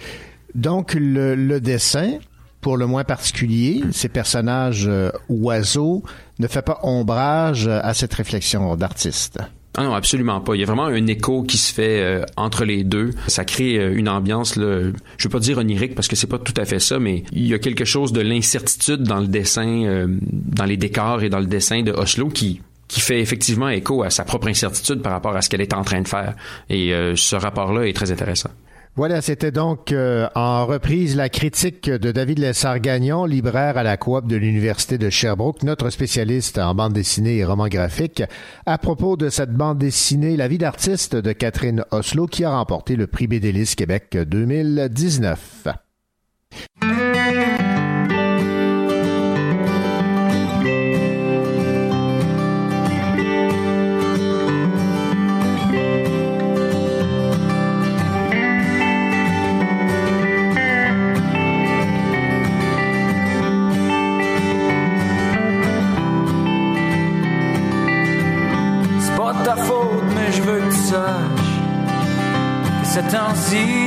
Donc, 0.55 0.95
le, 0.95 1.35
le 1.35 1.61
dessin, 1.61 2.17
pour 2.61 2.77
le 2.77 2.87
moins 2.87 3.03
particulier, 3.03 3.83
ces 3.91 4.09
personnages 4.09 4.89
oiseaux, 5.29 6.03
ne 6.39 6.47
fait 6.47 6.63
pas 6.63 6.79
ombrage 6.83 7.67
à 7.67 7.93
cette 7.93 8.13
réflexion 8.13 8.75
d'artiste. 8.75 9.39
Ah 9.77 9.83
non, 9.83 9.93
absolument 9.93 10.41
pas. 10.41 10.55
Il 10.55 10.59
y 10.59 10.63
a 10.63 10.65
vraiment 10.65 10.85
un 10.85 11.07
écho 11.07 11.43
qui 11.43 11.57
se 11.57 11.73
fait 11.73 12.01
euh, 12.01 12.25
entre 12.37 12.65
les 12.65 12.83
deux. 12.83 13.11
Ça 13.27 13.45
crée 13.45 13.77
euh, 13.77 13.95
une 13.95 14.09
ambiance, 14.09 14.55
là, 14.55 14.91
je 15.17 15.23
veux 15.23 15.29
pas 15.29 15.39
dire 15.39 15.59
onirique 15.59 15.95
parce 15.95 16.07
que 16.07 16.15
c'est 16.15 16.27
pas 16.27 16.39
tout 16.39 16.53
à 16.57 16.65
fait 16.65 16.79
ça, 16.79 16.99
mais 16.99 17.23
il 17.31 17.45
y 17.45 17.53
a 17.53 17.59
quelque 17.59 17.85
chose 17.85 18.11
de 18.11 18.21
l'incertitude 18.21 19.03
dans 19.03 19.19
le 19.19 19.27
dessin, 19.27 19.83
euh, 19.85 20.07
dans 20.21 20.65
les 20.65 20.77
décors 20.77 21.21
et 21.21 21.29
dans 21.29 21.39
le 21.39 21.45
dessin 21.45 21.83
de 21.83 21.91
Oslo 21.91 22.29
qui 22.29 22.61
qui 22.87 23.01
fait 23.01 23.19
effectivement 23.19 23.69
écho 23.69 24.01
à 24.01 24.09
sa 24.09 24.23
propre 24.23 24.47
incertitude 24.47 25.03
par 25.03 25.11
rapport 25.11 25.35
à 25.35 25.43
ce 25.43 25.49
qu'elle 25.49 25.61
est 25.61 25.75
en 25.75 25.83
train 25.83 26.01
de 26.01 26.07
faire. 26.07 26.33
Et 26.71 26.91
ce 27.15 27.35
rapport-là 27.35 27.83
est 27.83 27.93
très 27.93 28.11
intéressant. 28.11 28.49
Voilà, 28.95 29.21
c'était 29.21 29.51
donc 29.51 29.91
euh, 29.91 30.27
en 30.35 30.65
reprise 30.65 31.15
la 31.15 31.29
critique 31.29 31.89
de 31.89 32.11
David 32.11 32.39
Lessard-Gagnon, 32.39 33.25
libraire 33.25 33.77
à 33.77 33.83
la 33.83 33.95
coop 33.95 34.27
de 34.27 34.35
l'Université 34.35 34.97
de 34.97 35.09
Sherbrooke, 35.09 35.63
notre 35.63 35.89
spécialiste 35.89 36.57
en 36.57 36.75
bande 36.75 36.93
dessinée 36.93 37.37
et 37.37 37.45
roman 37.45 37.67
graphique, 37.67 38.23
à 38.65 38.77
propos 38.77 39.15
de 39.15 39.29
cette 39.29 39.53
bande 39.53 39.77
dessinée 39.77 40.35
La 40.35 40.47
vie 40.47 40.57
d'artiste 40.57 41.15
de 41.15 41.31
Catherine 41.31 41.85
Oslo 41.91 42.25
qui 42.25 42.43
a 42.43 42.49
remporté 42.49 42.95
le 42.95 43.07
prix 43.07 43.27
Bédélis 43.27 43.75
Québec 43.77 44.17
2019. 44.17 45.88
Ces 73.49 73.78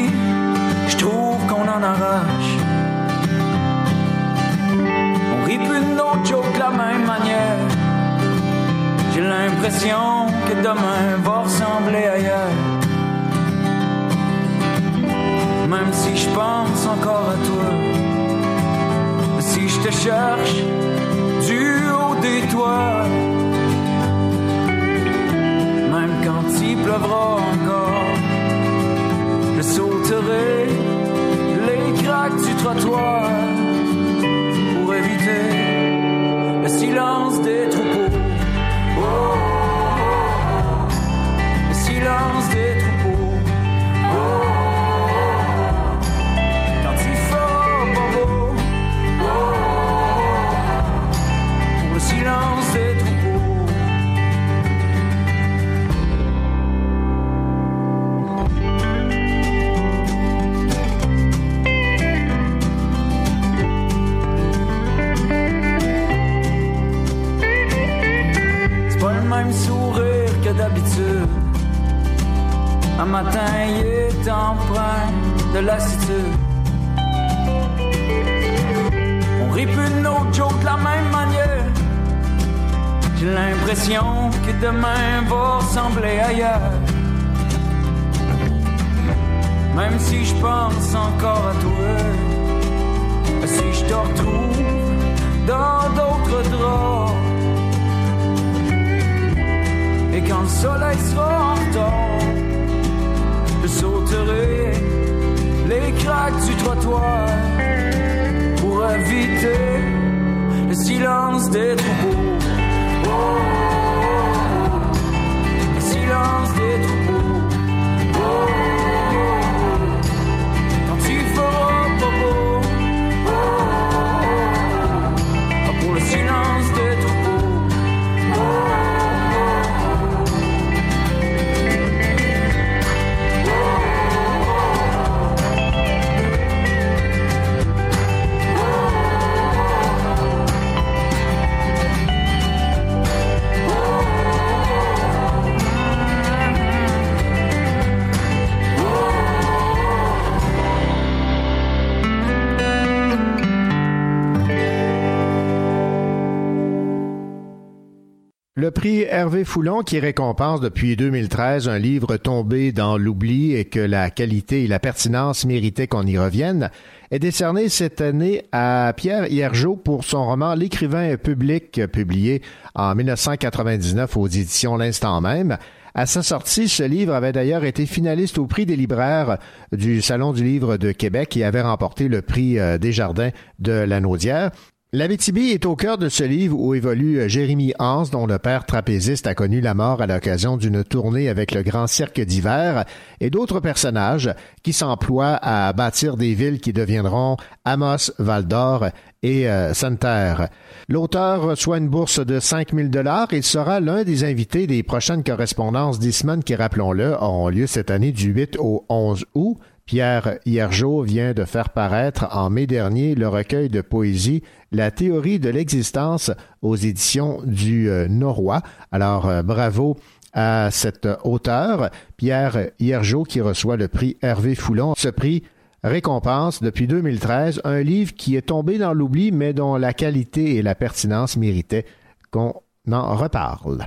prix 158.83 159.03
Hervé 159.03 159.45
Foulon, 159.45 159.83
qui 159.83 160.01
récompense 160.01 160.61
depuis 160.61 160.97
2013 160.97 161.69
un 161.69 161.79
livre 161.79 162.17
tombé 162.17 162.73
dans 162.73 162.99
l'oubli 162.99 163.55
et 163.55 163.65
que 163.65 163.79
la 163.79 164.11
qualité 164.11 164.65
et 164.65 164.67
la 164.67 164.81
pertinence 164.81 165.45
méritaient 165.45 165.87
qu'on 165.87 166.05
y 166.05 166.19
revienne, 166.19 166.69
est 167.13 167.21
décerné 167.21 167.69
cette 167.69 168.01
année 168.01 168.43
à 168.51 168.93
Pierre 168.97 169.31
Hiergeau 169.31 169.77
pour 169.77 170.03
son 170.03 170.27
roman 170.27 170.55
L'écrivain 170.55 171.17
public, 171.17 171.81
publié 171.93 172.43
en 172.75 172.97
1999 172.97 174.17
aux 174.17 174.27
éditions 174.27 174.77
L'Instant 174.77 175.21
même. 175.21 175.59
À 175.95 176.07
sa 176.07 176.25
sortie, 176.25 176.69
ce 176.69 176.83
livre 176.83 177.15
avait 177.15 177.31
d'ailleurs 177.31 177.65
été 177.65 177.87
finaliste 177.87 178.39
au 178.39 178.47
prix 178.47 178.67
des 178.67 178.75
libraires 178.75 179.39
du 179.71 180.03
Salon 180.03 180.33
du 180.33 180.43
livre 180.43 180.77
de 180.77 180.91
Québec 180.91 181.37
et 181.37 181.45
avait 181.45 181.63
remporté 181.63 182.09
le 182.09 182.21
prix 182.21 182.59
euh, 182.59 182.79
Desjardins 182.79 183.31
de 183.61 183.73
la 183.73 184.01
Naudière. 184.01 184.51
L'Abitibi 184.95 185.53
est 185.53 185.65
au 185.65 185.75
cœur 185.75 185.97
de 185.97 186.11
ce 186.11 186.23
livre 186.23 186.55
où 186.61 186.75
évolue 186.75 187.27
Jérémy 187.27 187.73
Hans, 187.79 188.03
dont 188.03 188.27
le 188.27 188.39
père 188.39 188.67
trapéziste 188.67 189.27
a 189.27 189.35
connu 189.35 189.63
la 189.63 189.73
mort 189.73 190.03
à 190.03 190.07
l'occasion 190.07 190.59
d'une 190.59 190.85
tournée 190.85 191.31
avec 191.31 191.53
le 191.53 191.63
Grand 191.63 191.87
Cirque 191.87 192.21
d'hiver, 192.21 192.85
et 193.19 193.31
d'autres 193.31 193.61
personnages 193.61 194.35
qui 194.63 194.75
s'emploient 194.75 195.39
à 195.41 195.73
bâtir 195.73 196.19
des 196.19 196.35
villes 196.35 196.61
qui 196.61 196.75
deviendront 196.75 197.39
Amos, 197.65 198.13
Val 198.19 198.47
d'Or 198.47 198.89
et 199.23 199.49
euh, 199.49 199.73
sanitaires. 199.73 200.51
L'auteur 200.91 201.41
reçoit 201.41 201.79
une 201.79 201.89
bourse 201.89 202.21
de 202.21 202.39
5 202.39 202.75
000 202.75 202.89
dollars. 202.89 203.29
Il 203.33 203.45
sera 203.45 203.81
l'un 203.81 204.05
des 204.05 204.25
invités 204.25 204.67
des 204.67 204.83
prochaines 204.83 205.25
correspondances 205.25 206.01
d'Eastman 206.01 206.45
qui, 206.45 206.55
rappelons-le, 206.55 207.15
auront 207.15 207.49
lieu 207.49 207.67
cette 207.67 207.91
année 207.91 208.13
du 208.13 208.31
8 208.31 208.59
au 208.59 208.85
11 208.91 209.25
août. 209.35 209.57
Pierre 209.85 210.39
Hiergeau 210.47 211.03
vient 211.03 211.33
de 211.33 211.45
faire 211.45 211.71
paraître 211.71 212.29
en 212.31 212.51
mai 212.51 212.67
dernier 212.67 213.15
le 213.15 213.29
recueil 213.29 213.69
de 213.69 213.81
poésie 213.81 214.43
La 214.75 214.91
théorie 214.91 215.39
de 215.39 215.51
l'existence 215.51 216.31
aux 216.63 216.77
éditions 216.77 217.43
du 217.45 217.91
euh, 217.91 218.09
Norrois. 218.09 218.63
Alors, 218.91 219.29
euh, 219.29 219.43
bravo 219.43 219.99
à 220.33 220.71
cet 220.71 221.07
auteur, 221.25 221.91
Pierre 222.17 222.71
Hiergeau, 222.81 223.23
qui 223.23 223.43
reçoit 223.43 223.77
le 223.77 223.89
prix 223.89 224.17
Hervé 224.23 224.55
Foulon. 224.55 224.95
Ce 224.97 225.09
prix 225.09 225.43
récompense 225.85 226.63
depuis 226.63 226.87
2013 226.87 227.61
un 227.65 227.83
livre 227.83 228.15
qui 228.15 228.35
est 228.35 228.49
tombé 228.49 228.79
dans 228.79 228.95
l'oubli, 228.95 229.31
mais 229.31 229.53
dont 229.53 229.77
la 229.77 229.93
qualité 229.93 230.57
et 230.57 230.63
la 230.63 230.75
pertinence 230.75 231.37
méritaient 231.37 231.85
qu'on 232.31 232.55
en 232.91 233.15
reparle. 233.15 233.87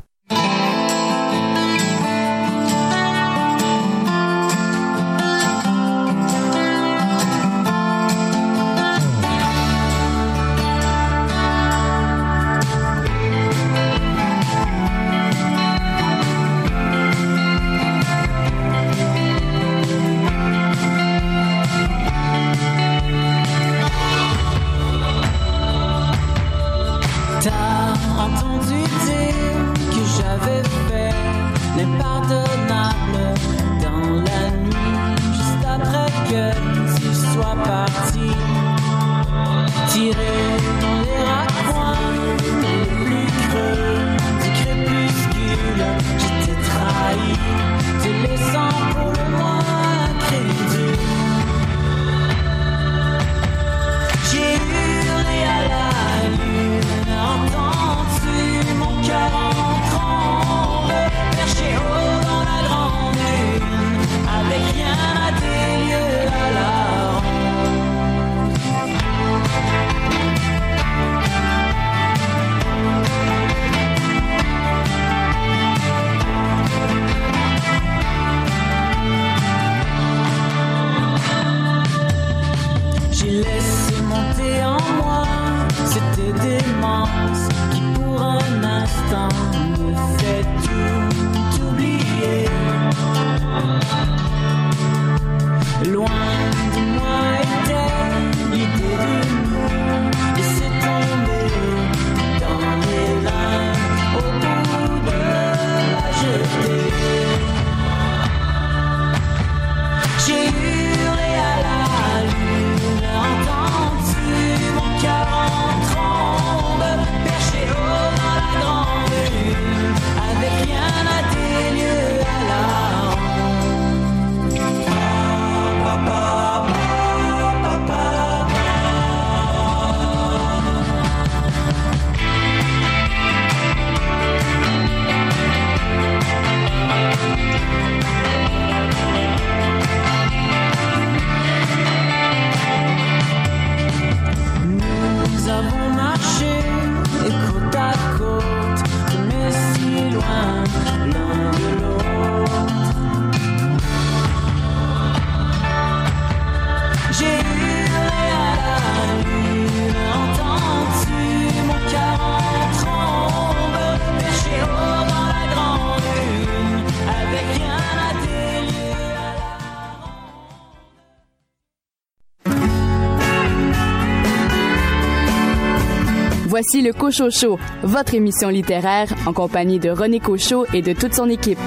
Voici 176.48 176.84
le 176.84 176.94
Cochocho, 176.94 177.58
votre 177.82 178.14
émission 178.14 178.50
littéraire 178.50 179.12
en 179.26 179.34
compagnie 179.34 179.80
de 179.80 179.90
René 179.90 180.20
Cochot 180.20 180.68
et 180.74 180.84
de 180.84 180.94
toute 180.94 181.16
son 181.16 181.28
équipe. 181.28 181.58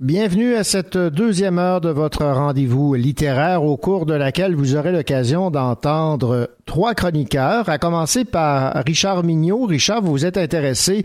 Bienvenue 0.00 0.56
à 0.56 0.64
cette 0.64 0.96
deuxième 0.96 1.60
heure 1.60 1.80
de 1.80 1.90
votre 1.90 2.24
rendez-vous 2.24 2.94
littéraire 2.94 3.62
au 3.62 3.76
cours 3.76 4.06
de 4.06 4.14
laquelle 4.14 4.56
vous 4.56 4.74
aurez 4.74 4.90
l'occasion 4.90 5.52
d'entendre 5.52 6.50
trois 6.64 6.94
chroniqueurs, 6.94 7.68
à 7.68 7.78
commencer 7.78 8.24
par 8.24 8.74
Richard 8.84 9.22
Mignot. 9.22 9.66
Richard, 9.66 10.02
vous 10.02 10.10
vous 10.10 10.26
êtes 10.26 10.36
intéressé 10.36 11.04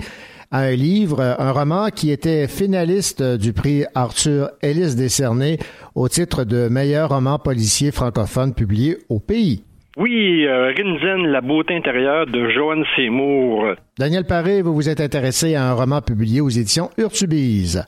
à 0.51 0.59
un 0.63 0.71
livre, 0.75 1.21
un 1.39 1.51
roman 1.51 1.89
qui 1.89 2.11
était 2.11 2.47
finaliste 2.47 3.23
du 3.23 3.53
prix 3.53 3.85
Arthur 3.95 4.49
Ellis 4.61 4.95
décerné 4.95 5.57
au 5.95 6.09
titre 6.09 6.43
de 6.43 6.67
meilleur 6.67 7.09
roman 7.09 7.39
policier 7.39 7.91
francophone 7.91 8.53
publié 8.53 8.97
au 9.09 9.19
pays. 9.19 9.63
Oui, 9.97 10.45
euh, 10.45 10.71
Rinzen, 10.77 11.27
La 11.27 11.41
beauté 11.41 11.75
intérieure 11.75 12.25
de 12.25 12.49
Joanne 12.49 12.83
Seymour. 12.95 13.75
Daniel 13.97 14.25
Paré, 14.25 14.61
vous 14.61 14.73
vous 14.73 14.87
êtes 14.87 15.01
intéressé 15.01 15.55
à 15.55 15.69
un 15.69 15.73
roman 15.73 16.01
publié 16.01 16.39
aux 16.39 16.49
éditions 16.49 16.89
Urtubise. 16.97 17.85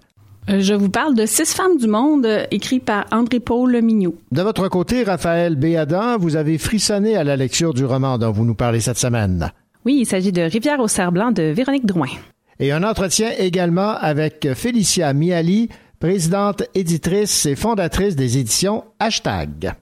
Euh, 0.50 0.60
Je 0.60 0.74
vous 0.74 0.90
parle 0.90 1.16
de 1.16 1.26
Six 1.26 1.54
femmes 1.56 1.78
du 1.78 1.88
monde, 1.88 2.26
euh, 2.26 2.44
écrit 2.52 2.82
par 2.82 3.06
André-Paul 3.12 3.82
Mignot. 3.82 4.16
De 4.34 4.42
votre 4.42 4.68
côté, 4.68 5.04
Raphaël 5.04 5.56
Béadan, 5.56 6.18
vous 6.18 6.36
avez 6.36 6.58
frissonné 6.58 7.16
à 7.16 7.24
la 7.24 7.38
lecture 7.38 7.74
du 7.74 7.86
roman 7.86 8.18
dont 8.18 8.32
vous 8.32 8.44
nous 8.46 8.56
parlez 8.56 8.82
cette 8.82 8.98
semaine. 8.98 9.52
Oui, 9.86 10.00
il 10.02 10.06
s'agit 10.06 10.34
de 10.34 10.42
Rivière 10.42 10.80
au 10.82 10.88
cerf 10.90 11.12
blanc 11.14 11.32
de 11.32 11.44
Véronique 11.44 11.86
Drouin. 11.86 12.08
Et 12.64 12.72
un 12.72 12.84
entretien 12.84 13.32
également 13.38 13.90
avec 13.90 14.48
Félicia 14.54 15.12
Miali, 15.12 15.68
présidente, 16.00 16.64
éditrice 16.74 17.46
et 17.46 17.58
fondatrice 17.58 18.16
des 18.16 18.38
éditions 18.38 18.86
Hashtag. 19.00 19.74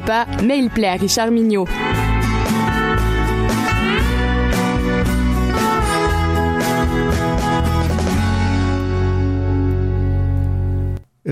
Pas, 0.00 0.26
mais 0.42 0.58
il 0.58 0.70
plaît 0.70 0.88
à 0.88 0.94
Richard 0.94 1.30
Mignot. 1.30 1.66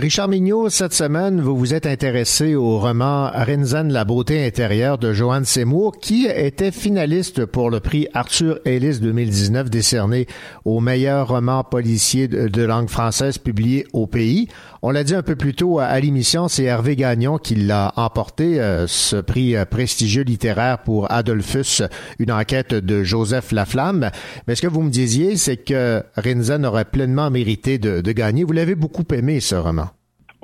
Richard 0.02 0.26
Mignot, 0.26 0.68
cette 0.68 0.94
semaine, 0.94 1.40
vous 1.40 1.56
vous 1.56 1.74
êtes 1.74 1.86
intéressé 1.86 2.56
au 2.56 2.80
roman 2.80 3.30
Rinzen, 3.32 3.92
la 3.92 4.04
beauté 4.04 4.44
intérieure 4.44 4.98
de 4.98 5.12
Joanne 5.12 5.44
Seymour, 5.44 5.96
qui 6.00 6.26
était 6.26 6.72
finaliste 6.72 7.46
pour 7.46 7.70
le 7.70 7.78
prix 7.78 8.08
Arthur 8.12 8.58
Ellis 8.64 8.98
2019 8.98 9.70
décerné 9.70 10.26
au 10.64 10.80
meilleur 10.80 11.28
roman 11.28 11.62
policier 11.62 12.26
de, 12.26 12.62
langue 12.64 12.88
française 12.88 13.38
publié 13.38 13.86
au 13.92 14.08
pays. 14.08 14.48
On 14.82 14.90
l'a 14.90 15.04
dit 15.04 15.14
un 15.14 15.22
peu 15.22 15.36
plus 15.36 15.54
tôt 15.54 15.78
à, 15.78 16.00
l'émission, 16.00 16.48
c'est 16.48 16.64
Hervé 16.64 16.96
Gagnon 16.96 17.38
qui 17.38 17.54
l'a 17.54 17.92
emporté, 17.94 18.60
euh, 18.60 18.88
ce 18.88 19.14
prix 19.14 19.54
euh, 19.54 19.64
prestigieux 19.64 20.24
littéraire 20.24 20.78
pour 20.82 21.12
Adolphus, 21.12 21.84
une 22.18 22.32
enquête 22.32 22.74
de 22.74 23.04
Joseph 23.04 23.52
Laflamme. 23.52 24.10
Mais 24.48 24.56
ce 24.56 24.62
que 24.62 24.66
vous 24.66 24.82
me 24.82 24.90
disiez, 24.90 25.36
c'est 25.36 25.58
que 25.58 26.02
Rinzen 26.16 26.66
aurait 26.66 26.86
pleinement 26.86 27.30
mérité 27.30 27.78
de 27.78 28.00
gagner. 28.10 28.42
Vous 28.42 28.52
l'avez 28.52 28.74
beaucoup 28.74 29.04
aimé, 29.12 29.38
ce 29.38 29.54
roman. 29.54 29.91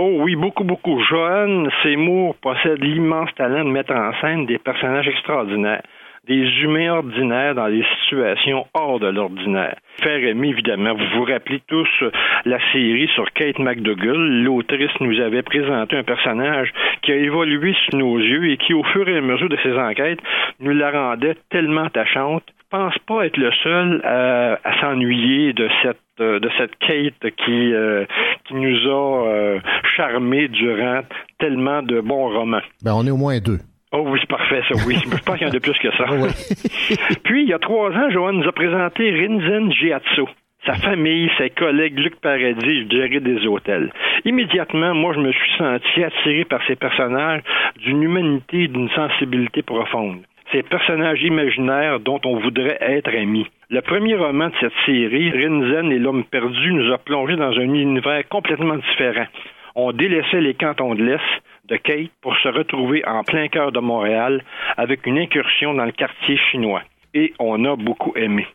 Oh 0.01 0.21
oui, 0.23 0.37
beaucoup, 0.37 0.63
beaucoup. 0.63 1.03
Joanne 1.03 1.69
Seymour 1.83 2.37
possède 2.37 2.81
l'immense 2.81 3.35
talent 3.35 3.65
de 3.65 3.71
mettre 3.71 3.93
en 3.93 4.13
scène 4.21 4.47
des 4.47 4.59
personnages 4.59 5.09
extraordinaires, 5.09 5.83
des 6.29 6.47
humains 6.63 6.93
ordinaires 6.93 7.55
dans 7.55 7.69
des 7.69 7.85
situations 8.03 8.67
hors 8.75 9.01
de 9.01 9.09
l'ordinaire. 9.09 9.77
Faire 10.03 10.23
aimer, 10.23 10.49
évidemment. 10.49 10.95
Vous 10.95 11.19
vous 11.19 11.25
rappelez 11.25 11.61
tous 11.67 11.89
euh, 12.03 12.11
la 12.45 12.59
série 12.73 13.09
sur 13.15 13.31
Kate 13.33 13.59
McDougall. 13.59 14.43
L'autrice 14.43 14.91
nous 15.01 15.19
avait 15.21 15.43
présenté 15.43 15.97
un 15.97 16.05
personnage 16.05 16.73
qui 17.03 17.13
a 17.13 17.17
évolué 17.17 17.75
sous 17.85 17.97
nos 17.97 18.19
yeux 18.19 18.51
et 18.51 18.57
qui, 18.59 18.75
au 18.75 18.85
fur 18.85 19.09
et 19.09 19.17
à 19.17 19.21
mesure 19.21 19.49
de 19.49 19.59
ses 19.63 19.73
enquêtes, 19.73 20.21
nous 20.61 20.73
la 20.73 20.91
rendait 20.91 21.37
tellement 21.51 21.85
attachante. 21.85 22.45
Je 22.71 22.77
pense 22.77 22.99
pas 23.07 23.25
être 23.25 23.39
le 23.39 23.51
seul 23.63 24.03
à, 24.05 24.59
à 24.63 24.81
s'ennuyer 24.81 25.55
de 25.55 25.69
cette 25.83 25.97
euh, 26.21 26.41
Kate 26.81 27.35
qui 27.37 27.73
euh, 27.73 28.05
qui 28.47 28.55
nous 28.55 28.77
a 28.89 29.27
euh, 29.29 29.61
charmés 29.97 30.49
durant 30.49 31.01
tellement 31.39 31.83
de 31.83 32.01
bons 32.01 32.29
romans. 32.31 32.61
Ben, 32.83 32.93
on 32.95 33.07
est 33.07 33.11
au 33.11 33.17
moins 33.17 33.39
deux. 33.39 33.59
Oh 33.93 34.05
oui, 34.07 34.19
c'est 34.21 34.29
parfait, 34.29 34.61
ça, 34.69 34.75
oui. 34.87 34.97
Je 35.03 35.25
pense 35.25 35.39
qu'il 35.39 35.47
y 35.47 35.51
en 35.51 35.55
a 35.55 35.61
plus 35.61 35.79
que 35.79 35.91
ça. 35.97 36.05
Puis, 37.25 37.43
il 37.45 37.49
y 37.49 37.55
a 37.55 37.59
trois 37.59 37.91
ans, 37.91 38.11
Joanne 38.11 38.41
nous 38.41 38.49
a 38.49 38.53
présenté 38.53 39.11
Rinzen 39.11 39.73
Giazzo. 39.73 40.29
Sa 40.67 40.75
famille, 40.75 41.31
ses 41.39 41.51
collègues, 41.51 41.99
Luc 41.99 42.21
Paradis, 42.21 42.87
gérer 42.91 43.21
des 43.21 43.47
hôtels. 43.47 43.91
Immédiatement, 44.25 44.95
moi, 44.95 45.15
je 45.15 45.21
me 45.21 45.33
suis 45.33 45.57
senti 45.57 46.05
attiré 46.05 46.45
par 46.45 46.61
ces 46.67 46.77
personnages 46.77 47.43
d'une 47.79 48.03
humanité 48.03 48.65
et 48.65 48.69
d'une 48.69 48.91
sensibilité 48.91 49.63
profonde. 49.63 50.21
Ces 50.53 50.63
personnages 50.63 51.23
imaginaires 51.23 52.01
dont 52.01 52.21
on 52.25 52.41
voudrait 52.41 52.79
être 52.81 53.15
amis. 53.15 53.47
Le 53.71 53.81
premier 53.81 54.17
roman 54.17 54.49
de 54.49 54.55
cette 54.61 54.73
série, 54.85 55.31
Rinzen 55.31 55.93
et 55.93 55.99
l'homme 55.99 56.25
perdu, 56.25 56.73
nous 56.73 56.93
a 56.93 56.99
plongé 56.99 57.37
dans 57.37 57.53
un 57.53 57.75
univers 57.75 58.29
complètement 58.29 58.77
différent. 58.77 59.27
On 59.75 59.93
délaissait 59.93 60.41
les 60.41 60.55
cantons 60.55 60.95
de 60.95 61.05
l'Est 61.05 61.43
de 61.69 61.77
Kate 61.77 62.11
pour 62.23 62.37
se 62.39 62.49
retrouver 62.49 63.05
en 63.07 63.23
plein 63.25 63.49
cœur 63.49 63.73
de 63.73 63.81
Montréal 63.81 64.43
avec 64.77 65.07
une 65.07 65.19
incursion 65.19 65.75
dans 65.75 65.85
le 65.85 65.93
quartier 65.93 66.37
chinois. 66.51 66.83
Et 67.15 67.33
on 67.39 67.65
a 67.65 67.77
beaucoup 67.77 68.13
aimé. 68.17 68.47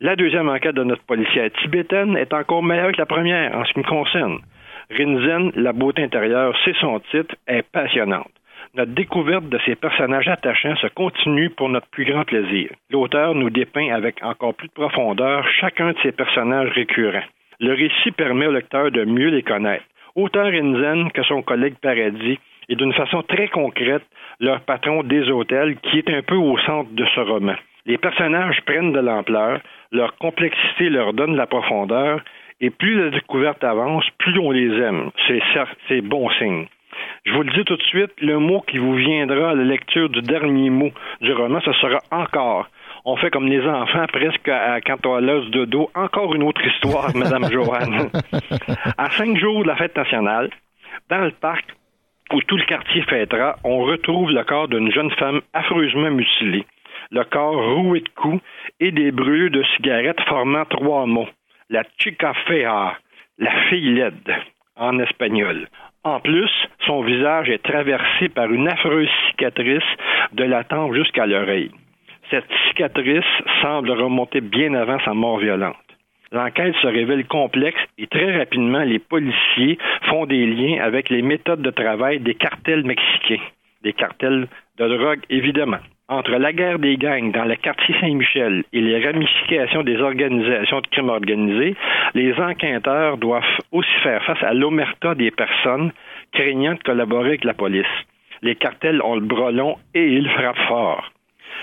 La 0.00 0.14
deuxième 0.14 0.48
enquête 0.48 0.76
de 0.76 0.84
notre 0.84 1.02
policière 1.02 1.50
tibétaine 1.60 2.16
est 2.16 2.32
encore 2.32 2.62
meilleure 2.62 2.92
que 2.92 2.98
la 2.98 3.06
première 3.06 3.56
en 3.56 3.64
ce 3.64 3.72
qui 3.72 3.80
me 3.80 3.84
concerne. 3.84 4.38
Rinzen, 4.90 5.52
la 5.56 5.72
beauté 5.72 6.02
intérieure, 6.04 6.56
c'est 6.64 6.76
son 6.76 7.00
titre, 7.10 7.34
est 7.46 7.62
passionnante. 7.62 8.30
Notre 8.74 8.92
découverte 8.92 9.48
de 9.48 9.58
ces 9.66 9.74
personnages 9.74 10.28
attachants 10.28 10.76
se 10.76 10.86
continue 10.88 11.50
pour 11.50 11.68
notre 11.68 11.88
plus 11.88 12.04
grand 12.04 12.24
plaisir. 12.24 12.70
L'auteur 12.90 13.34
nous 13.34 13.50
dépeint 13.50 13.92
avec 13.92 14.22
encore 14.22 14.54
plus 14.54 14.68
de 14.68 14.72
profondeur 14.72 15.46
chacun 15.60 15.92
de 15.92 15.98
ces 16.02 16.12
personnages 16.12 16.70
récurrents. 16.70 17.26
Le 17.60 17.74
récit 17.74 18.12
permet 18.12 18.46
au 18.46 18.52
lecteur 18.52 18.90
de 18.90 19.04
mieux 19.04 19.30
les 19.30 19.42
connaître. 19.42 19.84
Autant 20.14 20.44
Rinzen 20.44 21.10
que 21.12 21.22
son 21.24 21.42
collègue 21.42 21.74
Paradis 21.82 22.38
et 22.68 22.76
d'une 22.76 22.92
façon 22.92 23.22
très 23.22 23.48
concrète 23.48 24.04
leur 24.40 24.60
patron 24.60 25.02
des 25.02 25.28
hôtels 25.30 25.76
qui 25.82 25.98
est 25.98 26.10
un 26.10 26.22
peu 26.22 26.36
au 26.36 26.58
centre 26.58 26.90
de 26.92 27.04
ce 27.14 27.20
roman. 27.20 27.54
Les 27.86 27.98
personnages 27.98 28.60
prennent 28.66 28.92
de 28.92 29.00
l'ampleur, 29.00 29.60
leur 29.92 30.16
complexité 30.18 30.90
leur 30.90 31.12
donne 31.14 31.32
de 31.32 31.38
la 31.38 31.46
profondeur 31.46 32.20
Et 32.60 32.70
plus 32.70 32.96
la 33.04 33.10
découverte 33.10 33.62
avance, 33.62 34.04
plus 34.18 34.36
on 34.38 34.50
les 34.50 34.70
aime. 34.82 35.10
C'est 35.28 35.38
cer- 35.54 35.74
c'est 35.88 36.00
bon 36.00 36.28
signe. 36.38 36.66
Je 37.24 37.32
vous 37.32 37.42
le 37.44 37.52
dis 37.52 37.64
tout 37.64 37.76
de 37.76 37.82
suite, 37.84 38.10
le 38.20 38.38
mot 38.40 38.60
qui 38.62 38.78
vous 38.78 38.94
viendra 38.96 39.50
à 39.50 39.54
la 39.54 39.62
lecture 39.62 40.08
du 40.08 40.20
dernier 40.22 40.68
mot 40.68 40.90
du 41.20 41.32
roman, 41.32 41.60
ce 41.60 41.72
sera 41.74 42.00
encore. 42.10 42.66
On 43.04 43.14
fait 43.16 43.30
comme 43.30 43.46
les 43.46 43.64
enfants 43.64 44.06
presque 44.12 44.48
à- 44.48 44.80
quand 44.80 45.06
on 45.06 45.14
a 45.16 45.20
de 45.56 45.64
dos. 45.66 45.88
Encore 45.94 46.34
une 46.34 46.42
autre 46.42 46.64
histoire, 46.66 47.10
Madame 47.14 47.48
Joanne. 47.50 48.10
À 48.98 49.08
cinq 49.10 49.36
jours 49.38 49.62
de 49.62 49.68
la 49.68 49.76
fête 49.76 49.96
nationale, 49.96 50.50
dans 51.08 51.24
le 51.24 51.30
parc 51.30 51.64
où 52.32 52.40
tout 52.42 52.56
le 52.56 52.64
quartier 52.64 53.02
fêtera, 53.02 53.56
on 53.64 53.78
retrouve 53.84 54.30
le 54.30 54.44
corps 54.44 54.68
d'une 54.68 54.92
jeune 54.92 55.10
femme 55.12 55.40
affreusement 55.52 56.10
mutilée. 56.10 56.66
Le 57.10 57.24
corps 57.24 57.74
roué 57.74 58.00
de 58.00 58.08
coups 58.10 58.42
et 58.80 58.90
des 58.90 59.10
brûlures 59.12 59.50
de 59.50 59.62
cigarettes 59.76 60.20
formant 60.28 60.64
trois 60.66 61.06
mots. 61.06 61.28
La 61.70 61.84
chica 61.98 62.34
fea, 62.46 62.98
la 63.38 63.50
fille 63.68 63.94
laide, 63.94 64.34
en 64.76 64.98
espagnol. 64.98 65.68
En 66.04 66.20
plus, 66.20 66.50
son 66.86 67.02
visage 67.02 67.48
est 67.50 67.62
traversé 67.62 68.28
par 68.28 68.50
une 68.52 68.68
affreuse 68.68 69.10
cicatrice 69.28 69.82
de 70.32 70.44
la 70.44 70.64
tempe 70.64 70.94
jusqu'à 70.94 71.26
l'oreille. 71.26 71.70
Cette 72.30 72.50
cicatrice 72.68 73.24
semble 73.62 73.90
remonter 73.90 74.40
bien 74.40 74.74
avant 74.74 75.00
sa 75.00 75.14
mort 75.14 75.38
violente. 75.38 75.76
L'enquête 76.32 76.74
se 76.82 76.86
révèle 76.86 77.26
complexe 77.26 77.80
et 77.96 78.06
très 78.06 78.36
rapidement, 78.36 78.80
les 78.80 78.98
policiers 78.98 79.78
font 80.02 80.26
des 80.26 80.46
liens 80.46 80.82
avec 80.82 81.08
les 81.08 81.22
méthodes 81.22 81.62
de 81.62 81.70
travail 81.70 82.20
des 82.20 82.34
cartels 82.34 82.84
mexicains, 82.84 83.42
des 83.82 83.94
cartels 83.94 84.48
de 84.78 84.88
drogue 84.88 85.20
évidemment. 85.30 85.78
Entre 86.10 86.30
la 86.32 86.52
guerre 86.52 86.78
des 86.78 86.96
gangs 86.96 87.32
dans 87.32 87.44
le 87.44 87.56
quartier 87.56 87.94
Saint-Michel 88.00 88.64
et 88.72 88.80
les 88.80 89.04
ramifications 89.04 89.82
des 89.82 89.98
organisations 89.98 90.80
de 90.80 90.86
crime 90.86 91.10
organisé, 91.10 91.76
les 92.14 92.32
enquêteurs 92.40 93.18
doivent 93.18 93.44
aussi 93.72 93.92
faire 94.02 94.22
face 94.24 94.42
à 94.42 94.54
l'omerta 94.54 95.14
des 95.14 95.30
personnes 95.30 95.92
craignant 96.32 96.74
de 96.74 96.82
collaborer 96.82 97.28
avec 97.28 97.44
la 97.44 97.52
police. 97.52 97.86
Les 98.42 98.54
cartels 98.54 99.02
ont 99.02 99.16
le 99.16 99.26
bras 99.26 99.50
long 99.50 99.76
et 99.94 100.06
ils 100.06 100.28
frappent 100.30 100.66
fort. 100.68 101.10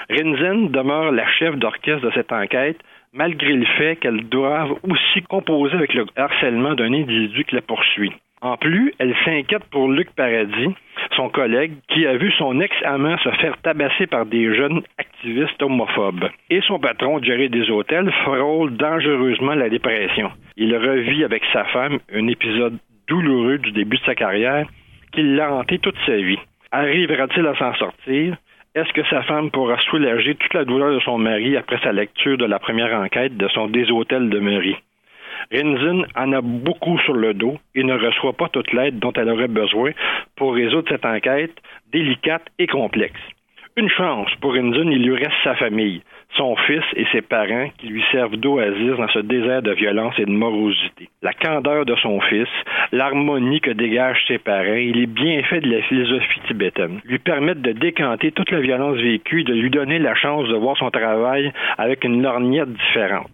Rinzen 0.09 0.69
demeure 0.69 1.11
la 1.11 1.27
chef 1.27 1.55
d'orchestre 1.55 2.05
de 2.05 2.11
cette 2.11 2.31
enquête, 2.31 2.77
malgré 3.15 3.53
le 3.53 3.65
fait 3.65 3.95
qu'elle 3.95 4.25
doive 4.25 4.73
aussi 4.83 5.21
composer 5.23 5.73
avec 5.73 5.93
le 5.93 6.05
harcèlement 6.15 6.75
d'un 6.75 6.93
individu 6.93 7.45
qui 7.45 7.55
la 7.55 7.61
poursuit. 7.61 8.11
En 8.41 8.57
plus, 8.57 8.93
elle 8.99 9.15
s'inquiète 9.23 9.63
pour 9.71 9.89
Luc 9.89 10.11
Paradis, 10.15 10.75
son 11.15 11.29
collègue, 11.29 11.73
qui 11.87 12.05
a 12.05 12.15
vu 12.15 12.31
son 12.37 12.59
ex-amant 12.59 13.17
se 13.19 13.29
faire 13.29 13.57
tabasser 13.63 14.05
par 14.05 14.25
des 14.25 14.53
jeunes 14.53 14.81
activistes 14.99 15.63
homophobes. 15.63 16.29
Et 16.49 16.61
son 16.61 16.77
patron, 16.77 17.23
Jerry 17.23 17.49
Deshôtels, 17.49 18.11
frôle 18.23 18.75
dangereusement 18.75 19.55
la 19.55 19.69
dépression. 19.69 20.29
Il 20.57 20.75
revit 20.75 21.23
avec 21.23 21.43
sa 21.53 21.63
femme 21.65 21.97
un 22.13 22.27
épisode 22.27 22.77
douloureux 23.07 23.57
du 23.57 23.71
début 23.71 23.97
de 23.97 24.03
sa 24.03 24.15
carrière 24.15 24.67
qui 25.13 25.23
l'a 25.23 25.51
hanté 25.51 25.79
toute 25.79 25.97
sa 26.05 26.15
vie. 26.15 26.39
Arrivera-t-il 26.71 27.47
à 27.47 27.55
s'en 27.55 27.73
sortir? 27.75 28.35
Est-ce 28.75 28.91
que 28.91 29.05
sa 29.05 29.23
femme 29.23 29.51
pourra 29.51 29.77
soulager 29.89 30.35
toute 30.35 30.53
la 30.53 30.65
douleur 30.65 30.93
de 30.93 30.99
son 30.99 31.17
mari 31.17 31.55
après 31.55 31.79
sa 31.81 31.93
lecture 31.93 32.37
de 32.37 32.43
la 32.43 32.59
première 32.59 32.93
enquête 32.93 33.37
de 33.37 33.47
son 33.47 33.67
déshôtel 33.67 34.29
de 34.29 34.39
Murray? 34.39 34.75
Rinzin 35.49 36.03
en 36.13 36.33
a 36.33 36.41
beaucoup 36.41 36.99
sur 36.99 37.13
le 37.13 37.33
dos 37.33 37.57
et 37.73 37.85
ne 37.85 37.93
reçoit 37.93 38.33
pas 38.33 38.49
toute 38.49 38.73
l'aide 38.73 38.99
dont 38.99 39.13
elle 39.13 39.29
aurait 39.29 39.47
besoin 39.47 39.91
pour 40.35 40.55
résoudre 40.55 40.89
cette 40.89 41.05
enquête 41.05 41.55
délicate 41.93 42.47
et 42.59 42.67
complexe. 42.67 43.21
Une 43.77 43.89
chance 43.89 44.29
pour 44.41 44.53
Rinzin, 44.53 44.91
il 44.91 45.03
lui 45.03 45.15
reste 45.15 45.41
sa 45.45 45.55
famille, 45.55 46.01
son 46.35 46.55
fils 46.55 46.83
et 46.95 47.05
ses 47.11 47.21
parents 47.21 47.69
qui 47.77 47.87
lui 47.87 48.03
servent 48.11 48.35
d'oasis 48.35 48.97
dans 48.97 49.07
ce 49.09 49.19
désert 49.19 49.61
de 49.61 49.71
violence 49.71 50.15
et 50.17 50.25
de 50.25 50.31
morosité. 50.31 51.09
La 51.21 51.33
candeur 51.33 51.85
de 51.85 51.95
son 51.95 52.19
fils, 52.21 52.49
l'harmonie 52.91 53.61
que 53.61 53.71
dégagent 53.71 54.23
ses 54.27 54.37
parents 54.37 54.63
et 54.63 54.91
les 54.91 55.05
bienfaits 55.05 55.61
de 55.61 55.71
la 55.71 55.81
philosophie 55.83 56.41
tibétaine 56.47 56.99
lui 57.05 57.19
permettent 57.19 57.61
de 57.61 57.71
décanter 57.71 58.31
toute 58.31 58.51
la 58.51 58.59
violence 58.59 58.97
vécue 58.97 59.41
et 59.41 59.45
de 59.45 59.53
lui 59.53 59.69
donner 59.69 59.99
la 59.99 60.15
chance 60.15 60.47
de 60.47 60.55
voir 60.55 60.77
son 60.77 60.91
travail 60.91 61.51
avec 61.77 62.03
une 62.03 62.21
lorgnette 62.21 62.73
différente. 62.73 63.31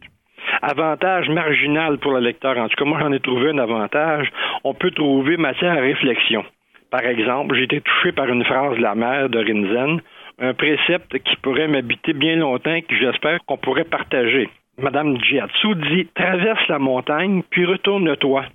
Avantage 0.61 1.29
marginal 1.29 1.97
pour 1.97 2.11
le 2.13 2.19
lecteur. 2.19 2.57
En 2.57 2.67
tout 2.67 2.75
cas, 2.75 2.85
moi, 2.85 2.99
j'en 2.99 3.11
ai 3.11 3.19
trouvé 3.19 3.51
un 3.51 3.57
avantage. 3.57 4.31
On 4.63 4.73
peut 4.73 4.91
trouver 4.91 5.37
matière 5.37 5.73
à 5.73 5.81
réflexion. 5.81 6.43
Par 6.91 7.05
exemple, 7.05 7.55
j'ai 7.55 7.63
été 7.63 7.79
touché 7.79 8.11
par 8.11 8.27
une 8.27 8.43
phrase 8.43 8.75
de 8.75 8.81
la 8.81 8.95
mère 8.95 9.29
de 9.29 9.39
Rinzen, 9.39 10.01
un 10.41 10.53
précepte 10.53 11.17
qui 11.19 11.35
pourrait 11.37 11.67
m'habiter 11.67 12.13
bien 12.13 12.35
longtemps 12.35 12.73
et 12.73 12.81
que 12.81 12.95
j'espère 12.95 13.39
qu'on 13.45 13.57
pourrait 13.57 13.83
partager. 13.85 14.49
Madame 14.77 15.17
Jiatsu 15.23 15.75
dit 15.75 16.07
Traverse 16.15 16.67
la 16.67 16.79
montagne, 16.79 17.43
puis 17.49 17.65
retourne-toi. 17.65 18.45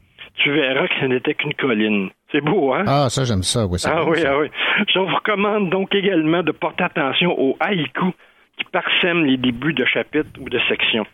Tu 0.43 0.51
verras 0.51 0.89
que 0.89 0.95
ce 1.01 1.07
n'était 1.07 1.35
qu'une 1.35 1.55
colline. 1.55 2.11
C'est 2.33 2.43
beau, 2.43 2.75
hein? 2.75 2.85
Ah, 2.87 3.09
ça, 3.09 3.25
j'aime 3.25 3.43
ça. 3.43 3.67
Oui, 3.67 3.79
Ah 3.87 4.03
bon, 4.05 4.11
oui, 4.11 4.19
ça. 4.19 4.33
ah 4.33 4.39
oui. 4.41 4.49
Je 4.93 4.99
vous 4.99 5.07
recommande 5.07 5.71
donc 5.71 5.95
également 5.95 6.43
de 6.43 6.53
porter 6.53 6.85
attention 6.85 7.39
aux 7.41 7.57
haïkus 7.61 8.13
qui 8.59 8.65
parsèment 8.73 9.25
les 9.25 9.37
débuts 9.37 9.73
de 9.73 9.85
chapitres 9.85 10.29
ou 10.41 10.49
de 10.51 10.59
sections. 10.69 11.07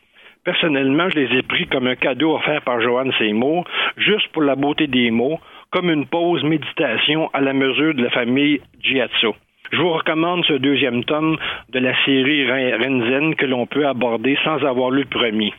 Personnellement, 0.45 1.09
je 1.11 1.21
les 1.21 1.39
ai 1.39 1.43
pris 1.43 1.67
comme 1.69 1.87
un 1.87 1.95
cadeau 1.95 2.35
offert 2.35 2.63
par 2.63 2.81
Joanne 2.81 3.13
Seymour, 3.19 3.65
juste 3.97 4.27
pour 4.33 4.43
la 4.43 4.57
beauté 4.57 4.87
des 4.89 5.11
mots, 5.11 5.39
comme 5.71 5.89
une 5.91 6.07
pause 6.07 6.43
méditation 6.43 7.31
à 7.33 7.41
la 7.41 7.53
mesure 7.53 7.95
de 7.95 8.03
la 8.03 8.11
famille 8.11 8.61
Giazzo. 8.81 9.37
Je 9.73 9.79
vous 9.79 9.89
recommande 9.91 10.45
ce 10.45 10.53
deuxième 10.53 11.03
tome 11.05 11.39
de 11.71 11.79
la 11.79 11.95
série 12.05 12.47
Ren- 12.47 12.77
Renzen 12.77 13.35
que 13.37 13.47
l'on 13.47 13.67
peut 13.67 13.87
aborder 13.87 14.37
sans 14.45 14.63
avoir 14.65 14.91
lu 14.91 15.01
le 15.03 15.09
premier. 15.09 15.53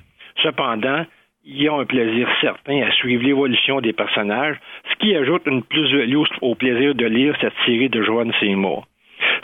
Cependant, 0.44 1.04
il 1.44 1.62
y 1.64 1.68
a 1.68 1.74
un 1.74 1.86
plaisir 1.86 2.30
certain 2.40 2.84
à 2.84 2.92
suivre 2.92 3.24
l'évolution 3.24 3.82
des 3.82 3.92
personnages, 3.92 4.58
ce 4.92 4.96
qui 4.98 5.16
ajoute 5.16 5.44
une 5.48 5.64
plus-value 5.64 6.24
au 6.42 6.56
plaisir 6.56 6.94
de 6.96 7.06
lire 7.06 7.36
cette 7.42 7.58
série 7.66 7.90
de 7.90 8.02
Joanne 8.04 8.32
Seymour. 8.40 8.86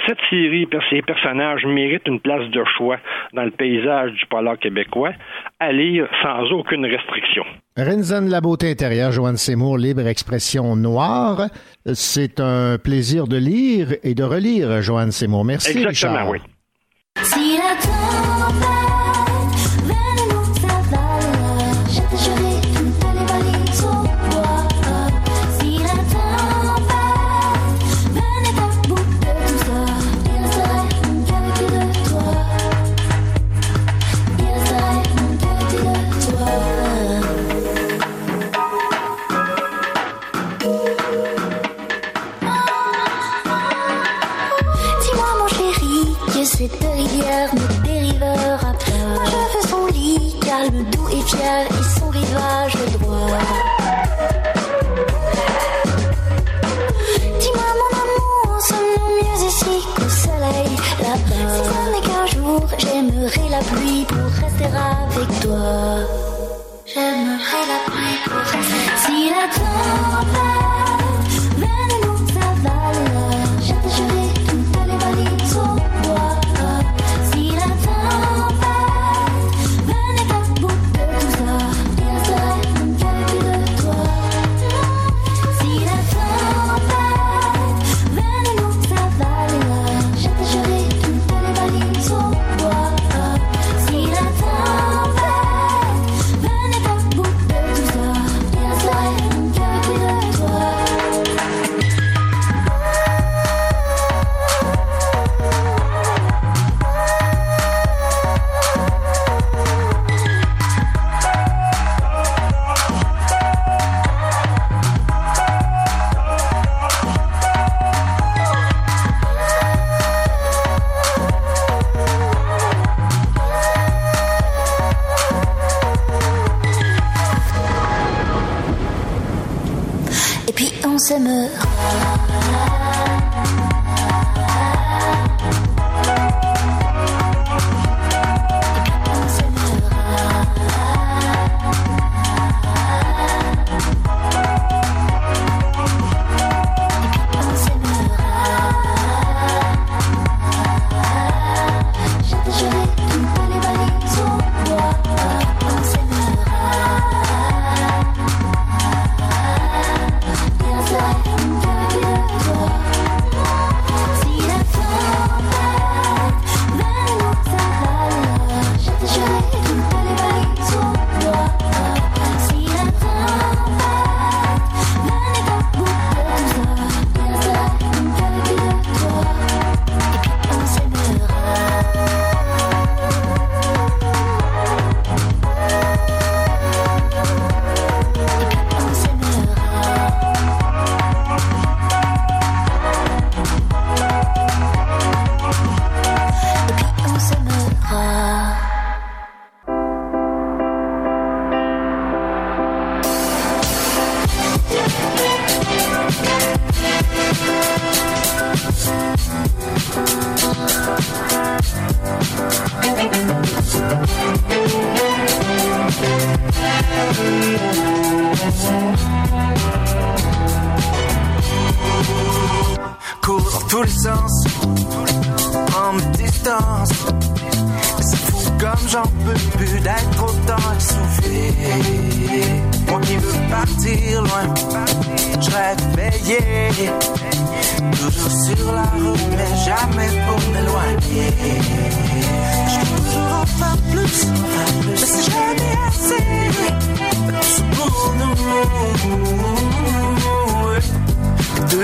Cette 0.07 0.17
série, 0.29 0.67
ces 0.89 1.01
personnages 1.01 1.65
méritent 1.65 2.07
une 2.07 2.19
place 2.19 2.49
de 2.49 2.63
choix 2.77 2.97
dans 3.33 3.43
le 3.43 3.51
paysage 3.51 4.11
du 4.13 4.25
polar 4.25 4.57
québécois, 4.57 5.11
à 5.59 5.71
lire 5.71 6.07
sans 6.23 6.43
aucune 6.51 6.85
restriction. 6.85 7.43
Renzen, 7.77 8.29
la 8.29 8.41
beauté 8.41 8.71
intérieure, 8.71 9.11
Joanne 9.11 9.37
Seymour, 9.37 9.77
libre 9.77 10.07
expression 10.07 10.75
noire. 10.75 11.47
C'est 11.93 12.39
un 12.39 12.77
plaisir 12.77 13.27
de 13.27 13.37
lire 13.37 13.93
et 14.03 14.15
de 14.15 14.23
relire, 14.23 14.81
Joanne 14.81 15.11
Seymour. 15.11 15.45
Merci, 15.45 15.77
Exactement, 15.77 16.13
Richard. 16.13 16.29
oui. 16.31 16.39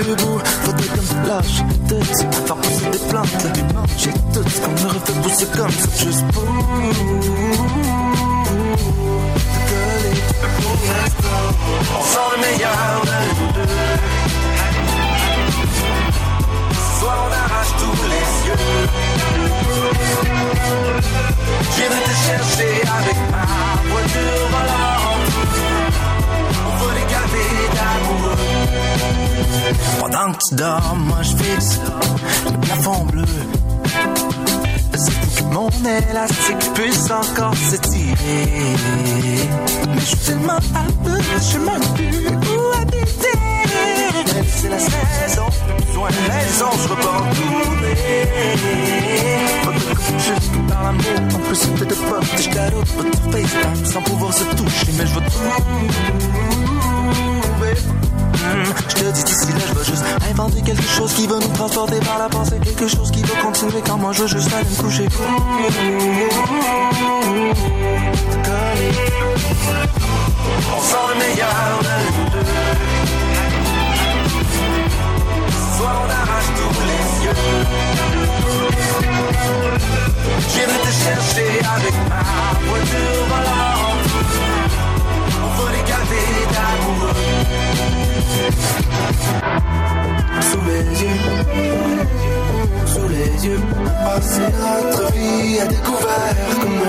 Debout, 0.06 0.38
faudrait 0.62 0.86
comme 0.86 1.26
lâche 1.26 1.62
tout 1.88 2.04
Faire 2.46 2.56
pousser 2.56 2.90
des 2.92 2.98
plantes, 3.08 3.42
là 3.42 3.82
J'ai 3.98 4.12
tout 4.12 4.48
ce 4.48 4.60
qu'on 4.60 4.70
me 4.70 4.88
refait 4.94 5.12
pousser 5.20 5.46
comme 5.46 5.70
ça 5.70 5.88
Juste 6.04 6.24
pour 6.32 6.44
te 6.44 6.48
coller 6.48 6.94
Pour 10.62 10.76
l'instant, 10.86 11.48
on 11.90 12.30
le 12.34 12.40
meilleur 12.40 13.02
de 13.04 13.10
deux. 13.54 13.70
On 17.02 17.32
arrache 17.32 17.72
tous 17.80 18.02
les 18.12 18.26
yeux. 18.48 18.62
J'irai 21.74 22.00
te 22.00 22.14
chercher 22.26 22.74
avec 22.98 23.18
ma 23.32 23.44
voiture 23.90 24.44
volante 24.52 25.34
On 26.64 26.70
va 26.84 26.94
les 26.94 27.06
garder 27.12 27.65
pendant 30.00 30.32
que 30.32 30.38
tu 30.48 30.54
dors, 30.54 30.96
moi 30.96 31.22
je 31.22 31.36
fixe 31.36 31.80
le 32.50 32.58
plafond 32.58 33.04
bleu. 33.06 33.24
C'est 34.94 35.12
que 35.12 35.42
mon 35.52 35.68
élastique 35.68 36.72
puisse 36.74 37.10
encore 37.10 37.54
s'étirer. 37.56 38.76
Mais 39.88 40.00
je 40.00 40.06
suis 40.06 40.16
tellement 40.18 40.54
à 40.74 40.90
bout, 41.02 41.22
je 41.34 41.42
sais 41.42 41.58
même 41.58 41.80
plus 41.94 42.28
où 42.28 42.72
habiter. 42.80 43.38
C'est 44.48 44.68
la 44.68 44.78
saison, 44.78 45.46
besoin 45.86 46.08
de 46.08 46.32
raison, 46.32 46.70
je 46.82 46.88
tournée. 46.88 47.96
Pas 49.64 49.72
coup, 49.94 50.18
juste 50.18 50.68
par 50.68 50.82
l'amour, 50.84 51.34
en 51.34 51.38
plus 51.38 51.56
c'était 51.56 51.86
de 51.86 51.94
pop. 51.94 52.24
Je 52.36 52.48
carotte 52.48 52.88
votre 52.96 53.18
FaceTime 53.30 53.84
sans 53.84 54.02
pouvoir 54.02 54.32
se 54.32 54.44
toucher, 54.44 54.92
mais 54.96 55.06
je 55.06 55.14
veux 55.14 55.26
trouver. 55.26 56.55
Je 58.66 58.94
te 58.94 59.04
dis 59.12 59.22
d'ici 59.24 59.46
là, 59.52 59.58
je 59.68 59.74
veux 59.74 59.84
juste 59.84 60.04
inventer 60.28 60.60
quelque 60.62 60.82
chose 60.82 61.12
qui 61.14 61.26
va 61.28 61.36
nous 61.36 61.48
transporter 61.48 62.00
par 62.00 62.18
la 62.18 62.28
pensée, 62.28 62.58
quelque 62.64 62.88
chose 62.88 63.10
qui 63.12 63.22
va 63.22 63.40
continuer 63.40 63.80
quand 63.86 63.96
moi 63.96 64.12
je 64.12 64.22
veux 64.22 64.28
juste 64.28 64.52
aller 64.52 64.68
me 64.68 64.76
coucher. 64.82 65.06
On 70.76 70.80
sent 70.82 71.06
le 71.10 71.16
meilleur 71.18 71.80
de 71.82 71.94
nous 72.16 72.30
deux. 72.30 72.46
Ce 75.50 75.78
soir 75.78 75.94
on 76.04 76.10
arrache 76.10 76.50
tous 76.56 76.80
les 76.90 77.04
yeux. 77.24 77.38
J'irai 80.50 80.78
te 80.78 80.90
chercher 81.04 81.50
avec 81.76 81.94
ma 82.08 82.22
voiture 82.66 83.26
volante. 83.28 83.95
D'amoureux. 86.06 87.14
Sous 90.40 90.64
les 90.68 90.86
yeux, 91.02 91.22
sous 92.86 93.08
les 93.08 93.46
yeux, 93.46 93.60
passer 94.04 94.48
notre 94.60 95.04
vie 95.12 95.58
à 95.60 95.66
découvert 95.66 96.36
comme. 96.60 96.84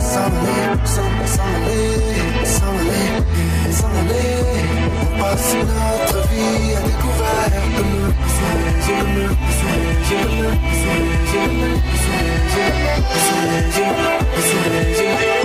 S'en 0.00 0.30
aller, 0.38 0.62
s'en 0.84 1.10
aller, 1.54 1.86
s'en 2.44 2.72
aller, 2.80 3.10
s'en 3.72 3.92
aller. 4.00 4.34
Passer 5.18 5.62
notre 5.64 6.18
vie 6.28 6.74
à 6.76 6.80
découvert 6.86 7.52
comme. 7.76 7.98
Sous 8.34 8.54
les 8.62 8.78
yeux, 8.88 9.30
sous 9.58 9.76
les 9.82 9.98
yeux, 10.10 10.30
sous 10.80 10.98
les 11.02 11.26
yeux, 11.32 11.58
sous 12.02 12.20
les 12.22 12.42
yeux, 12.54 12.78
sous 13.24 13.42
les 13.50 13.66
yeux, 13.78 13.94
sous 14.48 14.64
les 14.70 14.90
yeux. 15.02 15.41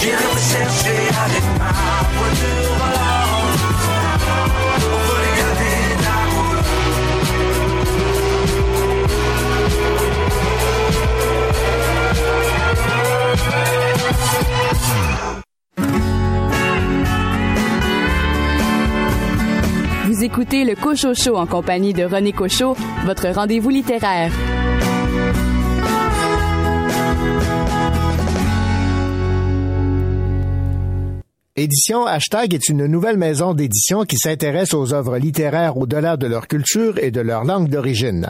J'irai 0.00 0.18
chercher 0.36 1.08
avec 1.24 1.44
ma 1.58 1.72
voiture 2.18 3.09
Vous 20.20 20.26
écoutez 20.26 20.64
le 20.64 20.74
Cocho 20.74 21.14
Show 21.14 21.34
en 21.36 21.46
compagnie 21.46 21.94
de 21.94 22.04
René 22.04 22.34
Cocho, 22.34 22.76
votre 23.06 23.30
rendez-vous 23.30 23.70
littéraire. 23.70 24.30
Édition 31.56 32.04
Hashtag 32.04 32.52
est 32.52 32.68
une 32.68 32.84
nouvelle 32.84 33.16
maison 33.16 33.54
d'édition 33.54 34.04
qui 34.04 34.18
s'intéresse 34.18 34.74
aux 34.74 34.92
œuvres 34.92 35.16
littéraires 35.16 35.78
au-delà 35.78 36.18
de 36.18 36.26
leur 36.26 36.48
culture 36.48 36.98
et 36.98 37.10
de 37.10 37.22
leur 37.22 37.44
langue 37.44 37.70
d'origine. 37.70 38.28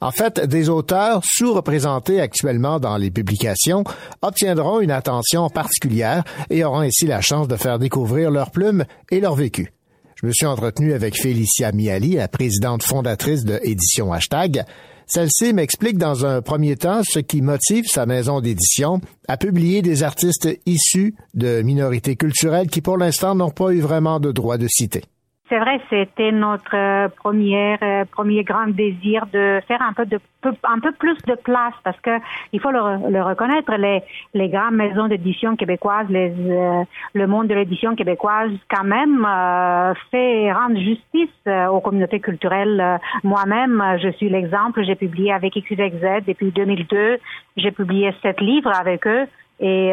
En 0.00 0.10
fait, 0.10 0.40
des 0.40 0.68
auteurs 0.68 1.20
sous-représentés 1.22 2.20
actuellement 2.20 2.80
dans 2.80 2.96
les 2.96 3.12
publications 3.12 3.84
obtiendront 4.22 4.80
une 4.80 4.90
attention 4.90 5.48
particulière 5.50 6.24
et 6.50 6.64
auront 6.64 6.80
ainsi 6.80 7.06
la 7.06 7.20
chance 7.20 7.46
de 7.46 7.54
faire 7.54 7.78
découvrir 7.78 8.32
leurs 8.32 8.50
plumes 8.50 8.84
et 9.12 9.20
leur 9.20 9.36
vécu. 9.36 9.72
Je 10.20 10.26
me 10.26 10.32
suis 10.32 10.46
entretenu 10.46 10.94
avec 10.94 11.16
Félicia 11.16 11.70
Miali, 11.70 12.14
la 12.14 12.26
présidente 12.26 12.82
fondatrice 12.82 13.44
de 13.44 13.60
Édition 13.62 14.12
Hashtag. 14.12 14.64
Celle-ci 15.06 15.52
m'explique 15.52 15.96
dans 15.96 16.26
un 16.26 16.42
premier 16.42 16.74
temps 16.74 17.02
ce 17.08 17.20
qui 17.20 17.40
motive 17.40 17.86
sa 17.86 18.04
maison 18.04 18.40
d'édition 18.40 19.00
à 19.28 19.36
publier 19.36 19.80
des 19.80 20.02
artistes 20.02 20.48
issus 20.66 21.14
de 21.34 21.62
minorités 21.62 22.16
culturelles 22.16 22.66
qui 22.66 22.80
pour 22.80 22.98
l'instant 22.98 23.36
n'ont 23.36 23.52
pas 23.52 23.70
eu 23.70 23.78
vraiment 23.78 24.18
de 24.18 24.32
droit 24.32 24.58
de 24.58 24.66
citer. 24.68 25.04
C'est 25.48 25.58
vrai, 25.58 25.80
c'était 25.88 26.30
notre 26.30 26.76
euh, 26.76 27.08
première, 27.08 27.78
euh, 27.82 28.04
premier 28.04 28.44
grand 28.44 28.66
désir 28.66 29.26
de 29.32 29.60
faire 29.66 29.80
un 29.80 29.94
peu 29.94 30.04
de 30.04 30.20
un 30.64 30.78
peu 30.78 30.92
plus 30.92 31.16
de 31.26 31.34
place 31.34 31.74
parce 31.82 31.98
que 32.00 32.18
il 32.52 32.60
faut 32.60 32.70
le, 32.70 33.10
le 33.10 33.22
reconnaître 33.22 33.74
les 33.76 34.02
les 34.34 34.48
grandes 34.48 34.74
maisons 34.74 35.08
d'édition 35.08 35.56
québécoises, 35.56 36.06
les 36.10 36.32
euh, 36.38 36.84
le 37.14 37.26
monde 37.26 37.48
de 37.48 37.54
l'édition 37.54 37.96
québécoise 37.96 38.50
quand 38.70 38.84
même 38.84 39.24
euh, 39.26 39.94
fait 40.10 40.52
rendre 40.52 40.78
justice 40.78 41.30
euh, 41.46 41.66
aux 41.68 41.80
communautés 41.80 42.20
culturelles. 42.20 43.00
Moi-même, 43.24 43.82
je 44.02 44.10
suis 44.10 44.28
l'exemple. 44.28 44.84
J'ai 44.84 44.96
publié 44.96 45.32
avec 45.32 45.54
XYZ 45.54 46.24
depuis 46.26 46.50
2002. 46.52 47.18
J'ai 47.56 47.70
publié 47.72 48.14
sept 48.22 48.40
livres 48.40 48.72
avec 48.74 49.06
eux 49.06 49.26
et 49.60 49.92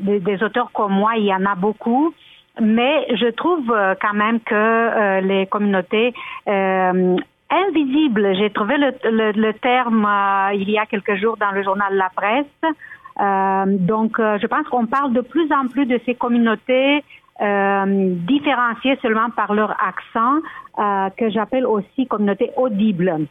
des, 0.00 0.20
des 0.20 0.42
auteurs 0.42 0.70
comme 0.72 0.92
moi, 0.92 1.12
il 1.16 1.24
y 1.24 1.32
en 1.32 1.46
a 1.46 1.54
beaucoup. 1.54 2.12
Mais 2.60 3.06
je 3.16 3.30
trouve 3.30 3.70
euh, 3.70 3.94
quand 4.00 4.14
même 4.14 4.40
que 4.40 4.54
euh, 4.54 5.20
les 5.20 5.46
communautés 5.46 6.14
euh, 6.48 7.16
invisibles, 7.50 8.34
j'ai 8.36 8.50
trouvé 8.50 8.76
le, 8.78 8.92
le, 9.04 9.32
le 9.32 9.52
terme 9.54 10.08
il 10.54 10.70
y 10.70 10.78
a 10.78 10.86
quelques 10.86 11.16
jours 11.16 11.36
dans 11.36 11.50
le 11.50 11.62
journal 11.62 11.94
La 11.94 12.10
Presse. 12.14 12.74
Euh, 13.20 13.64
donc, 13.66 14.18
euh, 14.18 14.38
je 14.40 14.46
pense 14.46 14.66
qu'on 14.68 14.86
parle 14.86 15.12
de 15.12 15.20
plus 15.20 15.50
en 15.52 15.68
plus 15.68 15.86
de 15.86 16.00
ces 16.04 16.14
communautés 16.14 17.02
euh, 17.40 17.84
différenciées 18.32 18.98
seulement 19.02 19.30
par 19.30 19.54
leur 19.54 19.70
accent, 19.72 20.40
que 21.16 21.30
j'appelle 21.30 21.64
aussi 21.64 22.06
communautés 22.06 22.50
audibles. 22.56 23.26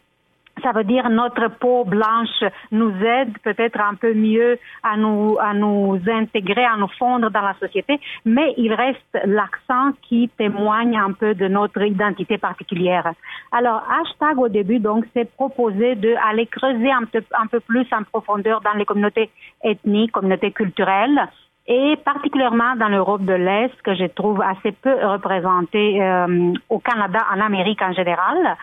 Ça 0.65 0.71
veut 0.71 0.83
dire 0.83 1.07
notre 1.11 1.47
peau 1.59 1.85
blanche 1.85 2.41
nous 2.71 2.91
aide 3.03 3.37
peut-être 3.43 3.79
un 3.79 3.93
peu 3.93 4.15
mieux 4.15 4.57
à 4.81 4.97
nous 4.97 5.37
à 5.39 5.53
nous 5.53 5.99
intégrer, 6.07 6.65
à 6.65 6.75
nous 6.75 6.87
fondre 6.97 7.29
dans 7.29 7.41
la 7.41 7.53
société, 7.59 7.99
mais 8.25 8.51
il 8.57 8.73
reste 8.73 9.15
l'accent 9.25 9.91
qui 10.01 10.27
témoigne 10.39 10.97
un 10.97 11.11
peu 11.11 11.35
de 11.35 11.47
notre 11.47 11.83
identité 11.83 12.39
particulière. 12.39 13.13
Alors 13.51 13.83
hashtag 13.91 14.39
au 14.39 14.49
début 14.49 14.79
donc 14.79 15.05
c'est 15.13 15.31
proposé 15.35 15.93
de 15.93 16.15
aller 16.27 16.47
creuser 16.47 16.91
un 16.91 17.05
peu 17.05 17.21
un 17.39 17.45
peu 17.45 17.59
plus 17.59 17.85
en 17.91 18.01
profondeur 18.01 18.61
dans 18.61 18.73
les 18.73 18.85
communautés 18.85 19.29
ethniques, 19.63 20.13
communautés 20.13 20.51
culturelles 20.51 21.29
et 21.67 21.95
particulièrement 22.03 22.75
dans 22.75 22.89
l'Europe 22.89 23.23
de 23.23 23.33
l'Est 23.33 23.73
que 23.83 23.95
je 23.95 24.05
trouve 24.05 24.41
assez 24.41 24.71
peu 24.71 24.93
représentée 25.05 26.01
euh, 26.01 26.53
au 26.69 26.79
Canada, 26.79 27.25
en 27.33 27.39
Amérique 27.41 27.81
en 27.81 27.93
général. 27.93 28.57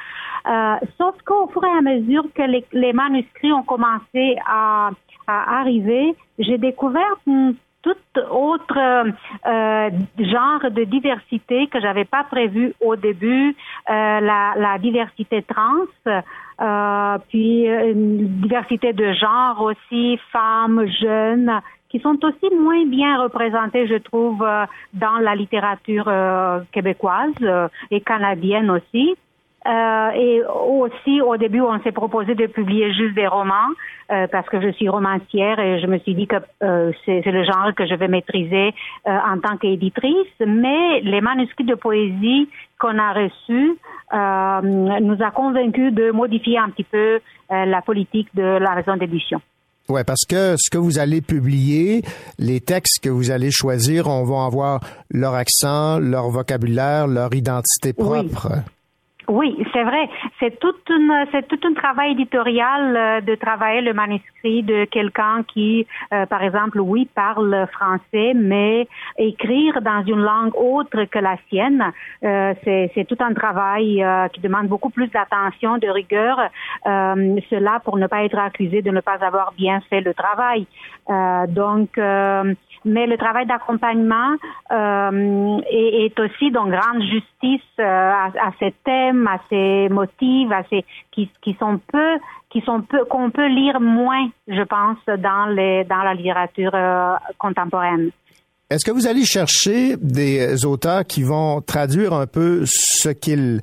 Euh, 0.46 0.76
sauf 0.98 1.14
qu'au 1.24 1.48
fur 1.48 1.64
et 1.64 1.78
à 1.78 1.80
mesure 1.80 2.24
que 2.34 2.42
les, 2.42 2.64
les 2.72 2.92
manuscrits 2.92 3.52
ont 3.52 3.62
commencé 3.62 4.36
à, 4.46 4.90
à 5.26 5.60
arriver, 5.60 6.14
j'ai 6.38 6.58
découvert 6.58 7.16
une 7.26 7.54
tout 7.82 8.20
autre 8.30 8.78
euh, 8.78 9.90
genre 10.18 10.70
de 10.70 10.84
diversité 10.84 11.66
que 11.66 11.80
j'avais 11.80 12.04
pas 12.04 12.24
prévu 12.24 12.74
au 12.80 12.96
début, 12.96 13.50
euh, 13.50 14.20
la, 14.20 14.54
la 14.56 14.78
diversité 14.78 15.42
trans, 15.42 15.86
euh, 16.06 17.18
puis 17.28 17.64
une 17.66 18.40
diversité 18.40 18.92
de 18.92 19.12
genre 19.14 19.60
aussi, 19.62 20.18
femmes, 20.30 20.86
jeunes, 21.00 21.60
qui 21.92 22.00
sont 22.00 22.18
aussi 22.24 22.54
moins 22.54 22.86
bien 22.86 23.22
représentées, 23.22 23.86
je 23.86 23.96
trouve, 23.96 24.42
euh, 24.42 24.64
dans 24.94 25.18
la 25.18 25.34
littérature 25.34 26.06
euh, 26.08 26.60
québécoise 26.72 27.34
euh, 27.42 27.68
et 27.90 28.00
canadienne 28.00 28.70
aussi. 28.70 29.14
Euh, 29.64 30.10
et 30.16 30.42
aussi, 30.44 31.20
au 31.20 31.36
début, 31.36 31.60
on 31.60 31.78
s'est 31.82 31.92
proposé 31.92 32.34
de 32.34 32.46
publier 32.46 32.92
juste 32.94 33.14
des 33.14 33.28
romans 33.28 33.70
euh, 34.10 34.26
parce 34.32 34.48
que 34.48 34.60
je 34.60 34.70
suis 34.72 34.88
romancière 34.88 35.60
et 35.60 35.80
je 35.80 35.86
me 35.86 35.98
suis 35.98 36.14
dit 36.14 36.26
que 36.26 36.36
euh, 36.64 36.90
c'est 37.04 37.24
le 37.24 37.44
genre 37.44 37.72
que 37.76 37.86
je 37.86 37.94
vais 37.94 38.08
maîtriser 38.08 38.74
en 39.04 39.38
tant 39.38 39.56
qu'éditrice. 39.58 40.34
Mais 40.44 41.00
les 41.02 41.20
manuscrits 41.20 41.64
de 41.64 41.74
poésie 41.74 42.48
qu'on 42.80 42.98
a 42.98 43.12
reçus 43.12 43.76
nous 44.12 45.22
a 45.22 45.30
convaincus 45.30 45.92
de 45.92 46.10
modifier 46.10 46.58
un 46.58 46.70
petit 46.70 46.84
peu 46.84 47.20
la 47.48 47.80
politique 47.82 48.28
de 48.34 48.42
la 48.42 48.74
maison 48.74 48.96
d'édition. 48.96 49.40
Ouais, 49.88 50.04
parce 50.04 50.24
que 50.28 50.54
ce 50.58 50.70
que 50.70 50.78
vous 50.78 50.98
allez 50.98 51.20
publier, 51.20 52.02
les 52.38 52.60
textes 52.60 53.00
que 53.02 53.08
vous 53.08 53.30
allez 53.30 53.50
choisir, 53.50 54.06
on 54.06 54.24
va 54.24 54.46
avoir 54.46 54.80
leur 55.10 55.34
accent, 55.34 55.98
leur 55.98 56.30
vocabulaire, 56.30 57.06
leur 57.06 57.34
identité 57.34 57.92
propre. 57.92 58.48
Oui, 58.50 58.60
c'est 59.72 59.84
vrai. 59.84 60.08
C'est 60.40 60.58
toute 60.58 60.88
une, 60.90 61.26
c'est 61.32 61.46
tout 61.48 61.58
un 61.64 61.74
travail 61.74 62.12
éditorial 62.12 62.96
euh, 62.96 63.20
de 63.20 63.34
travailler 63.34 63.80
le 63.80 63.92
manuscrit 63.92 64.62
de 64.62 64.84
quelqu'un 64.84 65.44
qui, 65.52 65.86
euh, 66.12 66.26
par 66.26 66.42
exemple, 66.42 66.80
oui, 66.80 67.08
parle 67.14 67.66
français, 67.72 68.32
mais 68.34 68.88
écrire 69.18 69.80
dans 69.82 70.04
une 70.04 70.20
langue 70.20 70.54
autre 70.56 71.04
que 71.04 71.18
la 71.18 71.36
sienne, 71.48 71.92
euh, 72.24 72.54
c'est, 72.64 73.06
tout 73.08 73.16
un 73.20 73.34
travail 73.34 74.02
euh, 74.02 74.28
qui 74.28 74.40
demande 74.40 74.68
beaucoup 74.68 74.90
plus 74.90 75.08
d'attention, 75.08 75.78
de 75.78 75.88
rigueur. 75.88 76.38
Euh, 76.86 77.40
cela 77.50 77.80
pour 77.84 77.96
ne 77.98 78.06
pas 78.06 78.24
être 78.24 78.38
accusé 78.38 78.82
de 78.82 78.90
ne 78.90 79.00
pas 79.00 79.18
avoir 79.20 79.52
bien 79.52 79.80
fait 79.88 80.00
le 80.00 80.14
travail. 80.14 80.66
Euh, 81.10 81.46
donc, 81.48 81.98
mais 82.84 83.06
le 83.06 83.16
travail 83.16 83.46
d'accompagnement 83.46 84.36
euh, 84.70 85.60
est, 85.70 86.18
aussi 86.18 86.50
d'une 86.50 86.70
grande 86.70 87.02
justice 87.02 87.60
euh, 87.78 87.82
à, 87.82 88.52
ces 88.58 88.74
thèmes, 88.84 89.26
à 89.26 89.38
ces 89.48 89.88
motifs, 89.88 90.50
à 90.50 90.62
ces 90.70 90.84
qui, 91.12 91.56
sont 91.58 91.80
peu, 91.92 92.18
qui 92.50 92.60
sont 92.62 92.82
peu, 92.82 93.04
qu'on 93.04 93.30
peut 93.30 93.48
lire 93.48 93.80
moins, 93.80 94.28
je 94.48 94.62
pense, 94.62 94.98
dans 95.06 95.46
les 95.46 95.84
dans 95.84 96.02
la 96.02 96.14
littérature 96.14 96.72
euh, 96.74 97.14
contemporaine. 97.38 98.10
Est-ce 98.70 98.84
que 98.84 98.90
vous 98.90 99.06
allez 99.06 99.24
chercher 99.24 99.96
des 99.98 100.64
auteurs 100.64 101.04
qui 101.04 101.22
vont 101.22 101.60
traduire 101.60 102.14
un 102.14 102.26
peu 102.26 102.62
ce 102.64 103.10
qu'ils 103.10 103.60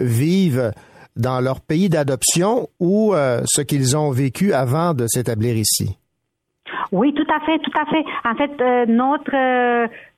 vivent 0.00 0.72
dans 1.16 1.40
leur 1.40 1.60
pays 1.60 1.88
d'adoption 1.88 2.68
ou 2.78 3.14
ce 3.14 3.62
qu'ils 3.62 3.96
ont 3.96 4.10
vécu 4.10 4.52
avant 4.52 4.92
de 4.92 5.06
s'établir 5.06 5.56
ici? 5.56 5.99
Oui, 6.92 7.14
tout 7.14 7.26
à 7.32 7.40
fait, 7.46 7.58
tout 7.60 7.78
à 7.78 7.84
fait. 7.86 8.04
En 8.24 8.34
fait, 8.34 8.50
euh, 8.60 8.86
notre 8.86 9.30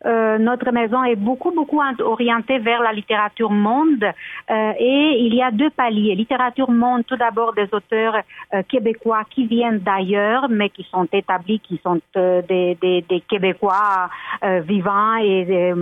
euh, 0.04 0.38
notre 0.38 0.70
maison 0.72 1.02
est 1.04 1.16
beaucoup 1.16 1.52
beaucoup 1.52 1.80
ent- 1.80 2.00
orientée 2.00 2.58
vers 2.58 2.82
la 2.82 2.92
littérature 2.92 3.50
monde 3.50 4.04
euh, 4.04 4.72
et 4.78 5.16
il 5.26 5.34
y 5.34 5.42
a 5.42 5.50
deux 5.50 5.70
paliers. 5.70 6.14
Littérature 6.14 6.70
monde, 6.70 7.02
tout 7.06 7.16
d'abord 7.16 7.52
des 7.54 7.68
auteurs 7.72 8.16
euh, 8.54 8.62
québécois 8.68 9.22
qui 9.30 9.46
viennent 9.46 9.78
d'ailleurs, 9.78 10.48
mais 10.48 10.68
qui 10.70 10.84
sont 10.90 11.06
établis, 11.12 11.60
qui 11.60 11.80
sont 11.84 12.00
euh, 12.16 12.42
des, 12.42 12.76
des, 12.80 13.02
des 13.02 13.20
Québécois 13.20 14.08
euh, 14.44 14.60
vivants 14.60 15.16
et 15.16 15.72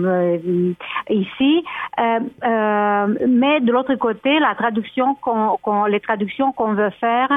ici. 1.09 1.63
Mais 1.97 3.59
de 3.61 3.71
l'autre 3.71 3.95
côté, 3.95 4.39
la 4.39 4.55
traduction 4.55 5.15
qu'on, 5.15 5.57
qu'on- 5.61 5.85
les 5.85 5.99
traductions 5.99 6.51
qu'on 6.51 6.73
veut 6.73 6.91
faire 6.99 7.29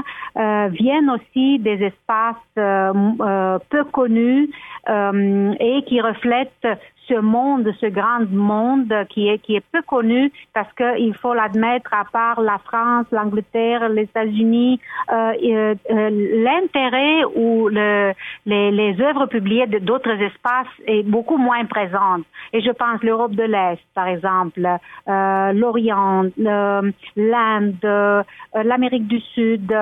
viennent 0.70 1.10
aussi 1.10 1.58
des 1.58 1.82
espaces 1.84 2.36
peu 2.54 3.84
connus 3.92 4.50
et 4.88 5.82
qui 5.86 6.00
reflètent 6.00 6.68
ce 7.08 7.18
monde, 7.20 7.72
ce 7.80 7.86
grand 7.86 8.28
monde 8.30 8.92
qui 9.10 9.28
est 9.28 9.38
qui 9.38 9.56
est 9.56 9.64
peu 9.72 9.82
connu 9.82 10.32
parce 10.52 10.72
que 10.74 10.98
il 10.98 11.14
faut 11.14 11.34
l'admettre 11.34 11.92
à 11.92 12.04
part 12.04 12.40
la 12.40 12.58
France, 12.58 13.06
l'Angleterre, 13.12 13.88
les 13.88 14.02
États-Unis, 14.02 14.80
euh, 15.12 15.32
euh, 15.42 15.74
euh, 15.90 16.10
l'intérêt 16.44 17.24
ou 17.34 17.68
le, 17.68 18.12
les, 18.46 18.70
les 18.70 19.00
œuvres 19.00 19.26
publiées 19.26 19.66
d'autres 19.66 20.20
espaces 20.22 20.74
est 20.86 21.02
beaucoup 21.02 21.36
moins 21.36 21.64
présente. 21.66 22.24
Et 22.52 22.60
je 22.60 22.70
pense 22.70 23.02
l'Europe 23.02 23.32
de 23.32 23.42
l'Est, 23.42 23.80
par 23.94 24.06
exemple, 24.06 24.60
l'Orient, 25.06 26.24
l'Inde, 26.36 28.14
l'Amérique 28.54 29.06
du 29.06 29.20
Sud, 29.20 29.74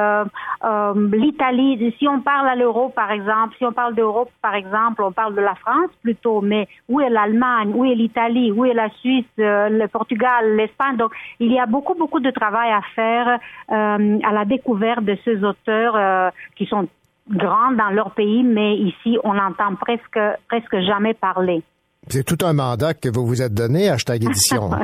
l'Italie. 1.13 1.95
Si 1.99 2.09
on 2.09 2.21
parle 2.21 2.49
à 2.49 2.57
l'Europe, 2.57 2.95
par 2.95 3.11
exemple, 3.11 3.55
si 3.59 3.65
on 3.65 3.73
parle 3.73 3.95
d'Europe, 3.95 4.31
par 4.41 4.55
exemple, 4.55 5.03
on 5.03 5.13
parle 5.13 5.35
de 5.35 5.41
la 5.41 5.55
France 5.55 5.91
plutôt, 6.03 6.41
mais 6.41 6.67
où 6.89 7.01
est 7.01 7.11
l'Allemagne, 7.13 7.73
où 7.75 7.85
est 7.85 7.95
l'Italie, 7.95 8.51
où 8.51 8.65
est 8.65 8.75
la 8.75 8.89
Suisse, 9.01 9.25
euh, 9.39 9.69
le 9.69 9.87
Portugal, 9.89 10.57
l'Espagne. 10.57 10.97
Donc, 10.97 11.13
il 11.39 11.53
y 11.53 11.59
a 11.59 11.67
beaucoup, 11.67 11.95
beaucoup 11.95 12.21
de 12.21 12.31
travail 12.31 12.71
à 12.71 12.81
faire 12.95 13.39
euh, 13.71 14.19
à 14.25 14.33
la 14.33 14.45
découverte 14.45 15.05
de 15.05 15.17
ces 15.25 15.45
auteurs 15.45 15.95
euh, 15.97 16.31
qui 16.57 16.67
sont 16.67 16.89
grands 17.29 17.73
dans 17.73 17.91
leur 17.91 18.11
pays, 18.13 18.43
mais 18.43 18.77
ici, 18.77 19.19
on 19.25 19.35
n'entend 19.35 19.75
presque, 19.77 20.19
presque 20.49 20.79
jamais 20.81 21.15
parler. 21.15 21.63
C'est 22.09 22.25
tout 22.25 22.45
un 22.45 22.53
mandat 22.53 22.95
que 22.95 23.09
vous 23.09 23.25
vous 23.25 23.43
êtes 23.43 23.55
donné, 23.55 23.89
hashtag 23.89 24.25
édition. 24.25 24.71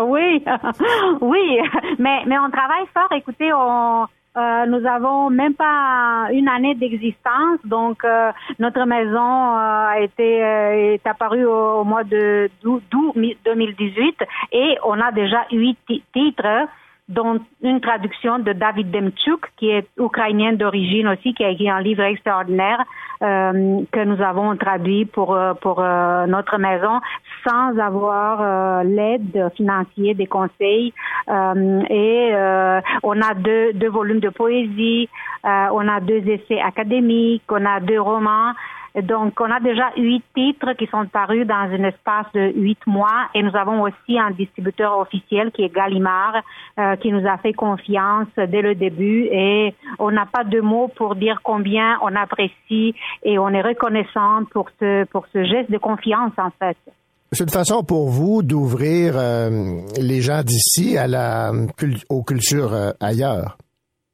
Oui, 0.00 0.44
oui, 1.22 1.58
mais 1.98 2.22
mais 2.26 2.38
on 2.38 2.50
travaille 2.50 2.86
fort. 2.94 3.08
Écoutez, 3.12 3.50
on 3.52 4.06
Euh, 4.36 4.66
nous 4.66 4.86
avons 4.86 5.30
même 5.30 5.54
pas 5.54 6.28
une 6.32 6.48
année 6.48 6.74
d'existence, 6.74 7.58
donc 7.64 8.04
euh, 8.04 8.30
notre 8.58 8.84
maison 8.84 9.18
euh, 9.56 9.88
a 9.88 10.00
été 10.00 10.44
euh, 10.44 10.94
est 10.94 11.06
apparue 11.06 11.44
au, 11.44 11.82
mois 11.82 12.04
de 12.04 12.48
d'août 12.62 12.82
d'août 12.90 13.12
mi- 13.16 13.36
2018 13.44 14.16
et 14.52 14.78
on 14.84 15.00
a 15.00 15.10
déjà 15.12 15.44
huit 15.50 15.76
ti- 15.88 16.04
titres 16.12 16.68
dont 17.08 17.40
une 17.62 17.80
traduction 17.80 18.38
de 18.38 18.52
David 18.52 18.90
Demchuk, 18.90 19.50
qui 19.56 19.70
est 19.70 19.88
ukrainien 19.98 20.52
d'origine 20.52 21.08
aussi, 21.08 21.32
qui 21.34 21.42
a 21.44 21.50
écrit 21.50 21.70
un 21.70 21.80
livre 21.80 22.02
extraordinaire 22.02 22.84
euh, 23.22 23.80
que 23.90 24.04
nous 24.04 24.22
avons 24.22 24.56
traduit 24.56 25.06
pour 25.06 25.34
euh, 25.34 25.54
pour 25.54 25.80
euh, 25.80 26.26
notre 26.26 26.58
maison 26.58 27.00
sans 27.46 27.78
avoir 27.78 28.40
euh, 28.40 28.82
l'aide 28.84 29.50
financière 29.56 30.14
des 30.14 30.26
conseils. 30.26 30.92
Euh, 31.28 31.82
et 31.88 32.30
euh, 32.32 32.80
on 33.02 33.20
a 33.20 33.34
deux, 33.34 33.72
deux 33.72 33.88
volumes 33.88 34.20
de 34.20 34.28
poésie, 34.28 35.08
on 35.44 35.88
a 35.88 36.00
deux 36.00 36.22
essais 36.28 36.60
académiques, 36.60 37.42
on 37.48 37.64
a 37.64 37.80
deux 37.80 38.00
romans. 38.00 38.52
Donc, 38.94 39.40
on 39.40 39.50
a 39.50 39.60
déjà 39.60 39.90
huit 39.96 40.24
titres 40.34 40.72
qui 40.72 40.86
sont 40.86 41.06
parus 41.06 41.46
dans 41.46 41.54
un 41.54 41.84
espace 41.84 42.26
de 42.34 42.52
huit 42.56 42.78
mois 42.86 43.28
et 43.34 43.42
nous 43.42 43.54
avons 43.54 43.82
aussi 43.82 44.18
un 44.18 44.30
distributeur 44.30 44.98
officiel 44.98 45.52
qui 45.52 45.62
est 45.62 45.74
Gallimard, 45.74 46.42
euh, 46.78 46.96
qui 46.96 47.12
nous 47.12 47.26
a 47.26 47.36
fait 47.38 47.52
confiance 47.52 48.28
dès 48.36 48.62
le 48.62 48.74
début 48.74 49.28
et 49.30 49.74
on 49.98 50.10
n'a 50.10 50.26
pas 50.26 50.44
de 50.44 50.60
mots 50.60 50.88
pour 50.88 51.16
dire 51.16 51.40
combien 51.42 51.98
on 52.02 52.14
apprécie 52.16 52.94
et 53.22 53.38
on 53.38 53.48
est 53.50 53.62
reconnaissant 53.62 54.44
pour 54.52 54.68
ce, 54.80 55.04
pour 55.04 55.26
ce 55.32 55.44
geste 55.44 55.70
de 55.70 55.78
confiance, 55.78 56.32
en 56.38 56.50
fait. 56.58 56.76
C'est 57.30 57.44
une 57.44 57.50
façon 57.50 57.84
pour 57.84 58.08
vous 58.08 58.42
d'ouvrir 58.42 59.18
euh, 59.18 59.50
les 60.00 60.22
gens 60.22 60.42
d'ici 60.42 60.96
à 60.96 61.06
la 61.06 61.52
aux 62.08 62.22
cultures 62.22 62.72
euh, 62.72 62.92
ailleurs? 63.00 63.58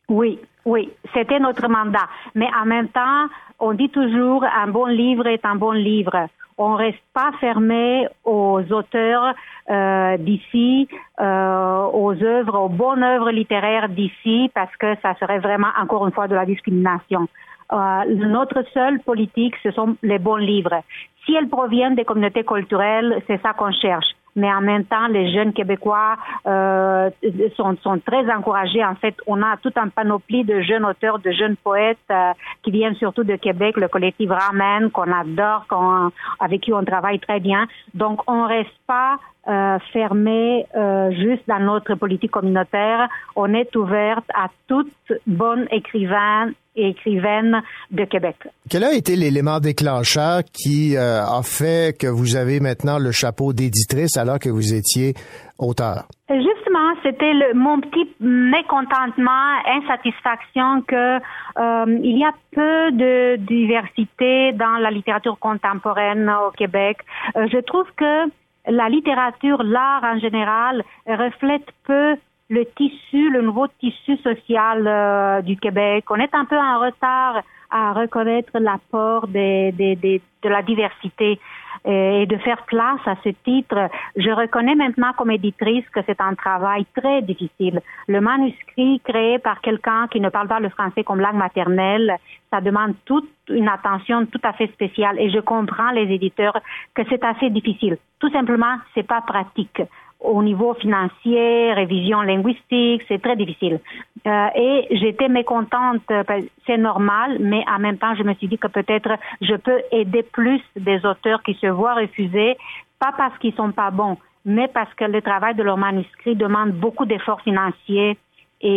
Oui, 0.08 0.40
oui, 0.64 0.90
c'était 1.14 1.38
notre 1.38 1.68
mandat. 1.68 2.08
Mais 2.34 2.48
en 2.60 2.66
même 2.66 2.88
temps, 2.88 3.28
on 3.58 3.72
dit 3.72 3.88
toujours 3.88 4.44
un 4.44 4.68
bon 4.68 4.86
livre 4.86 5.26
est 5.26 5.44
un 5.44 5.56
bon 5.56 5.72
livre. 5.72 6.28
On 6.56 6.76
reste 6.76 7.02
pas 7.12 7.32
fermé 7.40 8.06
aux 8.24 8.60
auteurs 8.70 9.34
euh, 9.70 10.16
d'ici, 10.18 10.88
euh, 11.20 11.86
aux 11.92 12.14
œuvres, 12.22 12.58
aux 12.60 12.68
bonnes 12.68 13.02
œuvres 13.02 13.30
littéraires 13.30 13.88
d'ici, 13.88 14.50
parce 14.54 14.74
que 14.76 14.94
ça 15.02 15.14
serait 15.18 15.40
vraiment 15.40 15.72
encore 15.80 16.06
une 16.06 16.12
fois 16.12 16.28
de 16.28 16.34
la 16.34 16.46
discrimination. 16.46 17.28
Euh, 17.72 18.04
notre 18.06 18.62
seule 18.72 19.00
politique, 19.00 19.54
ce 19.62 19.72
sont 19.72 19.96
les 20.02 20.18
bons 20.18 20.36
livres. 20.36 20.80
Si 21.24 21.34
elles 21.34 21.48
proviennent 21.48 21.96
des 21.96 22.04
communautés 22.04 22.44
culturelles, 22.44 23.20
c'est 23.26 23.40
ça 23.42 23.52
qu'on 23.52 23.72
cherche. 23.72 24.14
Mais 24.36 24.52
en 24.52 24.60
même 24.60 24.84
temps, 24.84 25.06
les 25.08 25.32
jeunes 25.32 25.52
Québécois 25.52 26.16
euh, 26.46 27.10
sont, 27.56 27.76
sont 27.82 27.98
très 28.00 28.30
encouragés. 28.32 28.84
En 28.84 28.94
fait, 28.96 29.14
on 29.26 29.42
a 29.42 29.56
tout 29.58 29.72
un 29.76 29.88
panoplie 29.88 30.44
de 30.44 30.60
jeunes 30.60 30.84
auteurs, 30.84 31.18
de 31.18 31.30
jeunes 31.30 31.56
poètes 31.56 31.98
euh, 32.10 32.32
qui 32.62 32.70
viennent 32.70 32.96
surtout 32.96 33.24
de 33.24 33.36
Québec, 33.36 33.76
le 33.76 33.88
collectif 33.88 34.30
Ramen, 34.30 34.90
qu'on 34.90 35.12
adore, 35.12 35.66
qu'on, 35.68 36.10
avec 36.40 36.62
qui 36.62 36.72
on 36.72 36.84
travaille 36.84 37.20
très 37.20 37.40
bien. 37.40 37.66
Donc, 37.94 38.20
on 38.26 38.46
reste 38.46 38.76
pas 38.86 39.18
euh, 39.48 39.78
fermé 39.92 40.66
euh, 40.74 41.10
juste 41.12 41.42
dans 41.46 41.60
notre 41.60 41.94
politique 41.94 42.30
communautaire. 42.30 43.08
On 43.36 43.52
est 43.54 43.74
ouverte 43.76 44.24
à 44.34 44.48
toute 44.68 44.92
bonne 45.26 45.66
écrivain 45.70 46.50
et 46.76 46.88
écrivaine 46.88 47.62
de 47.90 48.04
Québec. 48.04 48.36
Quel 48.68 48.84
a 48.84 48.92
été 48.92 49.16
l'élément 49.16 49.60
déclencheur 49.60 50.42
qui 50.52 50.96
euh, 50.96 51.22
a 51.22 51.42
fait 51.42 51.96
que 51.98 52.06
vous 52.06 52.36
avez 52.36 52.60
maintenant 52.60 52.98
le 52.98 53.12
chapeau 53.12 53.52
d'éditrice 53.52 54.16
alors 54.16 54.38
que 54.38 54.48
vous 54.48 54.74
étiez 54.74 55.14
auteur? 55.58 56.04
Justement, 56.28 56.94
c'était 57.02 57.32
le, 57.32 57.54
mon 57.54 57.80
petit 57.80 58.08
mécontentement, 58.18 59.30
insatisfaction 59.66 60.82
que 60.82 61.16
euh, 61.16 61.98
il 62.02 62.18
y 62.18 62.24
a 62.24 62.32
peu 62.52 62.92
de 62.92 63.36
diversité 63.36 64.52
dans 64.52 64.78
la 64.78 64.90
littérature 64.90 65.38
contemporaine 65.38 66.30
au 66.46 66.50
Québec. 66.50 66.98
Euh, 67.36 67.46
je 67.52 67.58
trouve 67.58 67.86
que 67.96 68.28
la 68.66 68.88
littérature, 68.88 69.62
l'art 69.62 70.04
en 70.04 70.18
général, 70.18 70.82
reflète 71.06 71.68
peu 71.84 72.16
le 72.50 72.64
tissu, 72.76 73.30
le 73.30 73.42
nouveau 73.42 73.66
tissu 73.80 74.16
social 74.18 74.86
euh, 74.86 75.42
du 75.42 75.56
Québec. 75.56 76.04
On 76.10 76.16
est 76.16 76.34
un 76.34 76.44
peu 76.44 76.58
en 76.58 76.78
retard 76.80 77.42
à 77.70 77.92
reconnaître 77.92 78.58
l'apport 78.58 79.26
de 79.26 80.48
la 80.48 80.62
diversité 80.62 81.40
et 81.84 82.26
de 82.26 82.36
faire 82.38 82.62
place 82.66 83.00
à 83.06 83.16
ce 83.22 83.30
titre. 83.44 83.90
Je 84.16 84.30
reconnais 84.30 84.74
maintenant 84.74 85.12
comme 85.16 85.30
éditrice 85.30 85.84
que 85.90 86.00
c'est 86.06 86.20
un 86.20 86.34
travail 86.34 86.86
très 86.96 87.22
difficile. 87.22 87.80
Le 88.08 88.20
manuscrit 88.20 89.00
créé 89.04 89.38
par 89.38 89.60
quelqu'un 89.60 90.08
qui 90.08 90.20
ne 90.20 90.30
parle 90.30 90.48
pas 90.48 90.60
le 90.60 90.70
français 90.70 91.04
comme 91.04 91.20
langue 91.20 91.36
maternelle, 91.36 92.16
ça 92.50 92.60
demande 92.60 92.94
toute 93.04 93.28
une 93.48 93.68
attention 93.68 94.24
tout 94.26 94.40
à 94.42 94.52
fait 94.52 94.68
spéciale 94.68 95.18
et 95.18 95.30
je 95.30 95.40
comprends 95.40 95.90
les 95.90 96.12
éditeurs 96.12 96.58
que 96.94 97.02
c'est 97.10 97.24
assez 97.24 97.50
difficile. 97.50 97.98
Tout 98.18 98.30
simplement, 98.30 98.76
c'est 98.94 99.06
pas 99.06 99.20
pratique 99.20 99.82
au 100.20 100.42
niveau 100.42 100.74
financier, 100.74 101.72
révision 101.74 102.22
linguistique, 102.22 103.02
c'est 103.08 103.20
très 103.20 103.36
difficile. 103.36 103.80
Euh, 104.26 104.46
et 104.56 104.86
j'étais 104.98 105.28
mécontente, 105.28 106.00
euh, 106.10 106.24
parce- 106.24 106.44
c'est 106.66 106.78
normal, 106.78 107.36
mais 107.40 107.62
en 107.70 107.78
même 107.78 107.98
temps, 107.98 108.14
je 108.16 108.22
me 108.22 108.32
suis 108.34 108.48
dit 108.48 108.56
que 108.58 108.68
peut-être 108.68 109.10
je 109.42 109.54
peux 109.56 109.80
aider 109.92 110.22
plus 110.22 110.60
des 110.76 111.04
auteurs 111.04 111.42
qui 111.42 111.54
se 111.60 111.66
voient 111.66 111.94
refuser, 111.94 112.56
pas 112.98 113.12
parce 113.16 113.36
qu'ils 113.38 113.54
sont 113.54 113.72
pas 113.72 113.90
bons, 113.90 114.16
mais 114.46 114.68
parce 114.68 114.92
que 114.94 115.04
le 115.04 115.20
travail 115.20 115.54
de 115.56 115.62
leur 115.62 115.76
manuscrit 115.76 116.36
demande 116.36 116.70
beaucoup 116.72 117.04
d'efforts 117.04 117.42
financiers 117.42 118.16
et, 118.62 118.68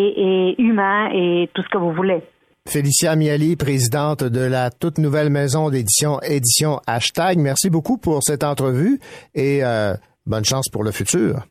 et 0.54 0.62
humains 0.62 1.10
et 1.14 1.50
tout 1.54 1.62
ce 1.64 1.70
que 1.70 1.78
vous 1.78 1.94
voulez. 1.94 2.22
Félicia 2.68 3.16
Miali, 3.16 3.56
présidente 3.56 4.26
de 4.26 4.42
la 4.42 4.70
toute 4.70 4.98
nouvelle 4.98 5.30
maison 5.30 5.70
d'édition 5.70 6.20
Édition 6.22 6.82
Hashtag. 6.86 7.38
Merci 7.38 7.70
beaucoup 7.70 7.98
pour 7.98 8.22
cette 8.24 8.44
entrevue 8.44 9.00
et 9.34 9.64
euh, 9.64 9.94
bonne 10.28 10.46
chance 10.46 10.68
pour 10.70 10.84
le 10.84 10.92
futur. 10.92 11.46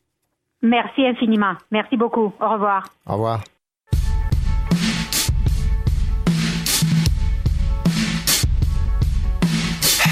Merci 0.63 1.07
infiniment. 1.07 1.55
Merci 1.71 1.97
beaucoup. 1.97 2.33
Au 2.41 2.53
revoir. 2.53 2.89
Au 3.07 3.15
revoir. 3.15 3.43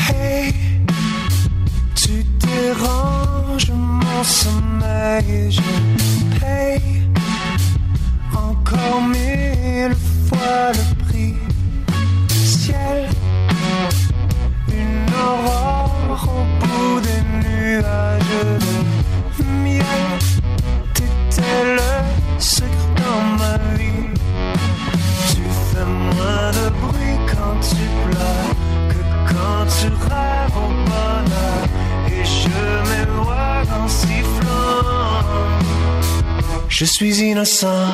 Hey, 0.08 0.52
tu 1.94 2.22
déranges 2.46 3.70
mon 3.72 4.22
sommeil 4.22 5.30
et 5.30 5.50
je 5.50 5.62
paye 6.40 7.02
encore 8.34 9.02
mille 9.02 9.94
fois 10.28 10.72
le 10.72 11.04
prix. 11.04 11.34
Ciel, 12.28 13.08
une 14.68 15.14
aurore 15.14 16.28
au 16.28 16.63
tu 29.84 29.90
rêves 29.90 30.56
au 30.56 30.68
bonheur. 30.88 31.64
Et 32.08 32.24
je 32.24 32.48
m'éloigne 32.88 33.82
en 33.82 33.88
sifflant. 33.88 35.24
Je 36.68 36.84
suis 36.84 37.20
innocent. 37.20 37.92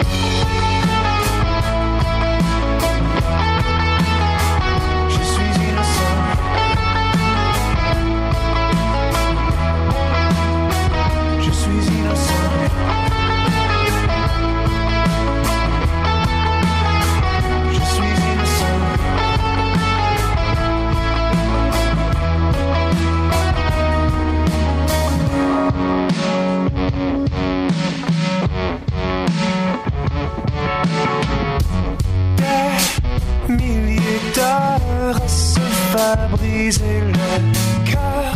Faire 36.01 36.29
briser 36.31 37.01
le 37.13 37.91
cœur, 37.91 38.33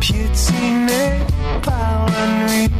piétiné 0.00 1.02
par 1.62 2.06
la 2.14 2.24
nuit. 2.40 2.70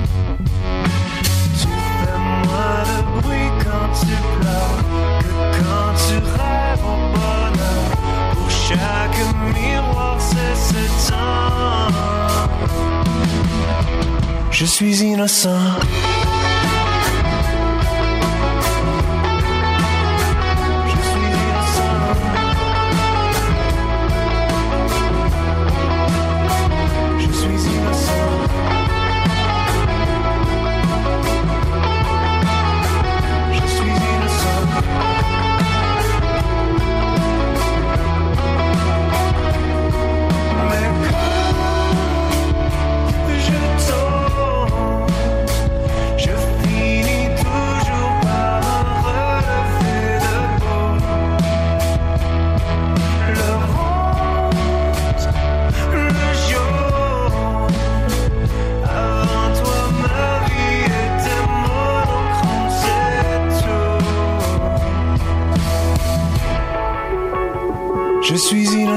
Tu 1.61 1.69
fais 1.99 2.21
moins 2.45 2.83
de 2.91 2.99
bruit 3.21 3.51
quand 3.65 3.89
tu 4.01 4.15
pleures 4.37 4.81
que 5.23 5.35
quand 5.59 5.91
tu 6.05 6.17
rêves 6.39 6.85
au 6.85 6.99
bonheur. 7.17 7.85
Pour 8.35 8.51
chaque 8.51 9.21
miroir, 9.55 10.17
c'est 10.19 10.57
ce 10.69 10.83
temps. 11.11 11.93
Je 14.51 14.65
suis 14.67 14.97
innocent. 15.03 15.71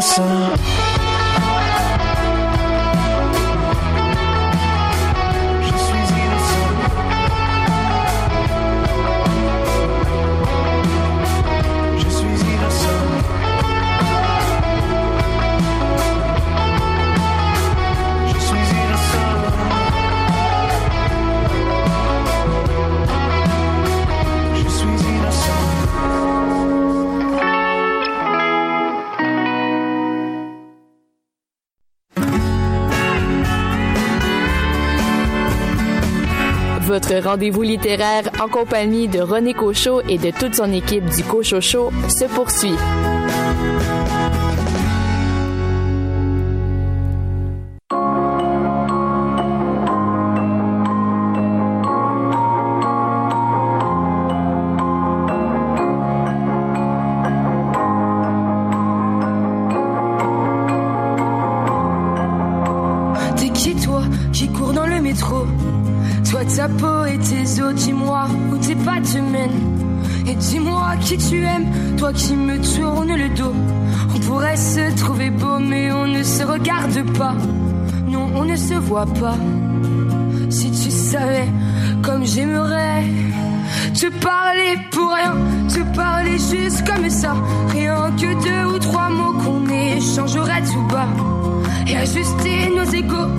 Suis 0.03 0.72
rendez-vous 37.23 37.61
littéraire 37.61 38.29
en 38.39 38.47
compagnie 38.47 39.07
de 39.07 39.19
René 39.19 39.53
Cochot 39.53 40.01
et 40.07 40.17
de 40.17 40.31
toute 40.31 40.55
son 40.55 40.71
équipe 40.71 41.05
du 41.05 41.23
Cochot 41.23 41.61
Show 41.61 41.91
se 42.09 42.25
poursuit. 42.25 42.75
Toi 72.03 72.11
qui 72.11 72.35
me 72.35 72.57
tournes 72.59 73.15
le 73.15 73.29
dos. 73.29 73.55
On 74.13 74.19
pourrait 74.19 74.57
se 74.57 74.93
trouver 74.97 75.29
beau, 75.29 75.57
mais 75.57 75.89
on 75.93 76.05
ne 76.05 76.21
se 76.21 76.43
regarde 76.43 77.01
pas. 77.17 77.33
Non, 78.09 78.29
on 78.35 78.43
ne 78.43 78.57
se 78.57 78.73
voit 78.73 79.05
pas. 79.05 79.37
Si 80.49 80.69
tu 80.69 80.91
savais 80.91 81.47
comme 82.01 82.25
j'aimerais 82.25 83.05
te 83.93 84.07
parler 84.21 84.75
pour 84.91 85.13
rien, 85.13 85.35
te 85.69 85.95
parler 85.95 86.37
juste 86.37 86.85
comme 86.85 87.09
ça. 87.09 87.35
Rien 87.69 88.11
que 88.19 88.31
deux 88.47 88.75
ou 88.75 88.79
trois 88.79 89.09
mots 89.09 89.35
qu'on 89.41 89.65
échangerait 89.69 90.63
tout 90.63 90.85
bas 90.91 91.07
et 91.87 91.95
ajuster 91.95 92.69
nos 92.75 92.89
égaux. 92.91 93.31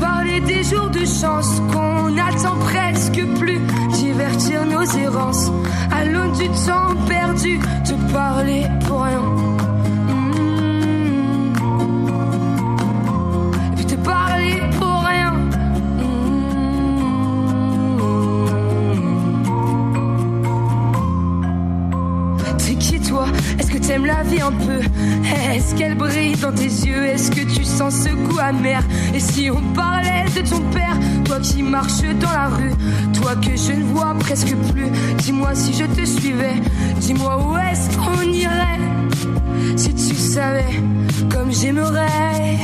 Parler 0.00 0.40
des 0.40 0.64
jours 0.64 0.90
de 0.90 1.04
chance 1.04 1.62
qu'on 1.72 2.18
attend 2.18 2.56
presque 2.64 3.22
plus. 3.38 3.60
Divertir 3.92 4.66
nos 4.66 4.82
errances 4.98 5.52
à 5.98 6.04
l'aune 6.04 6.32
du 6.32 6.48
temps 6.48 6.94
perdu. 7.08 7.58
Te 7.84 8.12
parler 8.12 8.66
pour 8.86 9.02
rien. 9.02 9.47
Un 24.18 24.52
peu. 24.52 24.80
Est-ce 25.54 25.74
qu'elle 25.74 25.94
brille 25.94 26.34
dans 26.36 26.52
tes 26.52 26.64
yeux? 26.64 27.04
Est-ce 27.06 27.30
que 27.30 27.40
tu 27.40 27.64
sens 27.64 27.94
ce 27.94 28.08
goût 28.08 28.38
amer? 28.40 28.82
Et 29.14 29.20
si 29.20 29.48
on 29.50 29.62
parlait 29.74 30.24
de 30.34 30.48
ton 30.48 30.60
père 30.72 30.96
Toi 31.24 31.38
qui 31.40 31.62
marches 31.62 32.02
dans 32.20 32.32
la 32.32 32.48
rue 32.48 32.72
Toi 33.14 33.36
que 33.36 33.56
je 33.56 33.72
ne 33.72 33.84
vois 33.84 34.14
presque 34.18 34.54
plus 34.72 34.90
Dis-moi 35.18 35.54
si 35.54 35.72
je 35.72 35.84
te 35.84 36.04
suivais. 36.04 36.60
Dis-moi 37.00 37.38
où 37.46 37.56
est-ce 37.58 37.96
qu'on 37.96 38.22
irait? 38.22 38.80
Si 39.76 39.94
tu 39.94 40.14
savais 40.14 40.82
comme 41.30 41.52
j'aimerais 41.52 42.58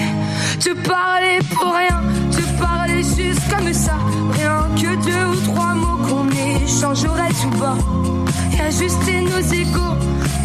Te 0.58 0.70
parler 0.86 1.38
pour 1.50 1.72
rien 1.72 2.02
Te 2.32 2.60
parler 2.60 3.02
juste 3.02 3.48
comme 3.48 3.72
ça. 3.72 3.96
Rien 4.32 4.66
que 4.76 5.04
deux 5.04 5.26
ou 5.30 5.52
trois 5.52 5.74
mots 5.74 5.98
qu'on 6.08 6.28
échangerait 6.64 7.32
tout 7.40 7.58
bas 7.58 8.23
et 8.52 8.60
ajuster 8.60 9.20
nos 9.20 9.40
égaux. 9.52 9.96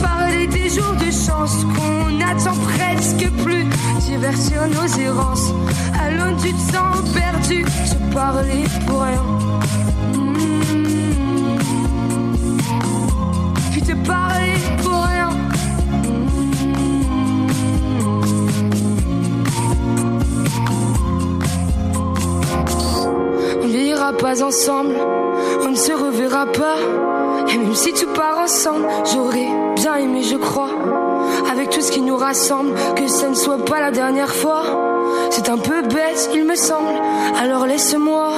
Parler 0.02 0.48
des 0.48 0.70
jours 0.70 0.94
de 0.94 1.12
chance 1.12 1.66
qu'on 1.76 2.20
attend 2.22 2.58
presque 2.74 3.30
plus. 3.44 3.66
Divertir 4.06 4.68
nos 4.68 4.88
errances 5.02 5.54
l'aune 6.12 6.36
du 6.38 6.54
temps 6.54 7.02
perdu. 7.14 7.66
Se 7.86 7.96
parler 8.14 8.64
pour 8.88 9.02
rien. 9.02 9.24
Mm. 10.14 10.34
Puis 13.72 13.82
te 13.82 13.94
parler 14.08 14.54
pour 14.84 15.04
rien. 15.04 15.30
On 23.62 23.68
vieillira 23.68 24.14
pas 24.14 24.44
ensemble, 24.44 24.96
on 25.64 25.70
ne 25.70 25.76
se 25.76 25.92
reverra 25.92 26.46
pas. 26.48 27.09
Et 27.52 27.58
même 27.58 27.76
si 27.76 27.94
tout 27.94 28.08
part 28.14 28.40
ensemble, 28.40 28.88
j'aurais 29.12 29.48
bien 29.76 29.96
aimé, 29.96 30.22
je 30.24 30.36
crois, 30.38 30.70
avec 31.52 31.70
tout 31.70 31.82
ce 31.82 31.92
qui 31.92 32.02
nous 32.02 32.16
rassemble, 32.18 32.74
que 32.96 33.08
ça 33.08 33.30
ne 33.30 33.36
soit 33.36 33.66
pas 33.66 33.80
la 33.80 33.92
dernière 33.92 34.34
fois. 34.34 34.64
C'est 35.32 35.50
un 35.50 35.58
peu 35.58 35.82
bête, 35.82 36.30
il 36.34 36.46
me 36.46 36.56
semble, 36.56 36.94
alors 37.40 37.66
laisse-moi 37.66 38.34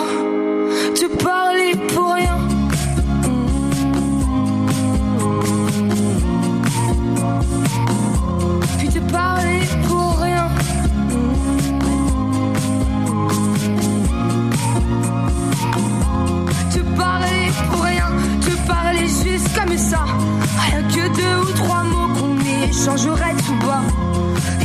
tout 22.86 23.68
bas. 23.68 23.84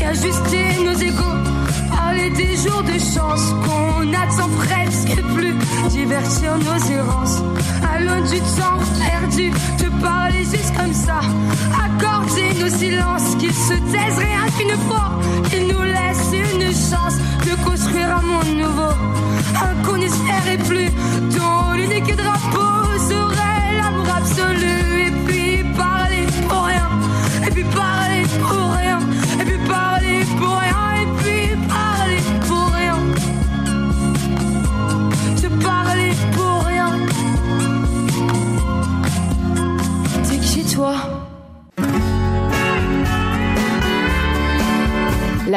Et 0.00 0.04
ajuster 0.04 0.84
nos 0.84 0.98
égaux. 0.98 1.38
Parler 1.94 2.30
des 2.30 2.56
jours 2.56 2.82
de 2.82 2.98
chance 2.98 3.54
qu'on 3.64 4.08
attend 4.12 4.48
presque 4.66 5.22
plus. 5.34 5.54
Divertir 5.90 6.56
nos 6.58 6.92
errances 6.92 7.42
à 7.82 8.00
l'aune 8.00 8.24
du 8.24 8.40
temps 8.40 8.78
perdu. 8.98 9.50
Te 9.78 9.88
parler 10.02 10.44
juste 10.44 10.74
comme 10.76 10.94
ça. 10.94 11.20
Accorder 11.84 12.54
nos 12.60 12.70
silences, 12.70 13.34
qu'ils 13.38 13.52
se 13.52 13.74
taisent 13.92 14.18
rien 14.18 14.46
qu'une 14.56 14.78
fois. 14.88 15.10
Qu'ils 15.50 15.66
nous 15.68 15.82
laissent 15.82 16.32
une 16.32 16.68
chance 16.68 17.16
de 17.46 17.64
construire 17.64 18.16
un 18.16 18.22
monde 18.22 18.56
nouveau. 18.56 18.94
Un 19.62 19.82
qu'on 19.84 19.98
n'espérait 19.98 20.58
plus, 20.58 20.88
dont 21.36 21.72
l'unique 21.74 22.16
drapeau 22.16 22.98
serait 23.08 23.76
l'amour 23.78 24.06
absolu. 24.16 24.75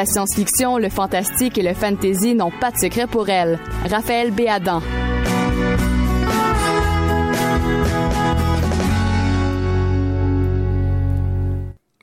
La 0.00 0.06
science-fiction, 0.06 0.78
le 0.78 0.88
fantastique 0.88 1.58
et 1.58 1.62
le 1.62 1.74
fantasy 1.74 2.34
n'ont 2.34 2.50
pas 2.50 2.70
de 2.70 2.78
secret 2.78 3.06
pour 3.06 3.28
elle. 3.28 3.58
Raphaël 3.90 4.30
Béadan. 4.30 4.80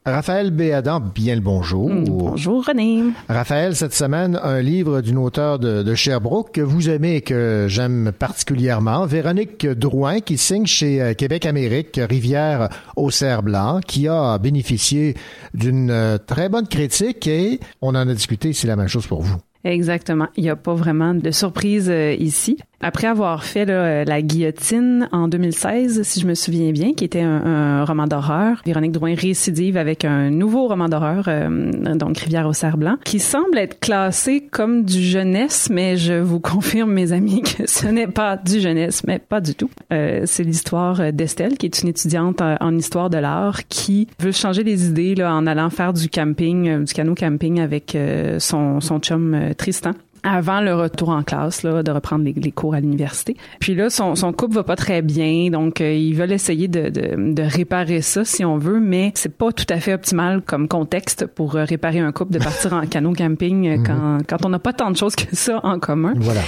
Raphaël 0.07 0.51
Béadan, 0.51 1.01
bien 1.01 1.35
le 1.35 1.41
bonjour. 1.41 1.89
bonjour 1.89 2.65
René. 2.65 3.03
Raphaël, 3.27 3.75
cette 3.75 3.93
semaine, 3.93 4.39
un 4.41 4.61
livre 4.61 5.01
d'une 5.01 5.17
auteure 5.17 5.59
de, 5.59 5.83
de 5.83 5.95
Sherbrooke 5.95 6.53
que 6.53 6.61
vous 6.61 6.89
aimez 6.89 7.17
et 7.17 7.21
que 7.21 7.65
j'aime 7.67 8.13
particulièrement, 8.17 9.05
Véronique 9.05 9.67
Drouin, 9.67 10.21
qui 10.21 10.37
signe 10.37 10.65
chez 10.65 11.01
euh, 11.01 11.13
Québec 11.13 11.45
Amérique, 11.45 11.99
Rivière 12.01 12.69
au 12.95 13.11
Cerf 13.11 13.43
Blanc, 13.43 13.81
qui 13.85 14.07
a 14.07 14.37
bénéficié 14.37 15.15
d'une 15.53 15.91
euh, 15.91 16.17
très 16.17 16.47
bonne 16.47 16.69
critique 16.69 17.27
et 17.27 17.59
on 17.81 17.89
en 17.89 18.07
a 18.07 18.13
discuté, 18.13 18.53
c'est 18.53 18.67
la 18.67 18.77
même 18.77 18.87
chose 18.87 19.07
pour 19.07 19.21
vous. 19.21 19.41
Exactement. 19.63 20.27
Il 20.37 20.43
n'y 20.43 20.49
a 20.49 20.55
pas 20.55 20.73
vraiment 20.73 21.13
de 21.13 21.31
surprise 21.31 21.89
euh, 21.89 22.15
ici. 22.17 22.57
Après 22.79 23.07
avoir 23.07 23.43
fait 23.43 23.67
euh, 23.69 24.05
La 24.05 24.21
guillotine 24.21 25.09
en 25.11 25.27
2016, 25.27 26.03
si 26.03 26.19
je 26.19 26.27
me 26.27 26.35
souviens 26.35 26.71
bien, 26.71 26.93
qui 26.93 27.03
était 27.05 27.21
un, 27.21 27.83
roman 27.85 28.05
d'horreur, 28.05 28.61
Véronique 28.67 28.91
Drouin 28.91 29.15
récidive 29.15 29.77
avec 29.77 30.05
un 30.05 30.29
nouveau 30.29 30.67
roman 30.67 30.87
d'horreur, 30.87 31.25
euh, 31.27 31.95
donc 31.95 32.19
Rivière 32.19 32.47
au 32.47 32.53
cerf 32.53 32.77
blanc, 32.77 32.97
qui 33.03 33.19
semble 33.19 33.57
être 33.57 33.79
classé 33.79 34.41
comme 34.51 34.83
du 34.83 35.01
jeunesse, 35.01 35.69
mais 35.71 35.97
je 35.97 36.13
vous 36.13 36.39
confirme, 36.39 36.91
mes 36.91 37.13
amis, 37.13 37.41
que 37.41 37.67
ce 37.67 37.87
n'est 37.87 38.07
pas 38.07 38.37
du 38.37 38.59
jeunesse, 38.59 39.03
mais 39.07 39.17
pas 39.17 39.41
du 39.41 39.55
tout. 39.55 39.69
C'est 39.89 40.43
l'histoire 40.43 41.11
d'Estelle, 41.11 41.57
qui 41.57 41.65
est 41.65 41.81
une 41.81 41.89
étudiante 41.89 42.41
en 42.41 42.75
histoire 42.77 43.09
de 43.09 43.17
l'art, 43.17 43.67
qui 43.67 44.07
veut 44.19 44.31
changer 44.31 44.63
les 44.63 44.87
idées 44.87 45.15
en 45.23 45.47
allant 45.47 45.69
faire 45.69 45.93
du 45.93 46.09
camping, 46.09 46.83
du 46.83 46.93
canot 46.93 47.15
camping 47.15 47.59
avec 47.59 47.97
son, 48.39 48.79
son 48.81 48.99
chum 48.99 49.46
Tristan 49.55 49.95
avant 50.29 50.61
le 50.61 50.73
retour 50.75 51.09
en 51.09 51.23
classe, 51.23 51.63
là, 51.63 51.83
de 51.83 51.91
reprendre 51.91 52.25
les, 52.25 52.33
les 52.33 52.51
cours 52.51 52.73
à 52.75 52.79
l'université. 52.79 53.35
Puis 53.59 53.75
là, 53.75 53.89
son, 53.89 54.15
son 54.15 54.33
couple 54.33 54.55
va 54.55 54.63
pas 54.63 54.75
très 54.75 55.01
bien, 55.01 55.49
donc 55.49 55.81
euh, 55.81 55.93
ils 55.93 56.13
veulent 56.13 56.31
essayer 56.31 56.67
de, 56.67 56.89
de, 56.89 57.33
de 57.33 57.41
réparer 57.43 58.01
ça 58.01 58.25
si 58.25 58.43
on 58.45 58.57
veut, 58.57 58.79
mais 58.79 59.11
c'est 59.15 59.35
pas 59.35 59.51
tout 59.51 59.65
à 59.69 59.79
fait 59.79 59.93
optimal 59.93 60.41
comme 60.41 60.67
contexte 60.67 61.25
pour 61.25 61.55
euh, 61.55 61.63
réparer 61.63 61.99
un 61.99 62.11
couple 62.11 62.33
de 62.33 62.39
partir 62.39 62.73
en 62.73 62.81
canot 62.87 63.13
camping 63.13 63.67
euh, 63.67 63.77
quand, 63.85 64.17
quand 64.27 64.45
on 64.45 64.49
n'a 64.49 64.59
pas 64.59 64.73
tant 64.73 64.91
de 64.91 64.97
choses 64.97 65.15
que 65.15 65.35
ça 65.35 65.59
en 65.63 65.79
commun. 65.79 66.13
Voilà. 66.17 66.41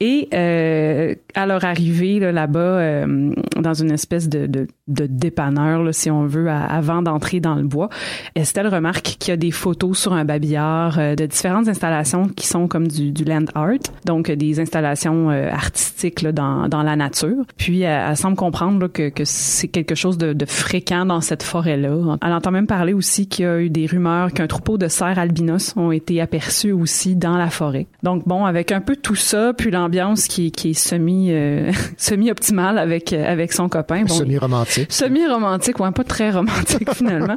Et 0.00 0.28
euh, 0.32 1.14
à 1.34 1.46
leur 1.46 1.64
arrivée 1.64 2.20
là, 2.20 2.30
là-bas, 2.32 2.58
euh, 2.60 3.32
dans 3.60 3.74
une 3.74 3.90
espèce 3.90 4.28
de, 4.28 4.46
de, 4.46 4.66
de 4.86 5.06
dépanneur, 5.06 5.82
là, 5.82 5.92
si 5.92 6.10
on 6.10 6.24
veut, 6.26 6.48
à- 6.48 6.64
avant 6.64 7.02
d'entrer 7.02 7.40
dans 7.40 7.56
le 7.56 7.64
bois, 7.64 7.88
Estelle 8.36 8.68
remarque 8.68 9.16
qu'il 9.18 9.30
y 9.30 9.32
a 9.32 9.36
des 9.36 9.50
photos 9.50 9.98
sur 9.98 10.12
un 10.12 10.24
babillard 10.24 10.98
euh, 10.98 11.14
de 11.16 11.26
différentes 11.26 11.68
installations 11.68 12.28
qui 12.28 12.46
sont 12.46 12.68
comme 12.68 12.86
du, 12.86 13.10
du 13.18 13.24
land 13.24 13.44
art, 13.54 13.72
donc 14.04 14.30
euh, 14.30 14.36
des 14.36 14.60
installations 14.60 15.30
euh, 15.30 15.50
artistiques 15.50 16.22
là, 16.22 16.32
dans, 16.32 16.68
dans 16.68 16.82
la 16.82 16.96
nature. 16.96 17.44
Puis 17.56 17.82
elle, 17.82 18.10
elle 18.10 18.16
semble 18.16 18.36
comprendre 18.36 18.80
là, 18.80 18.88
que, 18.88 19.08
que 19.08 19.24
c'est 19.24 19.68
quelque 19.68 19.94
chose 19.94 20.16
de, 20.18 20.32
de 20.32 20.44
fréquent 20.46 21.04
dans 21.04 21.20
cette 21.20 21.42
forêt-là. 21.42 22.16
Elle 22.22 22.32
entend 22.32 22.50
même 22.50 22.66
parler 22.66 22.92
aussi 22.92 23.26
qu'il 23.26 23.44
y 23.44 23.48
a 23.48 23.60
eu 23.60 23.70
des 23.70 23.86
rumeurs 23.86 24.32
qu'un 24.32 24.46
troupeau 24.46 24.78
de 24.78 24.88
cerfs 24.88 25.18
albinos 25.18 25.74
ont 25.76 25.90
été 25.92 26.20
aperçus 26.20 26.72
aussi 26.72 27.16
dans 27.16 27.36
la 27.36 27.50
forêt. 27.50 27.86
Donc 28.02 28.26
bon, 28.26 28.44
avec 28.44 28.72
un 28.72 28.80
peu 28.80 28.96
tout 28.96 29.14
ça, 29.16 29.52
puis 29.52 29.70
l'ambiance 29.70 30.26
qui, 30.28 30.52
qui 30.52 30.70
est 30.70 30.74
semi 30.74 31.28
euh, 31.32 31.72
semi 31.96 32.30
optimale 32.30 32.78
avec 32.78 33.12
euh, 33.12 33.24
avec 33.30 33.52
son 33.52 33.68
copain. 33.68 34.02
Bon, 34.04 34.14
Semi-romantique. 34.14 34.92
Semi-romantique, 34.92 35.80
ouais, 35.80 35.90
pas 35.90 36.04
très 36.04 36.30
romantique 36.30 36.92
finalement. 36.94 37.36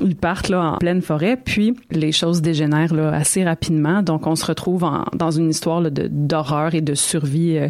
Ils 0.00 0.16
partent 0.16 0.48
là 0.48 0.72
en 0.72 0.76
pleine 0.78 1.02
forêt, 1.02 1.36
puis 1.36 1.74
les 1.90 2.12
choses 2.12 2.42
dégénèrent 2.42 2.94
là 2.94 3.10
assez 3.12 3.44
rapidement. 3.44 4.02
Donc 4.02 4.26
on 4.26 4.36
se 4.36 4.46
retrouve 4.46 4.84
en- 4.84 5.04
dans 5.16 5.30
une 5.30 5.50
histoire 5.50 5.80
là, 5.80 5.90
de 5.90 6.08
d'horreur 6.10 6.74
et 6.74 6.80
de 6.80 6.94
survie 6.94 7.56
euh, 7.56 7.68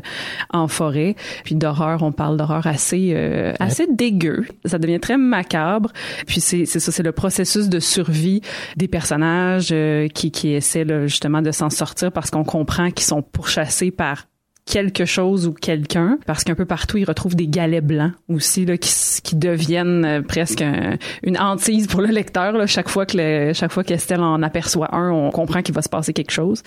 en 0.50 0.68
forêt. 0.68 1.16
Puis 1.44 1.54
d'horreur, 1.54 2.02
on 2.02 2.12
parle 2.12 2.36
d'horreur 2.36 2.66
assez 2.66 3.12
euh, 3.14 3.52
assez 3.60 3.86
dégueu. 3.90 4.46
Ça 4.64 4.78
devient 4.78 5.00
très 5.00 5.16
macabre. 5.16 5.92
Puis 6.26 6.40
c'est 6.40 6.66
c'est 6.66 6.80
ça, 6.80 6.92
c'est 6.92 7.02
le 7.02 7.12
processus 7.12 7.68
de 7.68 7.80
survie 7.80 8.40
des 8.76 8.88
personnages 8.88 9.70
euh, 9.72 10.08
qui 10.08 10.30
qui 10.30 10.52
essaient 10.52 10.84
là, 10.84 11.06
justement 11.06 11.42
de 11.42 11.50
s'en 11.50 11.70
sortir 11.70 12.12
parce 12.12 12.30
qu'on 12.30 12.44
comprend 12.44 12.90
qu'ils 12.90 13.06
sont 13.06 13.22
pourchassés 13.22 13.90
par 13.90 14.26
quelque 14.70 15.04
chose 15.04 15.46
ou 15.46 15.52
quelqu'un 15.52 16.18
parce 16.26 16.42
qu'un 16.42 16.56
peu 16.56 16.64
partout 16.64 16.96
ils 16.96 17.04
retrouvent 17.04 17.36
des 17.36 17.46
galets 17.46 17.84
blancs 17.84 18.12
aussi 18.28 18.66
là 18.66 18.76
qui, 18.76 18.90
qui 19.22 19.36
deviennent 19.36 20.04
euh, 20.04 20.22
presque 20.22 20.60
un- 20.60 20.96
une 21.22 21.38
hantise 21.38 21.86
pour 21.86 22.00
le 22.00 22.08
lecteur 22.08 22.52
là. 22.52 22.66
chaque 22.66 22.88
fois 22.88 23.06
que 23.06 23.16
le- 23.16 23.52
chaque 23.52 23.70
fois 23.70 23.84
qu'Estelle 23.84 24.20
en 24.20 24.42
aperçoit 24.42 24.92
un 24.94 25.10
on 25.12 25.30
comprend 25.30 25.62
qu'il 25.62 25.74
va 25.74 25.82
se 25.82 25.88
passer 25.88 26.12
quelque 26.12 26.32
chose. 26.32 26.64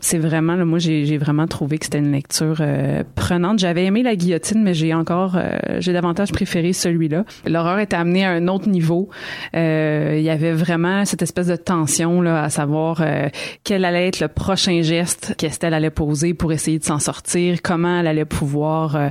C'est 0.00 0.18
vraiment 0.18 0.54
là, 0.54 0.64
moi 0.64 0.78
j'ai 0.78 1.18
vraiment 1.18 1.48
trouvé 1.48 1.78
que 1.78 1.86
c'était 1.86 1.98
une 1.98 2.12
lecture 2.12 2.58
euh, 2.60 3.02
prenante. 3.16 3.58
J'avais 3.58 3.84
aimé 3.84 4.04
la 4.04 4.14
guillotine 4.14 4.62
mais 4.62 4.72
j'ai 4.74 4.94
encore 4.94 5.34
euh, 5.36 5.58
j'ai 5.80 5.92
davantage 5.92 6.30
préféré 6.30 6.72
celui-là. 6.72 7.24
L'horreur 7.46 7.80
est 7.80 7.94
amenée 7.94 8.24
à 8.24 8.30
un 8.30 8.46
autre 8.46 8.68
niveau. 8.68 9.08
Euh, 9.56 10.14
il 10.16 10.22
y 10.22 10.30
avait 10.30 10.52
vraiment 10.52 11.04
cette 11.04 11.22
espèce 11.22 11.48
de 11.48 11.56
tension 11.56 12.22
là 12.22 12.44
à 12.44 12.48
savoir 12.48 12.98
euh, 13.00 13.28
quel 13.64 13.84
allait 13.84 14.06
être 14.06 14.20
le 14.20 14.28
prochain 14.28 14.82
geste 14.82 15.34
qu'Estelle 15.36 15.74
allait 15.74 15.90
poser 15.90 16.32
pour 16.32 16.52
essayer 16.52 16.78
de 16.78 16.84
s'en 16.84 17.00
sortir, 17.00 17.39
comment 17.62 18.00
elle 18.00 18.06
allait 18.06 18.24
pouvoir 18.24 18.96
euh, 18.96 19.08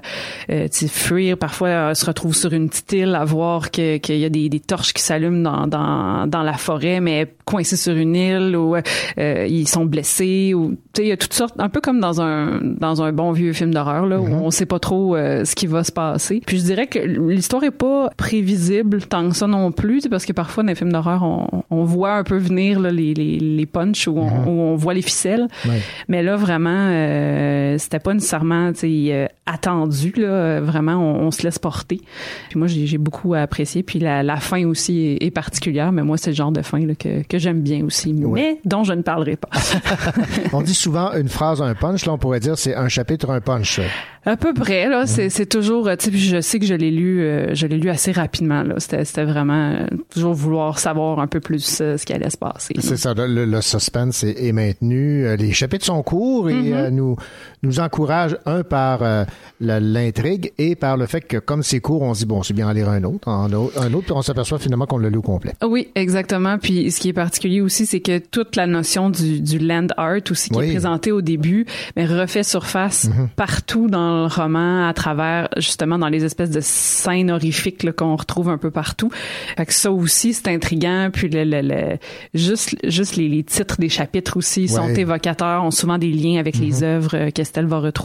euh, 0.51 0.67
fuir. 0.87 1.37
Parfois, 1.37 1.69
elle 1.69 1.95
se 1.95 2.05
retrouve 2.05 2.35
sur 2.35 2.53
une 2.53 2.69
petite 2.69 2.91
île 2.93 3.15
à 3.15 3.25
voir 3.25 3.71
que- 3.71 3.97
qu'il 3.97 4.17
y 4.17 4.25
a 4.25 4.29
des, 4.29 4.49
des 4.49 4.59
torches 4.59 4.93
qui 4.93 5.01
s'allument 5.01 5.41
dans, 5.43 5.67
dans, 5.67 6.27
dans 6.27 6.43
la 6.43 6.53
forêt, 6.53 6.99
mais 6.99 7.27
coincée 7.45 7.77
sur 7.77 7.95
une 7.95 8.15
île 8.15 8.55
ou 8.55 8.75
euh, 8.75 9.47
ils 9.49 9.67
sont 9.67 9.85
blessés 9.85 10.53
ou 10.53 10.75
il 10.97 11.07
y 11.07 11.11
a 11.11 11.17
toutes 11.17 11.33
sortes, 11.33 11.55
un 11.59 11.69
peu 11.69 11.81
comme 11.81 11.99
dans 11.99 12.21
un 12.21 12.59
dans 12.61 13.01
un 13.01 13.11
bon 13.13 13.31
vieux 13.31 13.53
film 13.53 13.73
d'horreur 13.73 14.05
là, 14.05 14.19
où 14.19 14.25
on 14.27 14.51
sait 14.51 14.65
pas 14.65 14.79
trop 14.79 15.15
euh, 15.15 15.45
ce 15.45 15.55
qui 15.55 15.65
va 15.67 15.83
se 15.83 15.91
passer. 15.91 16.41
Puis 16.45 16.59
je 16.59 16.63
dirais 16.65 16.87
que 16.87 16.99
l'histoire 16.99 17.63
est 17.63 17.71
pas 17.71 18.09
prévisible 18.17 19.01
tant 19.03 19.29
que 19.29 19.35
ça 19.35 19.47
non 19.47 19.71
plus, 19.71 20.07
parce 20.09 20.25
que 20.25 20.33
parfois 20.33 20.63
dans 20.63 20.69
les 20.69 20.75
films 20.75 20.91
d'horreur, 20.91 21.23
on, 21.23 21.63
on 21.69 21.83
voit 21.85 22.13
un 22.15 22.23
peu 22.23 22.37
venir 22.37 22.79
là, 22.79 22.91
les, 22.91 23.13
les, 23.13 23.39
les 23.39 23.65
punchs 23.65 24.07
où 24.07 24.17
on, 24.19 24.47
on 24.47 24.75
voit 24.75 24.93
les 24.93 25.01
ficelles. 25.01 25.47
Ouais. 25.65 25.79
Mais 26.07 26.21
là, 26.23 26.35
vraiment, 26.35 26.69
euh, 26.91 27.77
c'était 27.77 27.99
pas 27.99 28.11
nécessairement 28.19 28.71
euh, 28.83 29.27
attendu. 29.45 30.13
Là. 30.15 30.27
Euh, 30.27 30.61
Vraiment, 30.61 30.93
on, 30.95 31.27
on 31.27 31.31
se 31.31 31.43
laisse 31.43 31.57
porter. 31.59 32.01
Puis 32.49 32.59
moi, 32.59 32.67
j'ai 32.67 32.97
beaucoup 32.97 33.33
apprécié. 33.33 33.83
Puis 33.83 33.99
la, 33.99 34.23
la 34.23 34.37
fin 34.37 34.65
aussi 34.65 35.17
est, 35.21 35.25
est 35.25 35.31
particulière, 35.31 35.91
mais 35.91 36.03
moi, 36.03 36.17
c'est 36.17 36.29
le 36.31 36.35
genre 36.35 36.51
de 36.51 36.61
fin 36.61 36.79
là, 36.85 36.95
que, 36.95 37.23
que 37.23 37.37
j'aime 37.39 37.61
bien 37.61 37.83
aussi, 37.85 38.13
mais 38.13 38.59
dont 38.65 38.83
je 38.83 38.93
ne 38.93 39.01
parlerai 39.01 39.35
pas. 39.35 39.49
On 40.53 40.61
dit 40.61 40.73
souvent 40.73 41.11
une 41.13 41.29
phrase, 41.29 41.61
un 41.61 41.73
punch. 41.75 42.05
Là, 42.05 42.13
on 42.13 42.17
pourrait 42.17 42.39
dire 42.39 42.57
c'est 42.57 42.75
un 42.75 42.87
chapitre, 42.89 43.29
un 43.29 43.41
punch. 43.41 43.79
À 44.25 44.35
peu 44.35 44.53
près, 44.53 44.89
là, 44.89 45.07
c'est, 45.07 45.29
c'est 45.29 45.45
toujours, 45.45 45.87
euh, 45.87 45.95
tu 45.95 46.05
sais, 46.05 46.11
puis 46.11 46.19
je 46.19 46.41
sais 46.41 46.59
que 46.59 46.65
je 46.65 46.73
l'ai 46.73 46.91
lu, 46.91 47.21
euh, 47.21 47.55
je 47.55 47.65
l'ai 47.67 47.77
lu 47.77 47.89
assez 47.89 48.11
rapidement, 48.11 48.63
là. 48.63 48.75
C'était, 48.77 49.05
c'était 49.05 49.23
vraiment 49.23 49.71
euh, 49.71 49.87
toujours 50.13 50.33
vouloir 50.33 50.77
savoir 50.77 51.19
un 51.19 51.27
peu 51.27 51.39
plus 51.39 51.63
ce 51.65 52.05
qui 52.05 52.11
allait 52.13 52.29
se 52.29 52.37
passer. 52.37 52.73
C'est 52.79 52.97
ça, 52.97 53.13
le, 53.17 53.61
suspense 53.61 54.23
est, 54.23 54.45
est 54.45 54.51
maintenu. 54.51 55.25
Les 55.37 55.53
chapitres 55.53 55.85
sont 55.85 56.03
courts 56.03 56.49
et 56.49 56.53
Mhm. 56.53 56.73
euh, 56.73 56.89
nous 56.91 57.15
nous 57.63 57.79
encouragent, 57.79 58.08
un, 58.45 58.63
par 58.63 59.03
euh, 59.03 59.23
l'intrigue 59.59 60.51
et 60.57 60.75
par 60.75 60.97
le 60.97 61.05
fait 61.05 61.21
que, 61.21 61.37
comme 61.37 61.63
c'est 61.63 61.79
court, 61.79 62.01
on 62.01 62.13
se 62.13 62.19
dit, 62.19 62.25
bon, 62.25 62.43
c'est 62.43 62.53
bien 62.53 62.67
en 62.67 62.71
lire 62.71 62.89
un 62.89 63.03
autre, 63.03 63.27
en 63.27 63.45
un 63.51 63.53
autre, 63.53 64.03
puis 64.05 64.11
on 64.13 64.21
s'aperçoit 64.21 64.59
finalement 64.59 64.85
qu'on 64.85 64.97
l'a 64.97 65.09
lu 65.09 65.17
au 65.17 65.21
complet. 65.21 65.53
Oui, 65.65 65.87
exactement. 65.95 66.57
Puis 66.57 66.91
ce 66.91 66.99
qui 66.99 67.09
est 67.09 67.13
particulier 67.13 67.61
aussi, 67.61 67.85
c'est 67.85 67.99
que 67.99 68.17
toute 68.19 68.55
la 68.55 68.67
notion 68.67 69.09
du, 69.09 69.41
du 69.41 69.59
land 69.59 69.87
art 69.97 70.17
aussi 70.31 70.49
qui 70.49 70.57
Oui. 70.57 70.67
est 70.67 70.71
présentée 70.71 71.11
au 71.11 71.21
début, 71.21 71.65
mais 71.95 72.05
refait 72.05 72.43
surface 72.43 73.05
Mhm. 73.09 73.29
partout 73.35 73.87
dans 73.87 74.23
le 74.23 74.25
roman, 74.27 74.87
à 74.87 74.93
travers 74.93 75.49
justement 75.57 75.97
dans 75.99 76.09
les 76.09 76.25
espèces 76.25 76.51
de 76.51 76.59
scènes 76.61 77.31
horrifiques 77.31 77.89
qu'on 77.95 78.15
retrouve 78.15 78.49
un 78.49 78.57
peu 78.57 78.71
partout. 78.71 79.09
Fait 79.57 79.65
que 79.65 79.73
ça 79.73 79.91
aussi, 79.91 80.33
c'est 80.33 80.47
intriguant. 80.47 81.09
Puis 81.11 81.29
le, 81.29 81.43
le, 81.43 81.61
le- 81.61 81.97
juste 82.33 82.75
juste 82.83 83.15
les, 83.15 83.27
les 83.29 83.43
titres 83.43 83.77
des 83.79 83.89
chapitres 83.89 84.37
aussi 84.37 84.67
sont 84.67 84.79
Ouais. 84.87 84.99
évocateurs, 85.01 85.63
ont 85.63 85.71
souvent 85.71 85.97
des 85.97 86.11
liens 86.11 86.39
avec 86.39 86.57
les 86.57 86.83
œuvres 86.83 87.11
euh, 87.15 87.31
qu'Estelle 87.31 87.65
va 87.65 87.79
retrouver. 87.79 87.98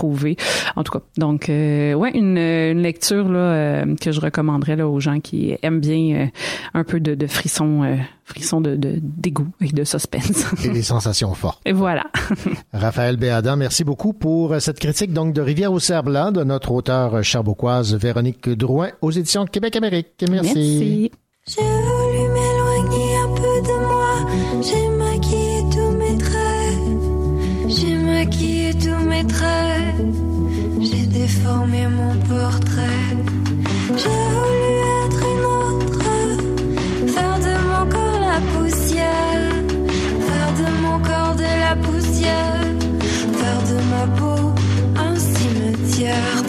En 0.77 0.83
tout 0.85 0.93
cas, 0.93 1.05
donc 1.17 1.49
euh, 1.49 1.95
ouais, 1.95 2.11
une, 2.15 2.39
une 2.39 2.81
lecture 2.83 3.29
là 3.29 3.39
euh, 3.39 3.95
que 4.01 4.13
je 4.13 4.21
recommanderais 4.21 4.77
là 4.77 4.89
aux 4.89 5.01
gens 5.01 5.21
qui 5.21 5.57
aiment 5.63 5.81
bien 5.81 6.17
euh, 6.17 6.27
un 6.75 6.85
peu 6.85 7.01
de, 7.01 7.15
de 7.15 7.27
frissons, 7.27 7.83
euh, 7.83 7.97
frissons 8.25 8.61
de 8.61 8.77
de- 8.77 8.99
dégoût 9.01 9.49
et 9.61 9.69
de 9.69 9.85
suspense. 9.85 10.47
Et 10.65 10.69
des 10.71 10.83
sensations 10.83 11.33
fortes. 11.35 11.61
et 11.65 11.73
voilà. 11.73 12.05
Raphaël 12.73 13.17
Béadan, 13.17 13.57
merci 13.57 13.85
beaucoup 13.85 14.13
pour 14.13 14.55
cette 14.61 14.79
critique 14.81 15.13
donc 15.13 15.33
de 15.33 15.41
Rivière 15.41 15.73
au 15.73 15.79
cerf 15.79 16.03
blanc 16.03 16.33
de 16.33 16.43
notre 16.45 16.73
auteure 16.73 17.23
charbouquoise 17.23 17.95
Véronique 17.95 18.49
Drouin 18.49 18.91
aux 19.03 19.11
éditions 19.11 19.45
Québec-Amérique. 19.47 20.25
Merci. 20.31 21.11
J'ai 21.47 21.63
voulu 21.63 22.29
m'éloigner 22.33 23.17
un 23.17 23.35
peu 23.35 23.43
de 23.69 23.87
moi. 23.87 24.94
Maquillé 28.25 28.73
tous 28.75 29.05
mes 29.05 29.27
traits. 29.27 29.95
J'ai 30.81 31.07
déformé 31.07 31.87
mon 31.89 32.15
portrait. 32.21 33.11
J'ai 34.01 34.21
voulu 34.35 34.71
être 35.03 35.23
une 35.33 35.45
autre. 35.63 36.05
Faire 37.15 37.39
de 37.47 37.55
mon 37.71 37.85
corps 37.95 38.21
la 38.33 38.41
poussière. 38.53 39.53
Faire 40.29 40.53
de 40.61 40.69
mon 40.83 40.99
corps 41.09 41.35
de 41.37 41.51
la 41.67 41.77
poussière. 41.77 42.65
Faire 43.41 43.63
de 43.71 43.79
ma 43.93 44.05
peau 44.19 44.55
un 44.97 45.17
cimetière 45.17 46.44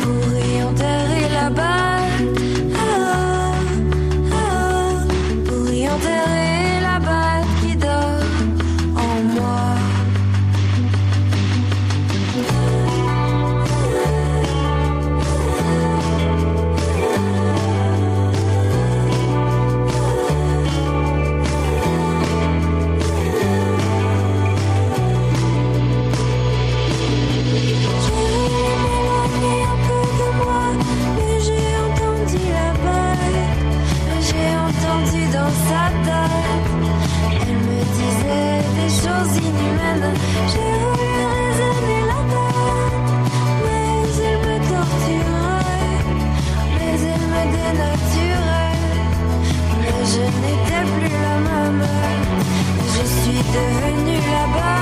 devenu 53.55 54.17
la 54.31 54.45
bas 54.55 54.74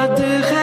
le 0.00 0.06
poids 0.06 0.16
de 0.16 0.59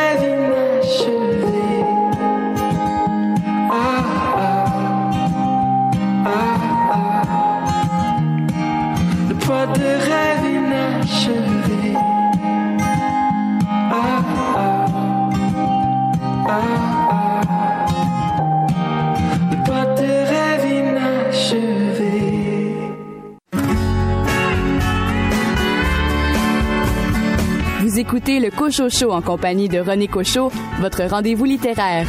le 28.27 28.51
Cocho 28.51 28.89
Show 28.89 29.11
en 29.11 29.21
compagnie 29.21 29.69
de 29.69 29.79
René 29.79 30.07
Cocho, 30.07 30.51
votre 30.81 31.03
rendez-vous 31.05 31.45
littéraire. 31.45 32.05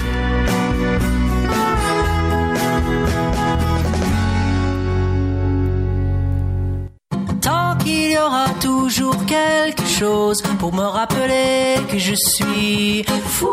Tant 7.40 7.76
qu'il 7.78 8.12
y 8.12 8.18
aura 8.18 8.46
toujours 8.60 9.24
quelque 9.26 9.86
chose 9.86 10.42
pour 10.58 10.74
me 10.74 10.82
rappeler 10.82 11.76
que 11.88 11.98
je 11.98 12.14
suis 12.14 13.04
fou. 13.04 13.48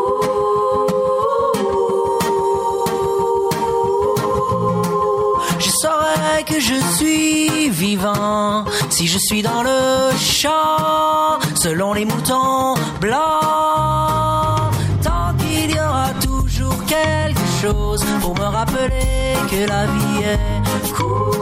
Que 6.46 6.60
je 6.60 6.74
suis 6.96 7.68
vivant 7.70 8.64
si 8.88 9.06
je 9.06 9.18
suis 9.18 9.42
dans 9.42 9.62
le 9.62 10.16
champ 10.16 11.38
selon 11.54 11.92
les 11.92 12.04
moutons 12.04 12.74
blancs. 13.00 14.70
Tant 15.02 15.34
qu'il 15.38 15.70
y 15.74 15.78
aura 15.78 16.10
toujours 16.22 16.78
quelque 16.86 17.46
chose 17.60 18.04
pour 18.20 18.34
me 18.38 18.44
rappeler 18.44 19.34
que 19.50 19.68
la 19.68 19.86
vie 19.86 20.22
est 20.32 20.92
courte. 20.92 21.36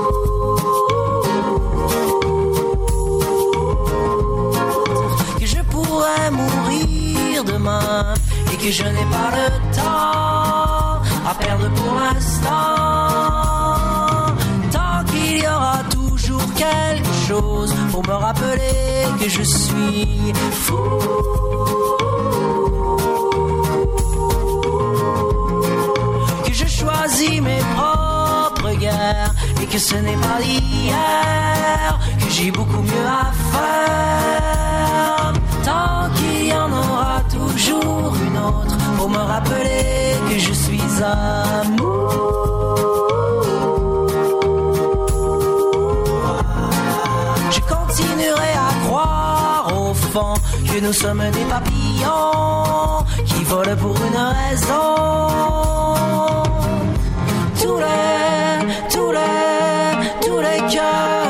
Que 5.39 5.47
je 5.47 5.61
pourrais 5.71 6.31
mourir 6.31 7.45
demain 7.45 8.15
et 8.53 8.57
que 8.57 8.71
je 8.71 8.85
n'ai 8.85 9.07
pas 9.17 9.31
le 9.39 9.49
temps 9.77 11.03
à 11.31 11.35
perdre 11.39 11.69
pour 11.75 11.95
l'instant. 11.95 13.04
Quelque 16.57 17.13
chose 17.29 17.75
pour 17.91 18.03
me 18.07 18.13
rappeler 18.13 19.07
que 19.21 19.29
je 19.29 19.43
suis 19.43 20.33
fou. 20.53 20.75
Que 26.45 26.53
je 26.53 26.67
choisis 26.67 27.41
mes 27.41 27.63
propres 27.77 28.75
guerres 28.79 29.35
et 29.63 29.67
que 29.67 29.79
ce 29.79 29.97
n'est 29.97 30.17
pas 30.17 30.41
d'hier 30.43 31.99
que 32.19 32.31
j'ai 32.31 32.51
beaucoup 32.51 32.83
mieux 32.83 33.07
à 33.07 33.33
faire. 33.53 35.33
Tant 35.65 36.11
qu'il 36.17 36.49
y 36.49 36.53
en 36.53 36.71
aura 36.73 37.21
toujours 37.31 38.15
une 38.27 38.39
autre 38.39 38.77
pour 38.97 39.09
me 39.09 39.19
rappeler 39.19 40.17
que 40.29 40.39
je 40.39 40.53
suis 40.53 40.83
amour. 41.03 42.34
Nous 50.81 50.93
sommes 50.93 51.23
des 51.31 51.45
papillons 51.45 53.05
qui 53.27 53.45
volent 53.45 53.77
pour 53.77 53.97
une 53.97 54.17
raison. 54.17 54.95
Tous 57.63 57.77
les, 57.77 58.91
tous 58.91 59.13
les, 59.13 60.27
tous 60.27 60.41
les 60.41 60.75
cœurs 60.75 61.24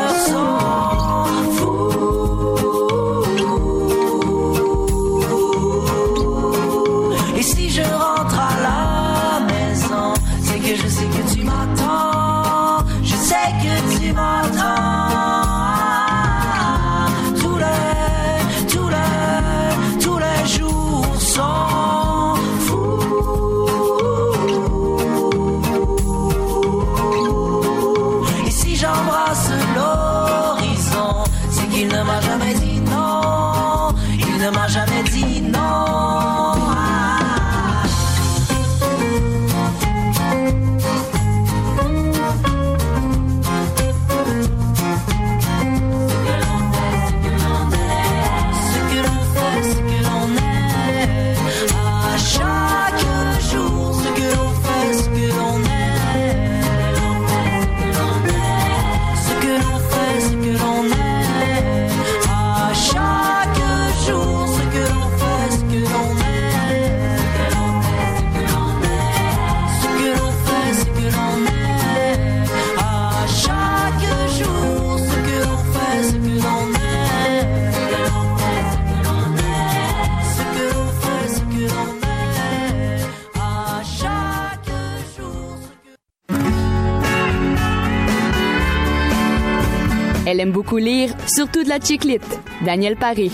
Elle 90.35 90.41
aime 90.41 90.51
beaucoup 90.51 90.79
lire, 90.79 91.11
surtout 91.29 91.63
de 91.63 91.69
la 91.69 91.79
chiclite. 91.79 92.41
Daniel 92.65 92.97
Paré. 92.97 93.31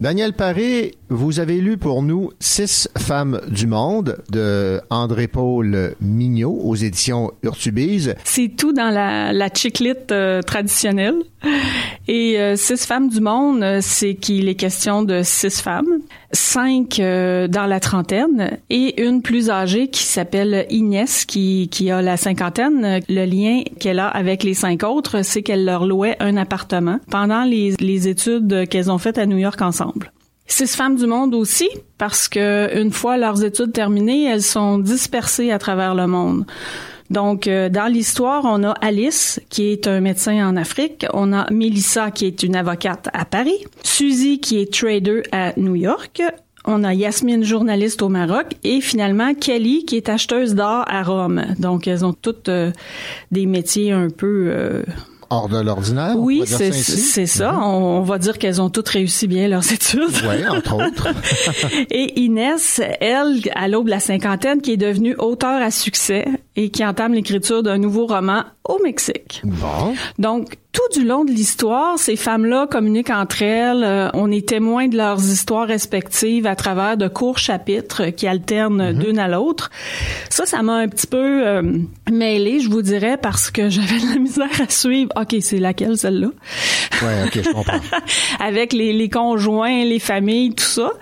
Daniel 0.00 0.32
Paré, 0.32 0.96
vous 1.10 1.40
avez 1.40 1.60
lu 1.60 1.76
pour 1.76 2.02
nous 2.02 2.30
Six 2.38 2.88
femmes 2.96 3.40
du 3.48 3.66
monde 3.66 4.18
de 4.30 4.80
André-Paul 4.90 5.94
Mignot 6.00 6.58
aux 6.62 6.76
éditions 6.76 7.32
Urtubise. 7.42 8.14
C'est 8.24 8.56
tout 8.56 8.72
dans 8.72 8.90
la, 8.90 9.32
la 9.32 9.48
chiclite 9.52 10.12
euh, 10.12 10.40
traditionnelle. 10.40 11.16
Et 12.06 12.38
euh, 12.38 12.54
Six 12.56 12.86
femmes 12.86 13.08
du 13.08 13.20
monde, 13.20 13.62
euh, 13.62 13.78
c'est 13.82 14.14
qu'il 14.14 14.48
est 14.48 14.54
question 14.54 15.02
de 15.02 15.22
six 15.22 15.60
femmes, 15.60 16.00
cinq 16.32 17.00
euh, 17.00 17.48
dans 17.48 17.66
la 17.66 17.80
trentaine 17.80 18.58
et 18.68 19.02
une 19.02 19.22
plus 19.22 19.50
âgée 19.50 19.88
qui 19.88 20.04
s'appelle 20.04 20.66
Inès, 20.70 21.24
qui, 21.24 21.68
qui 21.70 21.90
a 21.90 22.02
la 22.02 22.16
cinquantaine. 22.16 23.00
Le 23.08 23.24
lien 23.24 23.62
qu'elle 23.78 23.98
a 23.98 24.08
avec 24.08 24.44
les 24.44 24.54
cinq 24.54 24.84
autres, 24.84 25.22
c'est 25.22 25.42
qu'elle 25.42 25.64
leur 25.64 25.86
louait 25.86 26.16
un 26.20 26.36
appartement 26.36 27.00
pendant 27.10 27.42
les, 27.42 27.74
les 27.80 28.08
études 28.08 28.68
qu'elles 28.68 28.90
ont 28.90 28.98
faites 28.98 29.18
à 29.18 29.26
New 29.26 29.38
York 29.38 29.60
ensemble. 29.60 30.12
Six 30.52 30.74
femmes 30.74 30.96
du 30.96 31.06
monde 31.06 31.32
aussi, 31.36 31.68
parce 31.96 32.28
que 32.28 32.76
une 32.76 32.90
fois 32.90 33.16
leurs 33.16 33.44
études 33.44 33.72
terminées, 33.72 34.24
elles 34.24 34.42
sont 34.42 34.78
dispersées 34.78 35.52
à 35.52 35.60
travers 35.60 35.94
le 35.94 36.08
monde. 36.08 36.44
Donc, 37.08 37.46
euh, 37.46 37.68
dans 37.68 37.86
l'histoire, 37.86 38.42
on 38.44 38.64
a 38.64 38.72
Alice, 38.72 39.40
qui 39.48 39.70
est 39.70 39.86
un 39.86 40.00
médecin 40.00 40.44
en 40.48 40.56
Afrique. 40.56 41.06
On 41.14 41.32
a 41.32 41.48
Melissa, 41.52 42.10
qui 42.10 42.26
est 42.26 42.42
une 42.42 42.56
avocate 42.56 43.08
à 43.12 43.24
Paris. 43.24 43.64
Suzy, 43.84 44.40
qui 44.40 44.58
est 44.60 44.72
trader 44.72 45.22
à 45.30 45.52
New 45.56 45.76
York. 45.76 46.20
On 46.64 46.82
a 46.82 46.94
Yasmine, 46.94 47.44
journaliste 47.44 48.02
au 48.02 48.08
Maroc. 48.08 48.46
Et 48.64 48.80
finalement, 48.80 49.34
Kelly, 49.34 49.84
qui 49.84 49.96
est 49.96 50.08
acheteuse 50.08 50.56
d'art 50.56 50.84
à 50.88 51.04
Rome. 51.04 51.44
Donc, 51.60 51.86
elles 51.86 52.04
ont 52.04 52.12
toutes 52.12 52.48
euh, 52.48 52.72
des 53.30 53.46
métiers 53.46 53.92
un 53.92 54.10
peu... 54.10 54.50
euh, 54.50 54.82
Hors 55.32 55.48
de 55.48 55.60
l'ordinaire. 55.60 56.14
oui, 56.18 56.42
c'est 56.46 57.26
ça. 57.26 57.56
On, 57.62 58.00
on 58.00 58.02
va 58.02 58.18
dire 58.18 58.36
qu'elles 58.36 58.60
ont 58.60 58.68
toutes 58.68 58.88
réussi 58.88 59.28
bien 59.28 59.46
leurs 59.46 59.72
études. 59.72 60.00
Oui, 60.28 60.46
entre 60.48 60.74
autres. 60.86 61.08
Et 61.90 62.20
Inès, 62.20 62.80
elle, 63.00 63.40
à 63.54 63.68
l'aube 63.68 63.86
de 63.86 63.90
la 63.90 64.00
cinquantaine, 64.00 64.60
qui 64.60 64.72
est 64.72 64.76
devenue 64.76 65.14
auteure 65.18 65.62
à 65.62 65.70
succès 65.70 66.26
et 66.56 66.70
qui 66.70 66.84
entame 66.84 67.14
l'écriture 67.14 67.62
d'un 67.62 67.78
nouveau 67.78 68.06
roman 68.06 68.42
au 68.68 68.78
Mexique. 68.82 69.40
Bon. 69.44 69.94
Donc, 70.18 70.56
tout 70.72 71.00
du 71.00 71.04
long 71.04 71.24
de 71.24 71.30
l'histoire, 71.32 71.98
ces 71.98 72.16
femmes-là 72.16 72.66
communiquent 72.68 73.10
entre 73.10 73.42
elles. 73.42 73.82
euh, 73.82 74.08
on 74.14 74.30
est 74.30 74.48
témoin 74.48 74.86
de 74.86 74.96
leurs 74.96 75.20
histoires 75.20 75.66
respectives 75.66 76.46
à 76.46 76.54
travers 76.54 76.96
de 76.96 77.08
courts 77.08 77.38
chapitres 77.38 78.06
qui 78.10 78.26
alternent 78.26 78.92
d'une 78.92 79.18
à 79.18 79.26
l'autre. 79.28 79.70
Ça, 80.28 80.46
ça 80.46 80.62
m'a 80.62 80.74
un 80.74 80.88
petit 80.88 81.06
peu 81.08 81.46
euh, 81.46 81.62
mêlée, 82.10 82.60
je 82.60 82.70
vous 82.70 82.82
dirais, 82.82 83.16
parce 83.16 83.50
que 83.50 83.68
j'avais 83.70 83.98
de 83.98 84.14
la 84.14 84.20
misère 84.20 84.60
à 84.60 84.70
suivre. 84.70 85.10
OK, 85.16 85.34
c'est 85.40 85.58
laquelle, 85.58 85.96
celle-là? 85.96 86.28
Ouais, 87.02 87.24
ok, 87.26 87.40
je 87.44 87.50
comprends. 87.50 87.80
avec 88.40 88.72
les, 88.72 88.92
les 88.92 89.08
conjoints, 89.08 89.84
les 89.84 89.98
familles, 89.98 90.54
tout 90.54 90.64
ça. 90.64 90.92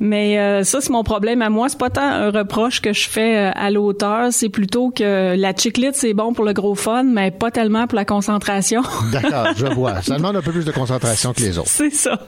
Mais 0.00 0.38
euh, 0.38 0.62
ça, 0.62 0.80
c'est 0.80 0.90
mon 0.90 1.04
problème 1.04 1.40
à 1.40 1.48
moi. 1.48 1.68
C'est 1.68 1.78
pas 1.78 1.90
tant 1.90 2.02
un 2.02 2.30
reproche 2.30 2.80
que 2.82 2.92
je 2.92 3.08
fais 3.08 3.36
euh, 3.36 3.50
à 3.54 3.70
l'auteur, 3.70 4.28
c'est 4.30 4.48
plutôt 4.48 4.90
que 4.90 5.34
la 5.36 5.54
chiclite, 5.54 5.94
c'est 5.94 6.14
bon 6.14 6.32
pour 6.34 6.44
le 6.44 6.52
gros 6.52 6.74
fun, 6.74 7.04
mais 7.04 7.30
pas 7.30 7.50
tellement 7.50 7.86
pour 7.86 7.96
la 7.96 8.04
concentration. 8.04 8.82
D'accord, 9.12 9.48
je 9.56 9.66
vois. 9.66 10.02
Ça 10.02 10.16
demande 10.16 10.36
un 10.36 10.42
peu 10.42 10.52
plus 10.52 10.64
de 10.64 10.72
concentration 10.72 11.32
que 11.32 11.40
les 11.40 11.58
autres. 11.58 11.68
C'est 11.70 11.90
ça. 11.90 12.18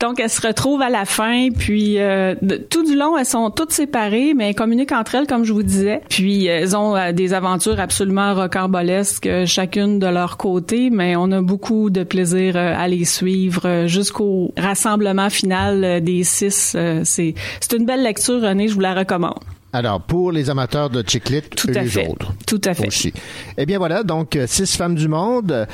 Donc, 0.00 0.20
elles 0.20 0.30
se 0.30 0.46
retrouvent 0.46 0.82
à 0.82 0.90
la 0.90 1.04
fin, 1.04 1.48
puis 1.56 1.98
euh, 1.98 2.34
de- 2.42 2.56
tout 2.56 2.84
du 2.84 2.96
long, 2.96 3.16
elles 3.16 3.26
sont 3.26 3.50
toutes 3.50 3.72
séparées, 3.72 4.34
mais 4.34 4.48
elles 4.50 4.54
communiquent 4.54 4.92
entre 4.92 5.14
elles, 5.16 5.26
comme 5.26 5.44
je 5.44 5.52
vous 5.52 5.62
disais. 5.62 6.00
Puis, 6.08 6.46
elles 6.46 6.76
ont 6.76 6.96
euh, 6.96 7.12
des 7.12 7.34
aventures 7.34 7.80
absolument 7.80 8.34
rocambolesques, 8.34 9.26
euh, 9.26 9.46
chacune 9.46 9.98
de 9.98 10.06
leur 10.06 10.36
côté, 10.36 10.90
mais 10.90 11.16
on 11.16 11.30
a 11.32 11.40
beaucoup 11.42 11.90
de 11.90 12.02
plaisir 12.04 12.56
euh, 12.56 12.74
à 12.76 12.88
les 12.88 13.04
suivre 13.04 13.84
jusqu'au 13.86 14.52
rassemblement 14.56 15.30
final 15.30 16.02
des 16.02 16.24
six. 16.24 16.76
C'est 17.04 17.34
c'est 17.60 17.76
une 17.76 17.86
belle 17.86 18.02
lecture, 18.02 18.40
René, 18.42 18.68
je 18.68 18.74
vous 18.74 18.80
la 18.80 18.94
recommande. 18.94 19.38
Alors, 19.72 20.00
pour 20.00 20.32
les 20.32 20.48
amateurs 20.50 20.88
de 20.90 21.04
chiclite 21.06 21.54
Tout 21.54 21.70
et 21.70 21.76
à 21.78 21.82
les 21.82 21.88
fait. 21.88 22.08
autres. 22.08 22.32
Tout 22.46 22.60
à 22.64 22.72
fait. 22.74 22.86
Aussi. 22.86 23.12
Eh 23.58 23.66
bien 23.66 23.78
voilà, 23.78 24.02
donc 24.02 24.38
Six 24.46 24.76
femmes 24.76 24.94
du 24.94 25.08
monde. 25.08 25.66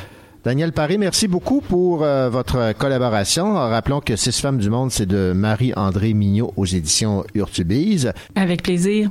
Daniel 0.45 0.73
Paré, 0.73 0.99
merci 0.99 1.27
beaucoup 1.27 1.63
pour 1.63 2.05
euh, 2.05 2.29
votre 2.29 2.75
collaboration. 2.77 3.55
Rappelons 3.55 4.01
que 4.01 4.15
Six 4.15 4.39
femmes 4.41 4.59
du 4.59 4.69
monde, 4.69 4.91
c'est 4.91 5.07
de 5.07 5.33
Marie-André 5.35 6.13
Mignot 6.13 6.53
aux 6.57 6.67
éditions 6.67 7.25
Urtubise. 7.35 8.13
Avec 8.37 8.63
plaisir. 8.63 9.11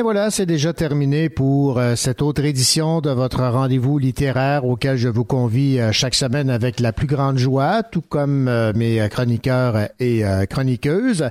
Bien 0.00 0.04
voilà, 0.04 0.30
c'est 0.30 0.46
déjà 0.46 0.72
terminé 0.72 1.28
pour 1.28 1.78
euh, 1.78 1.94
cette 1.94 2.22
autre 2.22 2.42
édition 2.42 3.02
de 3.02 3.10
votre 3.10 3.42
rendez-vous 3.44 3.98
littéraire 3.98 4.64
auquel 4.64 4.96
je 4.96 5.08
vous 5.10 5.26
convie 5.26 5.78
euh, 5.78 5.92
chaque 5.92 6.14
semaine 6.14 6.48
avec 6.48 6.80
la 6.80 6.94
plus 6.94 7.06
grande 7.06 7.36
joie, 7.36 7.82
tout 7.82 8.00
comme 8.00 8.48
euh, 8.48 8.72
mes 8.74 9.06
chroniqueurs 9.10 9.90
et 9.98 10.22
chroniqueuses. 10.48 11.28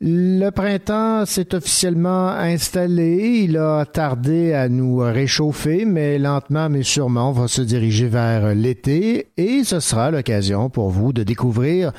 Le 0.00 0.50
printemps 0.50 1.26
s'est 1.26 1.54
officiellement 1.54 2.30
installé. 2.30 3.44
Il 3.44 3.56
a 3.56 3.84
tardé 3.84 4.52
à 4.52 4.68
nous 4.68 4.96
réchauffer, 4.96 5.84
mais 5.84 6.18
lentement 6.18 6.68
mais 6.68 6.82
sûrement, 6.82 7.28
on 7.30 7.32
va 7.32 7.46
se 7.46 7.62
diriger 7.62 8.08
vers 8.08 8.52
l'été 8.52 9.28
et 9.36 9.62
ce 9.62 9.78
sera 9.78 10.10
l'occasion 10.10 10.70
pour 10.70 10.90
vous 10.90 11.12
de 11.12 11.22
découvrir 11.22 11.92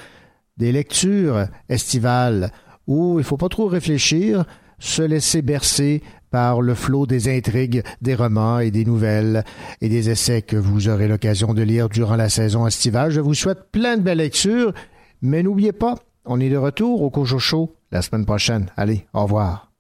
des 0.58 0.74
lectures 0.74 1.46
estivales 1.70 2.52
où 2.88 3.20
il 3.20 3.24
faut 3.24 3.38
pas 3.38 3.48
trop 3.48 3.68
réfléchir, 3.68 4.44
se 4.84 5.02
laisser 5.02 5.42
bercer 5.42 6.02
par 6.30 6.62
le 6.62 6.76
flot 6.76 7.06
des 7.06 7.34
intrigues, 7.36 7.84
des 8.02 8.16
romans 8.16 8.60
et 8.60 8.72
des 8.72 8.86
nouvelles 8.86 9.44
et 9.82 9.90
des 9.90 10.10
essais 10.10 10.42
que 10.42 10.58
vous 10.58 10.90
aurez 10.90 11.08
l'occasion 11.08 11.54
de 11.54 11.62
lire 11.62 11.90
durant 11.90 12.16
la 12.16 12.30
saison 12.30 12.68
estivale. 12.68 13.12
Je 13.12 13.22
vous 13.22 13.34
souhaite 13.34 13.72
plein 13.72 13.98
de 13.98 14.02
belles 14.02 14.18
lectures, 14.18 14.74
mais 15.22 15.42
n'oubliez 15.42 15.72
pas, 15.72 15.96
on 16.26 16.40
est 16.40 16.50
de 16.50 16.58
retour 16.58 17.02
au 17.02 17.10
Cojo 17.10 17.40
Show 17.40 17.76
la 17.92 18.02
semaine 18.02 18.26
prochaine. 18.26 18.70
Allez, 18.76 19.06
au 19.14 19.24
revoir. 19.24 19.72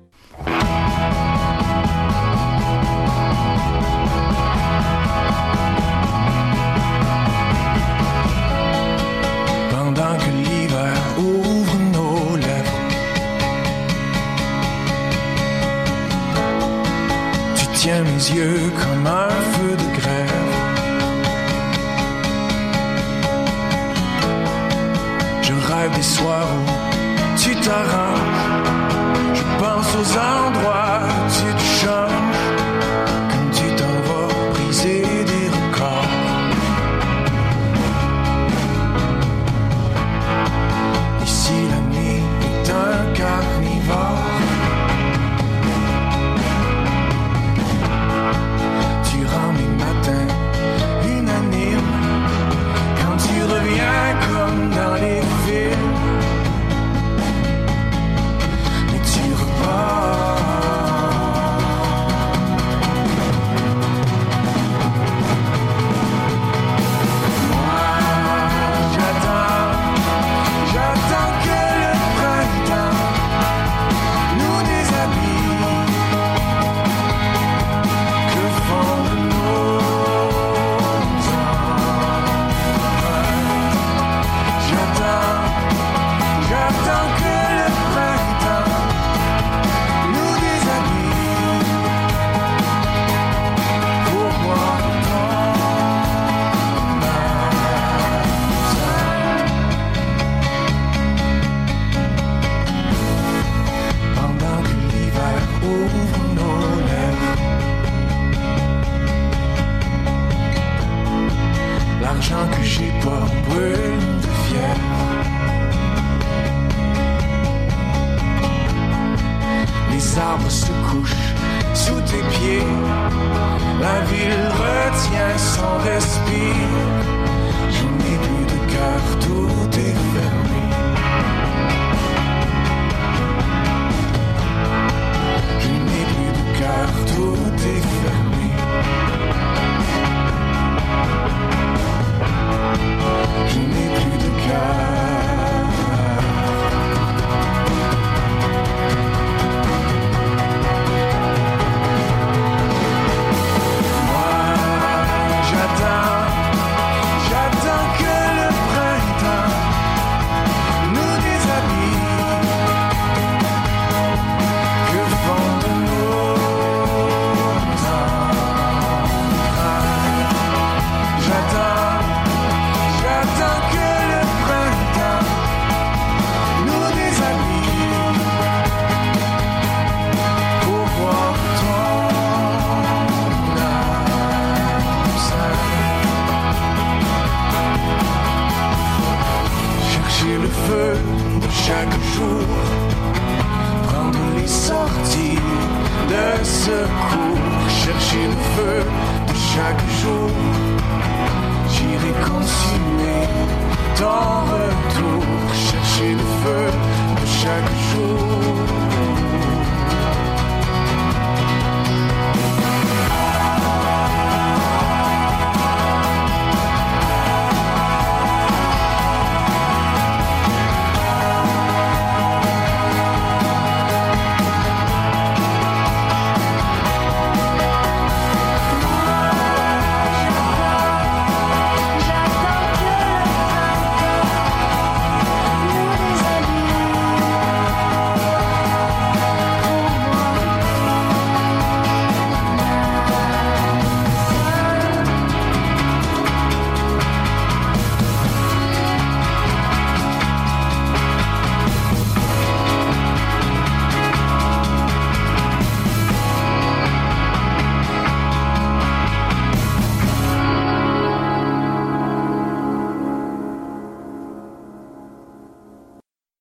Comme 18.32 19.06
un 19.06 19.30
feu 19.52 19.76
de 19.76 20.00
grève. 20.00 20.30
Je 25.41 25.54
rêve 25.54 25.91
des 25.94 26.02
soirs 26.04 26.48
où 26.56 27.38
tu 27.38 27.54
t'arranges. 27.56 28.64
Je 29.34 29.44
pense 29.60 29.95
aux 29.95 30.18
endroits 30.18 31.02
où 31.04 31.32
tu 31.32 31.54
te 31.54 31.64
changes. 31.82 32.23